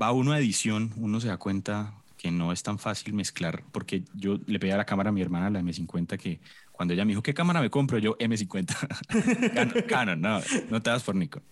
va 0.01 0.11
uno 0.11 0.31
a 0.31 0.39
edición, 0.39 0.93
uno 0.97 1.19
se 1.19 1.27
da 1.27 1.37
cuenta 1.37 1.93
que 2.17 2.31
no 2.31 2.51
es 2.51 2.63
tan 2.63 2.79
fácil 2.79 3.13
mezclar, 3.13 3.63
porque 3.71 4.03
yo 4.15 4.39
le 4.47 4.59
pedí 4.59 4.71
a 4.71 4.77
la 4.77 4.85
cámara 4.85 5.09
a 5.09 5.13
mi 5.13 5.21
hermana, 5.21 5.49
la 5.49 5.61
M50, 5.61 6.17
que 6.17 6.39
cuando 6.71 6.93
ella 6.93 7.05
me 7.05 7.11
dijo, 7.11 7.21
¿qué 7.21 7.33
cámara 7.33 7.61
me 7.61 7.69
compro? 7.69 7.99
Yo, 7.99 8.17
M50. 8.17 9.85
Canon, 9.87 10.19
no, 10.21 10.41
no 10.69 10.81
te 10.81 10.89
das 10.89 11.03
por 11.03 11.15
Nikon. 11.15 11.43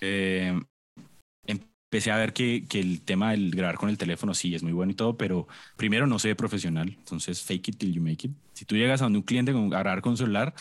Eh, 0.00 0.58
empecé 1.90 2.10
a 2.10 2.18
ver 2.18 2.34
que, 2.34 2.66
que, 2.68 2.80
el 2.80 3.00
tema 3.00 3.30
del 3.30 3.50
grabar 3.50 3.76
con 3.76 3.88
el 3.88 3.96
teléfono 3.96 4.34
sí 4.34 4.54
es 4.54 4.62
muy 4.62 4.72
bueno 4.72 4.92
y 4.92 4.94
todo, 4.94 5.16
pero 5.16 5.48
primero 5.76 6.06
no 6.06 6.18
de 6.18 6.36
profesional, 6.36 6.94
entonces 6.98 7.42
fake 7.42 7.68
it 7.68 7.78
till 7.78 7.94
you 7.94 8.02
make 8.02 8.26
it. 8.26 8.32
Si 8.52 8.66
tú 8.66 8.76
llegas 8.76 9.00
a 9.00 9.04
donde 9.04 9.18
un 9.18 9.24
cliente 9.24 9.52
con, 9.52 9.72
a 9.72 9.78
grabar 9.78 10.02
con 10.02 10.16
celular, 10.16 10.54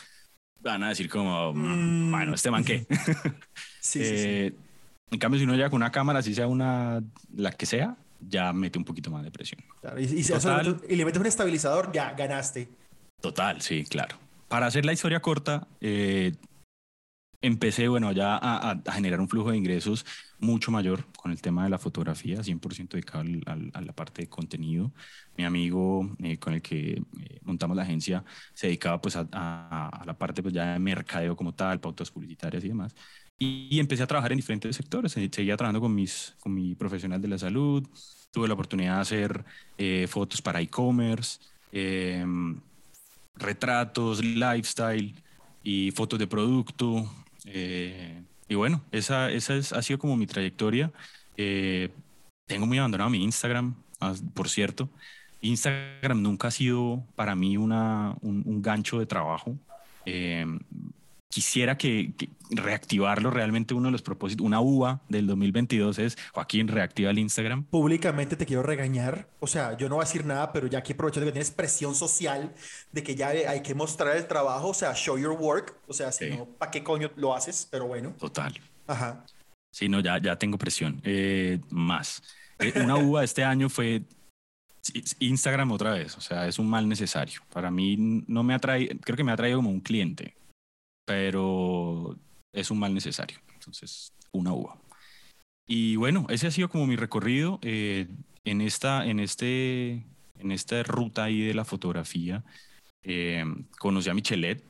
van 0.61 0.83
a 0.83 0.89
decir 0.89 1.09
como, 1.09 1.53
mm. 1.53 2.11
bueno, 2.11 2.33
este 2.33 2.49
man 2.49 2.63
qué. 2.63 2.87
sí, 3.81 3.99
sí, 3.99 4.05
sí. 4.05 4.13
Eh, 4.15 4.53
en 5.11 5.19
cambio, 5.19 5.37
si 5.37 5.43
uno 5.43 5.55
llega 5.55 5.69
con 5.69 5.77
una 5.77 5.91
cámara, 5.91 6.21
si 6.21 6.33
sea 6.33 6.47
una, 6.47 7.03
la 7.35 7.51
que 7.51 7.65
sea, 7.65 7.97
ya 8.21 8.53
mete 8.53 8.77
un 8.79 8.85
poquito 8.85 9.11
más 9.11 9.23
de 9.23 9.31
presión. 9.31 9.61
y, 9.97 10.03
y, 10.03 10.95
le 10.95 11.05
metes 11.05 11.19
un 11.19 11.27
estabilizador, 11.27 11.91
ya 11.91 12.13
ganaste. 12.13 12.69
Total, 13.21 13.61
sí, 13.61 13.83
claro. 13.83 14.17
Para 14.47 14.67
hacer 14.67 14.85
la 14.85 14.93
historia 14.93 15.19
corta, 15.21 15.67
eh, 15.81 16.33
empecé, 17.41 17.87
bueno, 17.87 18.11
ya 18.11 18.37
a, 18.41 18.81
generar 18.93 19.19
un 19.19 19.29
flujo 19.29 19.51
de 19.51 19.57
ingresos 19.57 20.05
mucho 20.39 20.71
mayor 20.71 21.05
con 21.15 21.31
el 21.31 21.41
tema 21.41 21.63
de 21.63 21.69
la 21.69 21.77
fotografía, 21.77 22.43
100% 22.43 22.89
dedicado 22.89 23.23
a 23.73 23.81
la 23.81 23.93
parte 23.93 24.23
de 24.23 24.29
contenido. 24.29 24.91
Mi 25.37 25.45
amigo 25.45 26.15
eh, 26.19 26.37
con 26.39 26.53
el 26.53 26.61
que 26.61 26.93
eh, 26.93 27.39
montamos 27.43 27.75
la 27.77 27.83
agencia 27.83 28.23
se 28.53 28.67
dedicaba 28.67 29.01
pues 29.01 29.15
a, 29.15 30.03
la 30.05 30.17
parte 30.17 30.41
pues 30.41 30.53
ya 30.53 30.73
de 30.73 30.79
mercadeo 30.79 31.35
como 31.35 31.53
tal, 31.53 31.79
pautas 31.79 32.11
publicitarias 32.11 32.63
y 32.63 32.69
demás. 32.69 32.95
Y, 33.39 33.79
empecé 33.79 34.03
a 34.03 34.07
trabajar 34.07 34.31
en 34.31 34.37
diferentes 34.37 34.75
sectores. 34.75 35.11
Seguía 35.11 35.55
trabajando 35.57 35.81
con, 35.81 35.93
mis, 35.93 36.35
con 36.39 36.53
mi 36.53 36.75
profesional 36.75 37.21
de 37.21 37.27
la 37.27 37.37
salud. 37.37 37.87
Tuve 38.31 38.47
la 38.47 38.55
oportunidad 38.55 38.95
de 38.95 39.01
hacer 39.01 39.45
fotos 40.07 40.41
para 40.41 40.59
e-commerce. 40.61 41.39
Eh, 41.71 42.25
retratos, 43.35 44.23
lifestyle 44.23 45.13
y 45.63 45.91
fotos 45.91 46.19
de 46.19 46.27
producto. 46.27 47.09
Eh, 47.47 48.21
y 48.47 48.55
bueno, 48.55 48.83
esa, 48.91 49.31
esa 49.31 49.55
es, 49.55 49.73
ha 49.73 49.81
sido 49.81 49.99
como 49.99 50.15
mi 50.15 50.27
trayectoria. 50.27 50.91
Eh, 51.35 51.89
tengo 52.45 52.65
muy 52.65 52.77
abandonado 52.77 53.09
mi 53.09 53.23
Instagram, 53.23 53.75
por 54.33 54.49
cierto. 54.49 54.89
Instagram 55.41 56.21
nunca 56.21 56.47
ha 56.47 56.51
sido 56.51 57.03
para 57.15 57.35
mí 57.35 57.57
una, 57.57 58.15
un, 58.21 58.61
gancho 58.61 58.99
de 58.99 59.05
trabajo. 59.05 59.57
Eh, 60.05 60.45
quisiera 61.37 61.77
que, 61.77 62.13
reactivarlo 62.49 63.29
realmente 63.29 63.75
uno 63.75 63.89
de 63.89 63.91
los 63.91 64.01
propósitos, 64.01 64.43
una 64.43 64.59
uva 64.59 65.01
del 65.07 65.27
2022 65.27 65.99
es, 65.99 66.17
Joaquín, 66.33 66.67
reactiva 66.67 67.11
el 67.11 67.19
Instagram. 67.19 67.65
Públicamente 67.65 68.35
te 68.35 68.47
quiero 68.47 68.63
regañar, 68.63 69.29
o 69.39 69.45
sea, 69.45 69.77
yo 69.77 69.87
no 69.87 69.95
voy 69.95 70.03
a 70.03 70.07
decir 70.07 70.25
nada, 70.25 70.51
pero 70.51 70.65
ya 70.65 70.79
aquí 70.79 70.93
aprovechando 70.93 71.27
que 71.27 71.33
tienes 71.33 71.51
presión 71.51 71.93
social 71.93 72.55
de 72.91 73.03
que 73.03 73.13
ya 73.13 73.27
hay 73.27 73.61
que 73.61 73.75
mostrar 73.75 74.17
el 74.17 74.25
trabajo, 74.25 74.69
o 74.69 74.73
sea, 74.73 74.95
show 74.95 75.15
your 75.15 75.37
work, 75.39 75.75
o 75.85 75.93
sea, 75.93 76.11
si 76.11 76.27
no, 76.31 76.45
¿para 76.45 76.71
qué 76.71 76.83
coño 76.83 77.11
lo 77.17 77.35
haces? 77.35 77.67
Pero 77.69 77.85
bueno. 77.85 78.15
Total. 78.17 78.59
Ajá. 78.87 79.23
Sí, 79.71 79.87
no, 79.89 79.99
ya, 79.99 80.17
ya 80.19 80.37
tengo 80.37 80.57
presión. 80.57 80.99
Eh, 81.03 81.59
más. 81.69 82.23
Eh, 82.57 82.73
una 82.83 82.95
uva 82.95 83.23
este 83.23 83.43
año 83.43 83.69
fue 83.69 84.01
Instagram 85.19 85.71
otra 85.71 85.91
vez, 85.91 86.17
o 86.17 86.21
sea, 86.21 86.47
es 86.47 86.57
un 86.57 86.67
mal 86.67 86.89
necesario. 86.89 87.41
Para 87.53 87.69
mí 87.69 88.23
no 88.25 88.41
me 88.41 88.55
atrae, 88.55 88.97
creo 89.03 89.15
que 89.15 89.23
me 89.23 89.31
ha 89.31 89.37
traído 89.37 89.59
como 89.59 89.69
un 89.69 89.81
cliente, 89.81 90.33
pero 91.07 92.17
es 92.51 92.69
un 92.69 92.79
mal 92.79 92.93
necesario. 92.93 93.39
Entonces, 93.53 94.11
una 94.33 94.51
uva. 94.51 94.77
Y 95.65 95.95
bueno, 95.95 96.27
ese 96.29 96.47
ha 96.47 96.51
sido 96.51 96.67
como 96.67 96.85
mi 96.85 96.97
recorrido 96.97 97.59
eh, 97.61 98.07
en, 98.43 98.59
esta, 98.59 99.05
en, 99.05 99.21
este, 99.21 100.05
en 100.37 100.51
esta 100.51 100.83
ruta 100.83 101.23
ahí 101.23 101.39
de 101.39 101.53
la 101.53 101.63
fotografía. 101.63 102.43
Eh, 103.03 103.45
conocí 103.79 104.09
a 104.09 104.13
Michelet, 104.13 104.61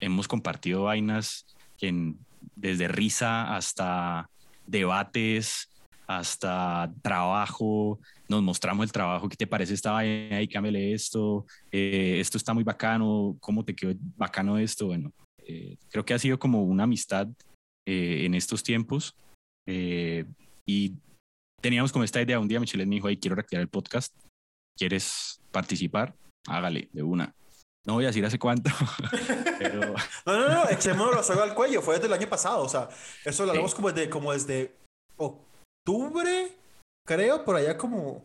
hemos 0.00 0.26
compartido 0.26 0.84
vainas 0.84 1.44
en, 1.82 2.18
desde 2.56 2.88
risa 2.88 3.54
hasta 3.54 4.30
debates, 4.66 5.68
hasta 6.06 6.90
trabajo, 7.02 8.00
nos 8.26 8.42
mostramos 8.42 8.84
el 8.84 8.92
trabajo, 8.92 9.28
¿qué 9.28 9.36
te 9.36 9.46
parece 9.46 9.74
esta 9.74 9.92
vaina? 9.92 10.38
Ahí 10.38 10.48
cámbiale 10.48 10.94
esto, 10.94 11.44
eh, 11.70 12.16
esto 12.20 12.38
está 12.38 12.54
muy 12.54 12.64
bacano, 12.64 13.36
¿cómo 13.40 13.62
te 13.62 13.76
quedó 13.76 13.92
bacano 14.16 14.56
esto? 14.56 14.86
Bueno, 14.86 15.12
eh, 15.48 15.78
creo 15.90 16.04
que 16.04 16.12
ha 16.12 16.18
sido 16.18 16.38
como 16.38 16.62
una 16.62 16.84
amistad 16.84 17.26
eh, 17.86 18.26
en 18.26 18.34
estos 18.34 18.62
tiempos 18.62 19.16
y 20.66 20.94
teníamos 21.60 21.92
como 21.92 22.04
esta 22.04 22.22
idea, 22.22 22.40
un 22.40 22.48
día 22.48 22.60
Michelle 22.60 22.86
me 22.86 22.94
dijo, 22.94 23.08
ahí 23.08 23.18
quiero 23.18 23.36
reactivar 23.36 23.62
el 23.62 23.68
podcast, 23.68 24.14
¿quieres 24.76 25.40
participar? 25.50 26.14
Hágale, 26.46 26.88
de 26.92 27.02
una. 27.02 27.34
No 27.86 27.94
voy 27.94 28.04
a 28.04 28.08
decir 28.08 28.24
hace 28.24 28.38
cuánto, 28.38 28.70
pero... 29.58 29.94
No, 30.26 30.38
no, 30.38 30.48
no, 30.48 30.70
echémonos 30.70 31.16
la 31.16 31.22
soga 31.22 31.44
al 31.44 31.54
cuello, 31.54 31.82
fue 31.82 31.94
desde 31.94 32.06
el 32.06 32.12
año 32.14 32.28
pasado, 32.28 32.62
o 32.62 32.68
sea, 32.68 32.88
eso 33.24 33.44
lo 33.44 33.50
hablamos 33.50 33.74
como 33.74 33.90
desde, 33.90 34.10
como 34.10 34.32
desde 34.32 34.74
octubre, 35.16 36.52
creo, 37.06 37.44
por 37.44 37.56
allá 37.56 37.76
como... 37.76 38.24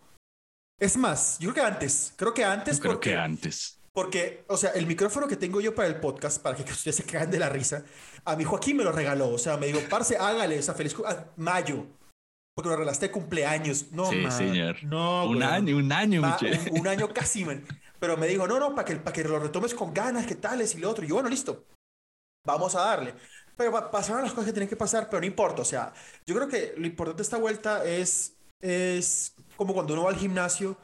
Es 0.80 0.97
más, 0.97 1.39
yo 1.39 1.51
creo 1.51 1.65
que 1.65 1.71
antes, 1.74 2.13
creo 2.17 2.34
que 2.34 2.43
antes. 2.43 2.80
creo 2.80 2.99
que 2.99 3.15
antes. 3.15 3.80
Porque, 3.93 4.43
o 4.47 4.57
sea, 4.57 4.71
el 4.71 4.87
micrófono 4.87 5.27
que 5.27 5.37
tengo 5.37 5.61
yo 5.61 5.75
para 5.75 5.87
el 5.87 5.99
podcast, 5.99 6.41
para 6.41 6.57
que 6.57 6.63
ustedes 6.71 6.95
se 6.95 7.03
caigan 7.03 7.29
de 7.29 7.39
la 7.39 7.49
risa, 7.49 7.85
a 8.25 8.35
mi 8.35 8.43
Joaquín 8.43 8.77
me 8.77 8.83
lo 8.83 8.91
regaló. 8.91 9.29
O 9.29 9.37
sea, 9.37 9.57
me 9.57 9.67
dijo, 9.67 9.79
parce, 9.89 10.17
hágale 10.17 10.57
esa 10.57 10.73
feliz 10.73 10.95
ah, 11.05 11.25
mayo. 11.37 11.85
Porque 12.55 12.69
lo 12.69 12.75
regalaste 12.75 13.09
cumpleaños. 13.09 13.91
No, 13.91 14.09
sí, 14.09 14.29
señor. 14.29 14.83
No, 14.83 15.25
un 15.25 15.41
año, 15.41 15.77
un 15.77 15.91
año, 15.91 16.21
un, 16.21 16.79
un, 16.79 16.87
año 16.87 17.09
casi, 17.11 17.45
man. 17.45 17.63
Pero 17.99 18.15
me 18.15 18.27
dijo, 18.27 18.47
no, 18.47 18.59
no, 18.59 18.75
para 18.75 18.85
que, 18.85 18.95
para 18.97 19.13
que 19.13 19.23
lo 19.23 19.39
retomes 19.39 19.73
con 19.73 19.93
ganas, 19.93 20.27
que 20.27 20.35
tales 20.35 20.75
y 20.75 20.79
lo 20.79 20.89
otro. 20.89 21.03
Y 21.03 21.07
yo, 21.07 21.15
bueno, 21.15 21.29
listo. 21.29 21.65
Vamos 22.45 22.75
a 22.75 22.81
darle. 22.81 23.15
Pero 23.55 23.91
pasaron 23.91 24.23
las 24.23 24.31
cosas 24.31 24.47
que 24.47 24.53
tienen 24.53 24.69
que 24.69 24.75
pasar, 24.75 25.09
pero 25.09 25.21
no 25.21 25.25
importa. 25.25 25.61
O 25.61 25.65
sea, 25.65 25.93
yo 26.25 26.35
creo 26.35 26.47
que 26.47 26.73
lo 26.77 26.85
importante 26.85 27.17
de 27.17 27.23
esta 27.23 27.37
vuelta 27.37 27.83
es, 27.85 28.35
es 28.61 29.33
como 29.55 29.73
cuando 29.73 29.93
uno 29.93 30.03
va 30.03 30.09
al 30.09 30.17
gimnasio, 30.17 30.77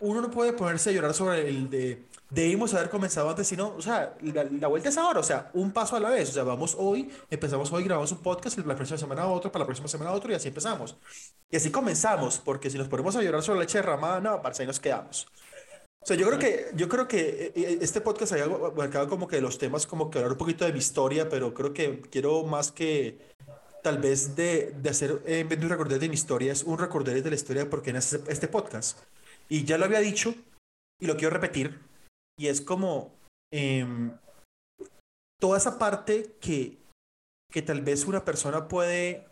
uno 0.00 0.20
no 0.20 0.30
puede 0.30 0.52
ponerse 0.52 0.90
a 0.90 0.92
llorar 0.92 1.14
sobre 1.14 1.48
el 1.48 1.70
de 1.70 2.04
debimos 2.34 2.74
haber 2.74 2.90
comenzado 2.90 3.30
antes, 3.30 3.46
sino, 3.46 3.74
o 3.76 3.80
sea, 3.80 4.16
la, 4.20 4.66
vuelta 4.66 4.88
es 4.88 4.98
ahora, 4.98 5.20
o 5.20 5.22
sea, 5.22 5.50
un 5.54 5.72
paso 5.72 5.96
a 5.96 6.00
la 6.00 6.10
vez. 6.10 6.30
O 6.30 6.32
sea, 6.32 6.42
vamos 6.42 6.74
hoy, 6.78 7.10
empezamos 7.30 7.72
hoy, 7.72 7.84
grabamos 7.84 8.10
un 8.12 8.18
podcast, 8.18 8.58
la 8.58 8.74
próxima 8.74 8.98
semana 8.98 9.26
otro, 9.26 9.52
para 9.52 9.62
la 9.62 9.66
próxima 9.66 9.88
semana 9.88 10.12
otro, 10.12 10.32
y 10.32 10.34
así 10.34 10.48
empezamos. 10.48 10.96
Y 11.50 11.56
así 11.56 11.70
comenzamos, 11.70 12.38
porque 12.38 12.70
si 12.70 12.78
nos 12.78 12.88
ponemos 12.88 13.14
a 13.16 13.22
llorar 13.22 13.42
sobre 13.42 13.58
la 13.60 13.64
leche 13.64 13.78
derramada, 13.78 14.20
no, 14.20 14.42
para 14.42 14.54
ahí 14.58 14.66
nos 14.66 14.80
quedamos. 14.80 15.26
O 16.02 16.06
sea, 16.06 16.16
yo 16.16 16.26
creo 16.26 16.38
que, 16.38 16.66
yo 16.74 16.88
creo 16.88 17.08
que 17.08 17.20
eh, 17.20 17.52
eh, 17.54 17.78
este 17.80 18.00
podcast 18.00 18.32
había 18.32 18.46
marcado 18.76 19.08
como 19.08 19.26
que 19.26 19.40
los 19.40 19.56
temas, 19.56 19.86
como 19.86 20.10
que 20.10 20.18
hablar 20.18 20.32
un 20.32 20.38
poquito 20.38 20.64
de 20.66 20.72
mi 20.72 20.78
historia, 20.78 21.28
pero 21.28 21.54
creo 21.54 21.72
que 21.72 22.02
quiero 22.10 22.42
más 22.44 22.72
que 22.72 23.18
tal 23.82 23.98
vez 23.98 24.34
de, 24.36 24.74
de 24.82 24.90
hacer, 24.90 25.22
en 25.26 25.48
vez 25.48 25.58
de 25.58 25.66
un 25.66 25.70
recordar 25.70 25.98
de 25.98 26.08
mi 26.08 26.14
historia, 26.14 26.52
es 26.52 26.64
un 26.64 26.78
recordar 26.78 27.22
de 27.22 27.30
la 27.30 27.36
historia 27.36 27.70
porque 27.70 27.90
en 27.90 27.96
este, 27.96 28.20
este 28.28 28.48
podcast. 28.48 28.98
Y 29.48 29.64
ya 29.64 29.78
lo 29.78 29.84
había 29.84 30.00
dicho 30.00 30.34
y 30.98 31.06
lo 31.06 31.16
quiero 31.16 31.30
repetir. 31.30 31.93
Y 32.36 32.48
es 32.48 32.60
como 32.60 33.14
em, 33.52 34.16
toda 35.40 35.58
esa 35.58 35.78
parte 35.78 36.36
que, 36.40 36.78
que 37.50 37.62
tal 37.62 37.82
vez 37.82 38.06
una 38.06 38.24
persona 38.24 38.68
puede 38.68 39.26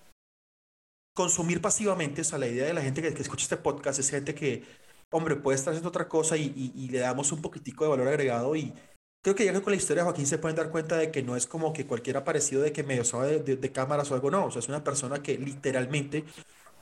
consumir 1.15 1.61
pasivamente. 1.61 2.21
O 2.21 2.25
sea, 2.25 2.39
la 2.39 2.49
idea 2.49 2.67
de 2.67 2.75
la 2.75 2.83
gente 2.83 3.03
que, 3.03 3.09
escucha 3.09 3.45
este 3.45 3.57
podcast 3.57 3.99
es 3.99 4.11
gente 4.11 4.35
que 4.35 4.65
hombre, 5.13 5.37
puede 5.37 5.57
estar 5.57 5.73
haciendo 5.73 5.91
otra 5.91 6.09
cosa 6.09 6.37
y, 6.37 6.89
le 6.91 6.99
damos 6.99 7.33
un 7.33 7.43
poquitico 7.43 7.85
de 7.85 7.91
valor 7.91 8.09
agregado 8.09 8.57
y 8.57 8.73
creo 9.23 9.37
que 9.37 9.45
ya 9.45 9.53
con 9.61 9.71
la 9.71 9.77
historia 9.77 10.03
de 10.03 10.09
Joaquín 10.09 10.27
se 10.27 10.39
pueden 10.39 10.57
dar 10.57 10.71
cuenta 10.71 10.97
de 10.97 11.11
que 11.11 11.23
no 11.23 11.37
es 11.37 11.47
como 11.47 11.73
que 11.73 11.87
cualquier 11.87 12.17
aparecido 12.17 12.63
de 12.63 12.73
que 12.73 12.83
medio 12.83 13.05
sabe 13.05 13.39
de, 13.41 13.73
cámaras 13.73 14.11
o 14.11 14.15
algo, 14.15 14.31
no, 14.31 14.47
o 14.47 14.51
sea, 14.51 14.61
es 14.61 14.69
una 14.69 14.83
persona 14.83 15.23
que 15.23 15.39
literalmente 15.39 16.25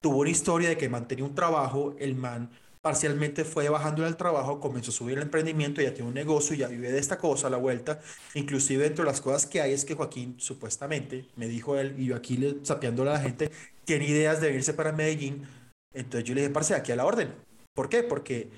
tuvo 0.01 0.19
una 0.19 0.31
historia 0.31 0.69
de 0.71 0.79
que 0.79 0.89
mantenía 0.89 1.25
un 1.25 1.35
trabajo, 1.35 1.95
el 1.99 2.15
man 2.15 2.51
parcialmente 2.83 3.45
fue 3.45 3.69
bajando 3.69 4.03
en 4.03 4.09
el 4.09 4.17
trabajo, 4.17 4.61
comenzó 4.61 4.91
a 4.91 4.95
subir 4.95 5.19
el 5.19 5.25
emprendimiento, 5.25 5.83
ya 5.83 5.93
tiene 5.93 6.09
un 6.09 6.15
negocio, 6.15 6.57
ya 6.57 6.69
vive 6.69 6.91
de 6.91 6.99
esta 6.99 7.19
cosa 7.19 7.49
a 7.49 7.51
la 7.51 7.57
vuelta. 7.59 8.01
Inclusive 8.35 8.85
dentro 8.85 9.05
de 9.05 9.11
las 9.11 9.21
cosas 9.21 9.47
que 9.47 9.61
hay 9.61 9.73
es 9.73 9.85
que 9.85 9.95
Joaquín 9.95 10.37
supuestamente, 10.39 11.27
me 11.37 11.47
dijo 11.47 11.77
él, 11.77 11.95
y 11.99 12.07
yo 12.07 12.17
aquí 12.17 12.37
le, 12.37 12.65
sapeándole 12.65 13.11
a 13.11 13.15
la 13.15 13.21
gente, 13.21 13.51
tiene 13.85 14.07
ideas 14.07 14.41
de 14.41 14.55
irse 14.55 14.73
para 14.73 14.93
Medellín. 14.93 15.47
Entonces 15.93 16.25
yo 16.25 16.35
le 16.35 16.43
dije, 16.43 16.53
parce, 16.53 16.75
aquí 16.75 16.93
a 16.93 16.97
la 16.97 17.05
orden. 17.05 17.35
¿Por 17.75 17.89
qué? 17.89 18.03
Porque 18.03 18.51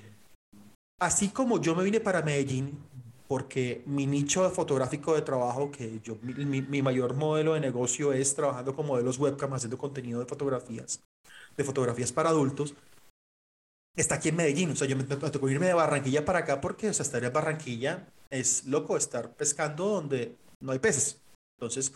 así 0.99 1.29
como 1.29 1.59
yo 1.59 1.75
me 1.75 1.83
vine 1.83 1.99
para 1.99 2.21
Medellín, 2.21 2.77
porque 3.27 3.81
mi 3.85 4.05
nicho 4.05 4.47
fotográfico 4.51 5.15
de 5.15 5.21
trabajo, 5.21 5.71
que 5.71 5.99
yo, 6.03 6.17
mi, 6.21 6.81
mayor 6.81 7.15
modelo 7.15 7.55
de 7.55 7.59
negocio 7.59 8.13
es 8.13 8.35
trabajando 8.35 8.75
con 8.75 8.85
modelos 8.85 9.17
webcam, 9.17 9.53
haciendo 9.53 9.77
contenido 9.77 10.19
de 10.19 10.25
fotografías, 10.25 11.01
de 11.57 11.63
fotografías 11.63 12.11
para 12.11 12.29
adultos, 12.29 12.75
está 13.95 14.15
aquí 14.15 14.29
en 14.29 14.35
Medellín. 14.35 14.71
O 14.71 14.75
sea, 14.75 14.87
yo 14.87 14.95
me, 14.95 15.03
me 15.03 15.15
tocó 15.15 15.49
irme 15.49 15.67
de 15.67 15.73
Barranquilla 15.73 16.25
para 16.25 16.39
acá 16.39 16.61
porque, 16.61 16.89
o 16.89 16.93
sea, 16.93 17.03
estar 17.03 17.23
en 17.23 17.33
Barranquilla 17.33 18.07
es 18.29 18.65
loco 18.65 18.97
estar 18.97 19.33
pescando 19.35 19.85
donde 19.85 20.35
no 20.59 20.71
hay 20.71 20.79
peces. 20.79 21.21
Entonces, 21.59 21.93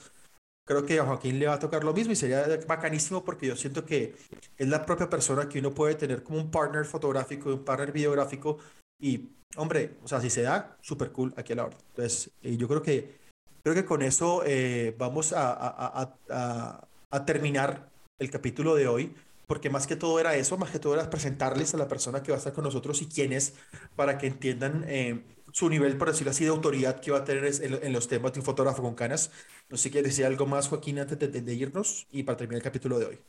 creo 0.67 0.85
que 0.85 0.99
a 0.99 1.05
Joaquín 1.05 1.39
le 1.39 1.47
va 1.47 1.53
a 1.53 1.59
tocar 1.59 1.83
lo 1.83 1.93
mismo 1.93 2.13
y 2.13 2.15
sería 2.15 2.45
bacanísimo 2.67 3.23
porque 3.23 3.47
yo 3.47 3.55
siento 3.55 3.85
que 3.85 4.15
es 4.57 4.67
la 4.67 4.85
propia 4.85 5.09
persona 5.09 5.47
que 5.47 5.59
uno 5.59 5.73
puede 5.73 5.95
tener 5.95 6.23
como 6.23 6.39
un 6.39 6.51
partner 6.51 6.85
fotográfico, 6.85 7.49
un 7.49 7.63
partner 7.63 7.91
videográfico 7.91 8.57
y, 8.99 9.29
hombre, 9.55 9.95
o 10.03 10.07
sea, 10.07 10.19
si 10.19 10.29
se 10.29 10.41
da, 10.41 10.77
súper 10.81 11.11
cool 11.11 11.33
aquí 11.37 11.53
a 11.53 11.55
la 11.55 11.65
hora. 11.65 11.77
Entonces, 11.89 12.31
eh, 12.43 12.57
yo 12.57 12.67
creo 12.67 12.81
que, 12.81 13.15
creo 13.63 13.73
que 13.73 13.85
con 13.85 14.01
eso 14.01 14.43
eh, 14.45 14.93
vamos 14.97 15.31
a, 15.33 15.53
a, 15.53 16.15
a, 16.29 16.87
a, 17.11 17.25
terminar 17.25 17.89
el 18.19 18.29
capítulo 18.29 18.75
de 18.75 18.87
hoy. 18.87 19.15
Porque 19.47 19.69
más 19.69 19.87
que 19.87 19.95
todo 19.95 20.19
era 20.19 20.35
eso, 20.35 20.57
más 20.57 20.69
que 20.69 20.79
todo 20.79 20.93
era 20.93 21.09
presentarles 21.09 21.73
a 21.73 21.77
la 21.77 21.87
persona 21.87 22.21
que 22.21 22.31
va 22.31 22.35
a 22.35 22.39
estar 22.39 22.53
con 22.53 22.65
nosotros 22.65 23.01
y 23.01 23.07
quién 23.07 23.33
es, 23.33 23.55
para 23.95 24.17
que 24.17 24.27
entiendan 24.27 24.83
eh, 24.87 25.23
su 25.53 25.69
nivel, 25.69 25.97
por 25.97 26.09
decirlo 26.09 26.31
así, 26.31 26.43
de 26.43 26.49
autoridad 26.49 26.99
que 26.99 27.11
va 27.11 27.19
a 27.19 27.23
tener 27.23 27.49
en, 27.61 27.93
los 27.93 28.07
temas 28.07 28.33
de 28.33 28.39
un 28.39 28.45
fotógrafo 28.45 28.81
con 28.81 28.93
canas. 28.93 29.31
No 29.69 29.77
sé 29.77 29.83
si 29.83 29.91
quieres 29.91 30.11
decir 30.11 30.25
algo 30.25 30.45
más, 30.45 30.67
Joaquín, 30.67 30.99
antes 30.99 31.17
de, 31.17 31.53
irnos 31.53 32.07
y 32.11 32.23
para 32.23 32.37
terminar 32.37 32.57
el 32.57 32.63
capítulo 32.63 32.99
de 32.99 33.05
hoy. 33.05 33.19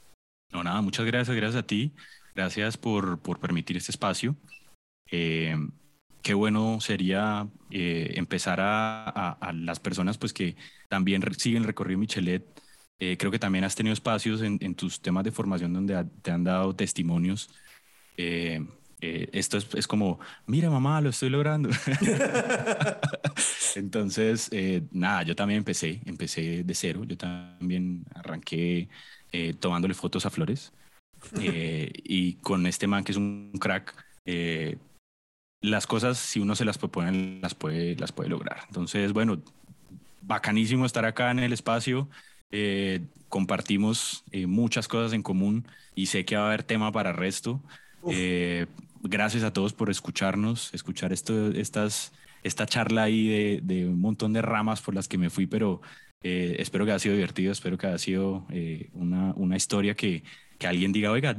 No, 0.50 0.64
nada, 0.64 0.80
muchas 0.80 1.06
gracias, 1.06 1.36
gracias 1.36 1.62
a 1.62 1.66
ti. 1.66 1.94
Gracias 2.34 2.76
por, 2.76 3.20
por 3.20 3.38
permitir 3.38 3.76
este 3.76 3.92
espacio. 3.92 4.36
Eh, 5.10 5.56
qué 6.22 6.34
bueno 6.34 6.80
sería 6.80 7.48
eh, 7.70 8.12
empezar 8.16 8.60
a, 8.60 9.30
a, 9.30 9.52
las 9.52 9.80
personas 9.80 10.18
pues 10.18 10.32
que 10.32 10.56
también 10.88 11.22
siguen 11.34 11.64
recorrido 11.64 11.98
Michelet. 11.98 12.44
Eh, 13.00 13.16
creo 13.16 13.30
que 13.30 13.38
también 13.38 13.64
has 13.64 13.74
tenido 13.74 13.92
espacios 13.92 14.42
en, 14.42 14.58
en, 14.60 14.74
tus 14.74 15.00
temas 15.00 15.22
de 15.22 15.30
formación 15.30 15.72
donde 15.72 16.04
te 16.22 16.32
han 16.32 16.42
dado 16.42 16.74
testimonios 16.74 17.48
eh, 19.00 19.28
esto 19.32 19.58
es, 19.58 19.72
es, 19.74 19.86
como, 19.86 20.18
mira 20.46 20.70
mamá, 20.70 21.00
lo 21.00 21.10
estoy 21.10 21.30
logrando. 21.30 21.70
Entonces, 23.76 24.48
eh, 24.52 24.82
nada, 24.90 25.22
yo 25.22 25.36
también 25.36 25.58
empecé, 25.58 26.00
empecé 26.04 26.64
de 26.64 26.74
cero, 26.74 27.04
yo 27.04 27.16
también 27.16 28.04
arranqué 28.14 28.88
eh, 29.30 29.54
tomándole 29.54 29.94
fotos 29.94 30.26
a 30.26 30.30
flores 30.30 30.72
y 31.40 32.34
con 32.34 32.66
este 32.66 32.86
man 32.86 33.02
que 33.02 33.12
es 33.12 33.18
un 33.18 33.52
crack, 33.60 33.94
las 35.60 35.86
cosas, 35.86 36.18
si 36.18 36.40
uno 36.40 36.54
se 36.54 36.64
las 36.64 36.78
propone, 36.78 37.40
las 37.40 37.54
puede, 37.54 37.96
las 37.96 38.12
puede 38.12 38.30
lograr. 38.30 38.60
Entonces, 38.68 39.12
bueno, 39.12 39.42
bacanísimo 40.22 40.86
estar 40.86 41.04
acá 41.04 41.30
en 41.30 41.40
el 41.40 41.52
espacio. 41.52 42.08
Compartimos 43.28 44.24
muchas 44.46 44.88
cosas 44.88 45.12
en 45.12 45.22
común 45.22 45.66
y 45.94 46.06
sé 46.06 46.24
que 46.24 46.36
va 46.36 46.44
a 46.44 46.46
haber 46.46 46.62
tema 46.62 46.92
para 46.92 47.12
resto. 47.12 47.60
Eh, 48.10 48.66
gracias 49.02 49.42
a 49.42 49.52
todos 49.52 49.72
por 49.72 49.90
escucharnos, 49.90 50.72
escuchar 50.72 51.12
esto, 51.12 51.50
estas, 51.50 52.12
esta 52.42 52.66
charla 52.66 53.02
ahí 53.02 53.60
de, 53.60 53.86
un 53.86 54.00
montón 54.00 54.32
de 54.32 54.42
ramas 54.42 54.80
por 54.80 54.94
las 54.94 55.08
que 55.08 55.18
me 55.18 55.30
fui, 55.30 55.46
pero 55.46 55.80
Eh, 56.20 56.56
espero 56.58 56.84
que 56.84 56.90
haya 56.90 56.98
sido 56.98 57.14
divertido, 57.14 57.52
espero 57.52 57.78
que 57.78 57.86
haya 57.86 57.98
sido 57.98 58.44
eh, 58.50 58.90
una, 58.92 59.32
una 59.36 59.56
historia 59.56 59.94
que, 59.94 60.24
que 60.58 60.66
alguien 60.66 60.92
diga, 60.92 61.10
oiga, 61.10 61.36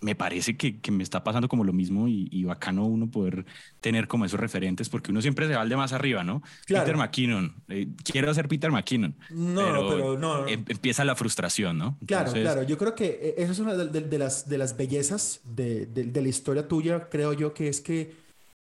me 0.00 0.14
parece 0.14 0.56
que, 0.56 0.80
que, 0.80 0.90
me 0.90 1.02
está 1.02 1.22
pasando 1.22 1.48
como 1.48 1.64
lo 1.64 1.72
mismo 1.72 2.08
y, 2.08 2.28
y, 2.30 2.44
bacano 2.44 2.86
uno 2.86 3.10
poder 3.10 3.44
tener 3.80 4.08
como 4.08 4.24
esos 4.24 4.40
referentes, 4.40 4.88
porque 4.88 5.10
uno 5.10 5.20
siempre 5.20 5.46
se 5.46 5.54
va 5.54 5.60
al 5.60 5.68
de 5.68 5.76
más 5.76 5.92
arriba, 5.92 6.24
¿no? 6.24 6.42
Claro. 6.64 6.84
Peter 6.84 6.96
McKinnon, 6.96 7.54
eh, 7.68 7.88
quiero 8.02 8.32
ser 8.32 8.48
Peter 8.48 8.70
McKinnon. 8.70 9.14
No, 9.30 9.62
pero, 9.62 9.88
pero 9.88 10.18
no. 10.18 10.46
Em, 10.46 10.64
empieza 10.68 11.04
la 11.04 11.16
frustración, 11.16 11.76
¿no? 11.76 11.98
Claro, 12.06 12.28
Entonces, 12.28 12.42
claro, 12.42 12.62
yo 12.62 12.78
creo 12.78 12.94
que 12.94 13.06
eh, 13.06 13.34
eso 13.38 13.52
es 13.52 13.58
una 13.58 13.74
de, 13.74 13.88
de, 13.88 14.00
de, 14.00 14.18
las, 14.18 14.48
de 14.48 14.58
las 14.58 14.76
bellezas 14.76 15.40
de, 15.44 15.86
de 15.86 16.22
la 16.22 16.28
historia 16.28 16.66
tuya, 16.66 17.08
creo 17.10 17.32
yo, 17.34 17.52
que 17.52 17.68
es 17.68 17.80
que, 17.80 18.14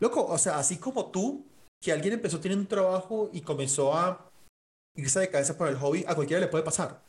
loco, 0.00 0.26
o 0.26 0.36
sea, 0.36 0.58
así 0.58 0.76
como 0.76 1.06
tú, 1.06 1.46
que 1.80 1.92
alguien 1.92 2.14
empezó 2.14 2.40
teniendo 2.40 2.62
un 2.62 2.68
trabajo 2.68 3.30
y 3.32 3.40
comenzó 3.40 3.96
a 3.96 4.30
irse 4.96 5.20
de 5.20 5.30
cabeza 5.30 5.56
por 5.56 5.68
el 5.68 5.76
hobby, 5.76 6.04
a 6.06 6.14
cualquiera 6.14 6.40
le 6.40 6.48
puede 6.48 6.64
pasar. 6.64 7.02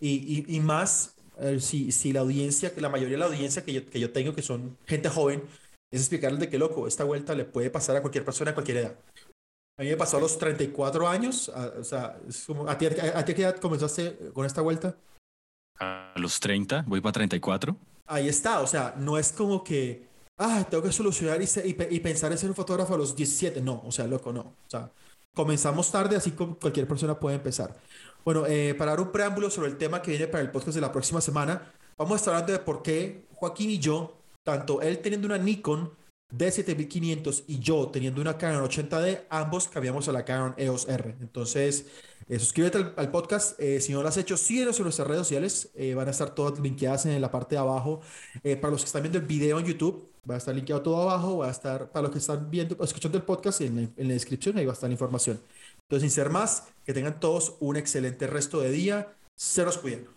Y, 0.00 0.44
y, 0.48 0.56
y 0.56 0.60
más 0.60 1.14
si, 1.58 1.92
si 1.92 2.12
la 2.12 2.20
audiencia, 2.20 2.72
la 2.76 2.88
mayoría 2.88 3.14
de 3.14 3.20
la 3.20 3.26
audiencia 3.26 3.64
que 3.64 3.72
yo, 3.72 3.88
que 3.88 4.00
yo 4.00 4.12
tengo, 4.12 4.34
que 4.34 4.42
son 4.42 4.76
gente 4.86 5.08
joven, 5.08 5.42
es 5.90 6.00
explicarles 6.00 6.40
de 6.40 6.48
qué 6.48 6.58
loco, 6.58 6.86
esta 6.86 7.04
vuelta 7.04 7.34
le 7.34 7.44
puede 7.44 7.70
pasar 7.70 7.96
a 7.96 8.00
cualquier 8.00 8.24
persona 8.24 8.50
a 8.50 8.54
cualquier 8.54 8.78
edad. 8.78 8.96
A 9.78 9.82
mí 9.82 9.88
me 9.88 9.96
pasó 9.96 10.18
a 10.18 10.20
los 10.20 10.38
34 10.38 11.08
años, 11.08 11.48
a, 11.48 11.72
o 11.78 11.84
sea, 11.84 12.18
es 12.28 12.44
como, 12.44 12.68
¿a 12.68 12.76
ti 12.76 12.86
a, 12.86 13.18
a, 13.18 13.24
qué 13.24 13.32
edad 13.32 13.56
comenzaste 13.56 14.30
con 14.32 14.46
esta 14.46 14.60
vuelta? 14.60 14.96
A 15.78 16.14
los 16.16 16.40
30, 16.40 16.84
voy 16.86 17.00
para 17.00 17.12
34. 17.12 17.76
Ahí 18.06 18.28
está, 18.28 18.60
o 18.60 18.66
sea, 18.66 18.94
no 18.98 19.18
es 19.18 19.32
como 19.32 19.64
que, 19.64 20.06
ah, 20.38 20.66
tengo 20.68 20.82
que 20.82 20.92
solucionar 20.92 21.40
y, 21.40 21.44
y, 21.44 21.76
y 21.96 22.00
pensar 22.00 22.32
en 22.32 22.38
ser 22.38 22.50
un 22.50 22.54
fotógrafo 22.54 22.94
a 22.94 22.98
los 22.98 23.16
17, 23.16 23.60
no, 23.60 23.82
o 23.84 23.92
sea, 23.92 24.06
loco, 24.06 24.32
no. 24.32 24.40
O 24.40 24.68
sea, 24.68 24.90
comenzamos 25.34 25.90
tarde, 25.90 26.16
así 26.16 26.32
como 26.32 26.58
cualquier 26.58 26.86
persona 26.86 27.18
puede 27.18 27.36
empezar. 27.36 27.74
Bueno, 28.24 28.46
eh, 28.46 28.74
para 28.74 28.92
dar 28.92 29.00
un 29.00 29.10
preámbulo 29.10 29.50
sobre 29.50 29.68
el 29.68 29.76
tema 29.76 30.00
que 30.00 30.12
viene 30.12 30.28
para 30.28 30.42
el 30.42 30.50
podcast 30.50 30.76
de 30.76 30.80
la 30.80 30.92
próxima 30.92 31.20
semana, 31.20 31.72
vamos 31.98 32.14
a 32.14 32.16
estar 32.16 32.34
hablando 32.34 32.52
de 32.52 32.60
por 32.60 32.82
qué 32.82 33.26
Joaquín 33.34 33.70
y 33.70 33.78
yo, 33.78 34.16
tanto 34.44 34.80
él 34.80 34.98
teniendo 35.00 35.26
una 35.26 35.38
Nikon 35.38 35.90
D7500 36.32 37.44
y 37.48 37.58
yo 37.58 37.88
teniendo 37.88 38.20
una 38.20 38.38
Canon 38.38 38.64
80D, 38.64 39.24
ambos 39.28 39.66
cambiamos 39.66 40.08
a 40.08 40.12
la 40.12 40.24
Canon 40.24 40.54
EOS 40.56 40.88
R. 40.88 41.16
Entonces, 41.20 41.86
eh, 42.28 42.38
suscríbete 42.38 42.92
al, 42.96 43.10
podcast. 43.10 43.58
Eh, 43.60 43.80
si 43.80 43.92
no 43.92 44.02
lo 44.02 44.08
has 44.08 44.16
hecho, 44.16 44.36
síguenos 44.36 44.78
en 44.78 44.84
nuestras 44.84 45.08
redes 45.08 45.26
sociales. 45.26 45.72
Van 45.96 46.06
a 46.06 46.12
estar 46.12 46.32
todas 46.32 46.60
linkeadas 46.60 47.06
en 47.06 47.20
la 47.20 47.30
parte 47.30 47.56
de 47.56 47.60
abajo. 47.60 48.02
Para 48.60 48.70
los 48.70 48.82
que 48.82 48.86
están 48.86 49.02
viendo 49.02 49.18
el 49.18 49.26
video 49.26 49.58
en 49.58 49.66
YouTube, 49.66 50.08
va 50.30 50.36
a 50.36 50.38
estar 50.38 50.54
linkeado 50.54 50.80
todo 50.80 51.02
abajo. 51.02 51.38
Va 51.38 51.48
a 51.48 51.50
estar, 51.50 51.90
para 51.90 52.04
los 52.04 52.12
que 52.12 52.18
están 52.18 52.48
viendo, 52.48 52.82
escuchando 52.84 53.18
el 53.18 53.24
podcast, 53.24 53.62
en 53.62 53.76
la, 53.76 53.82
en 53.82 54.08
la 54.08 54.14
descripción, 54.14 54.56
ahí 54.56 54.64
va 54.64 54.72
a 54.72 54.74
estar 54.74 54.88
la 54.88 54.94
información. 54.94 55.40
Entonces, 55.92 56.10
sin 56.10 56.22
ser 56.22 56.30
más, 56.30 56.68
que 56.86 56.94
tengan 56.94 57.20
todos 57.20 57.56
un 57.60 57.76
excelente 57.76 58.26
resto 58.26 58.60
de 58.60 58.70
día. 58.70 59.14
Se 59.34 59.62
los 59.62 59.76
cuiden. 59.76 60.08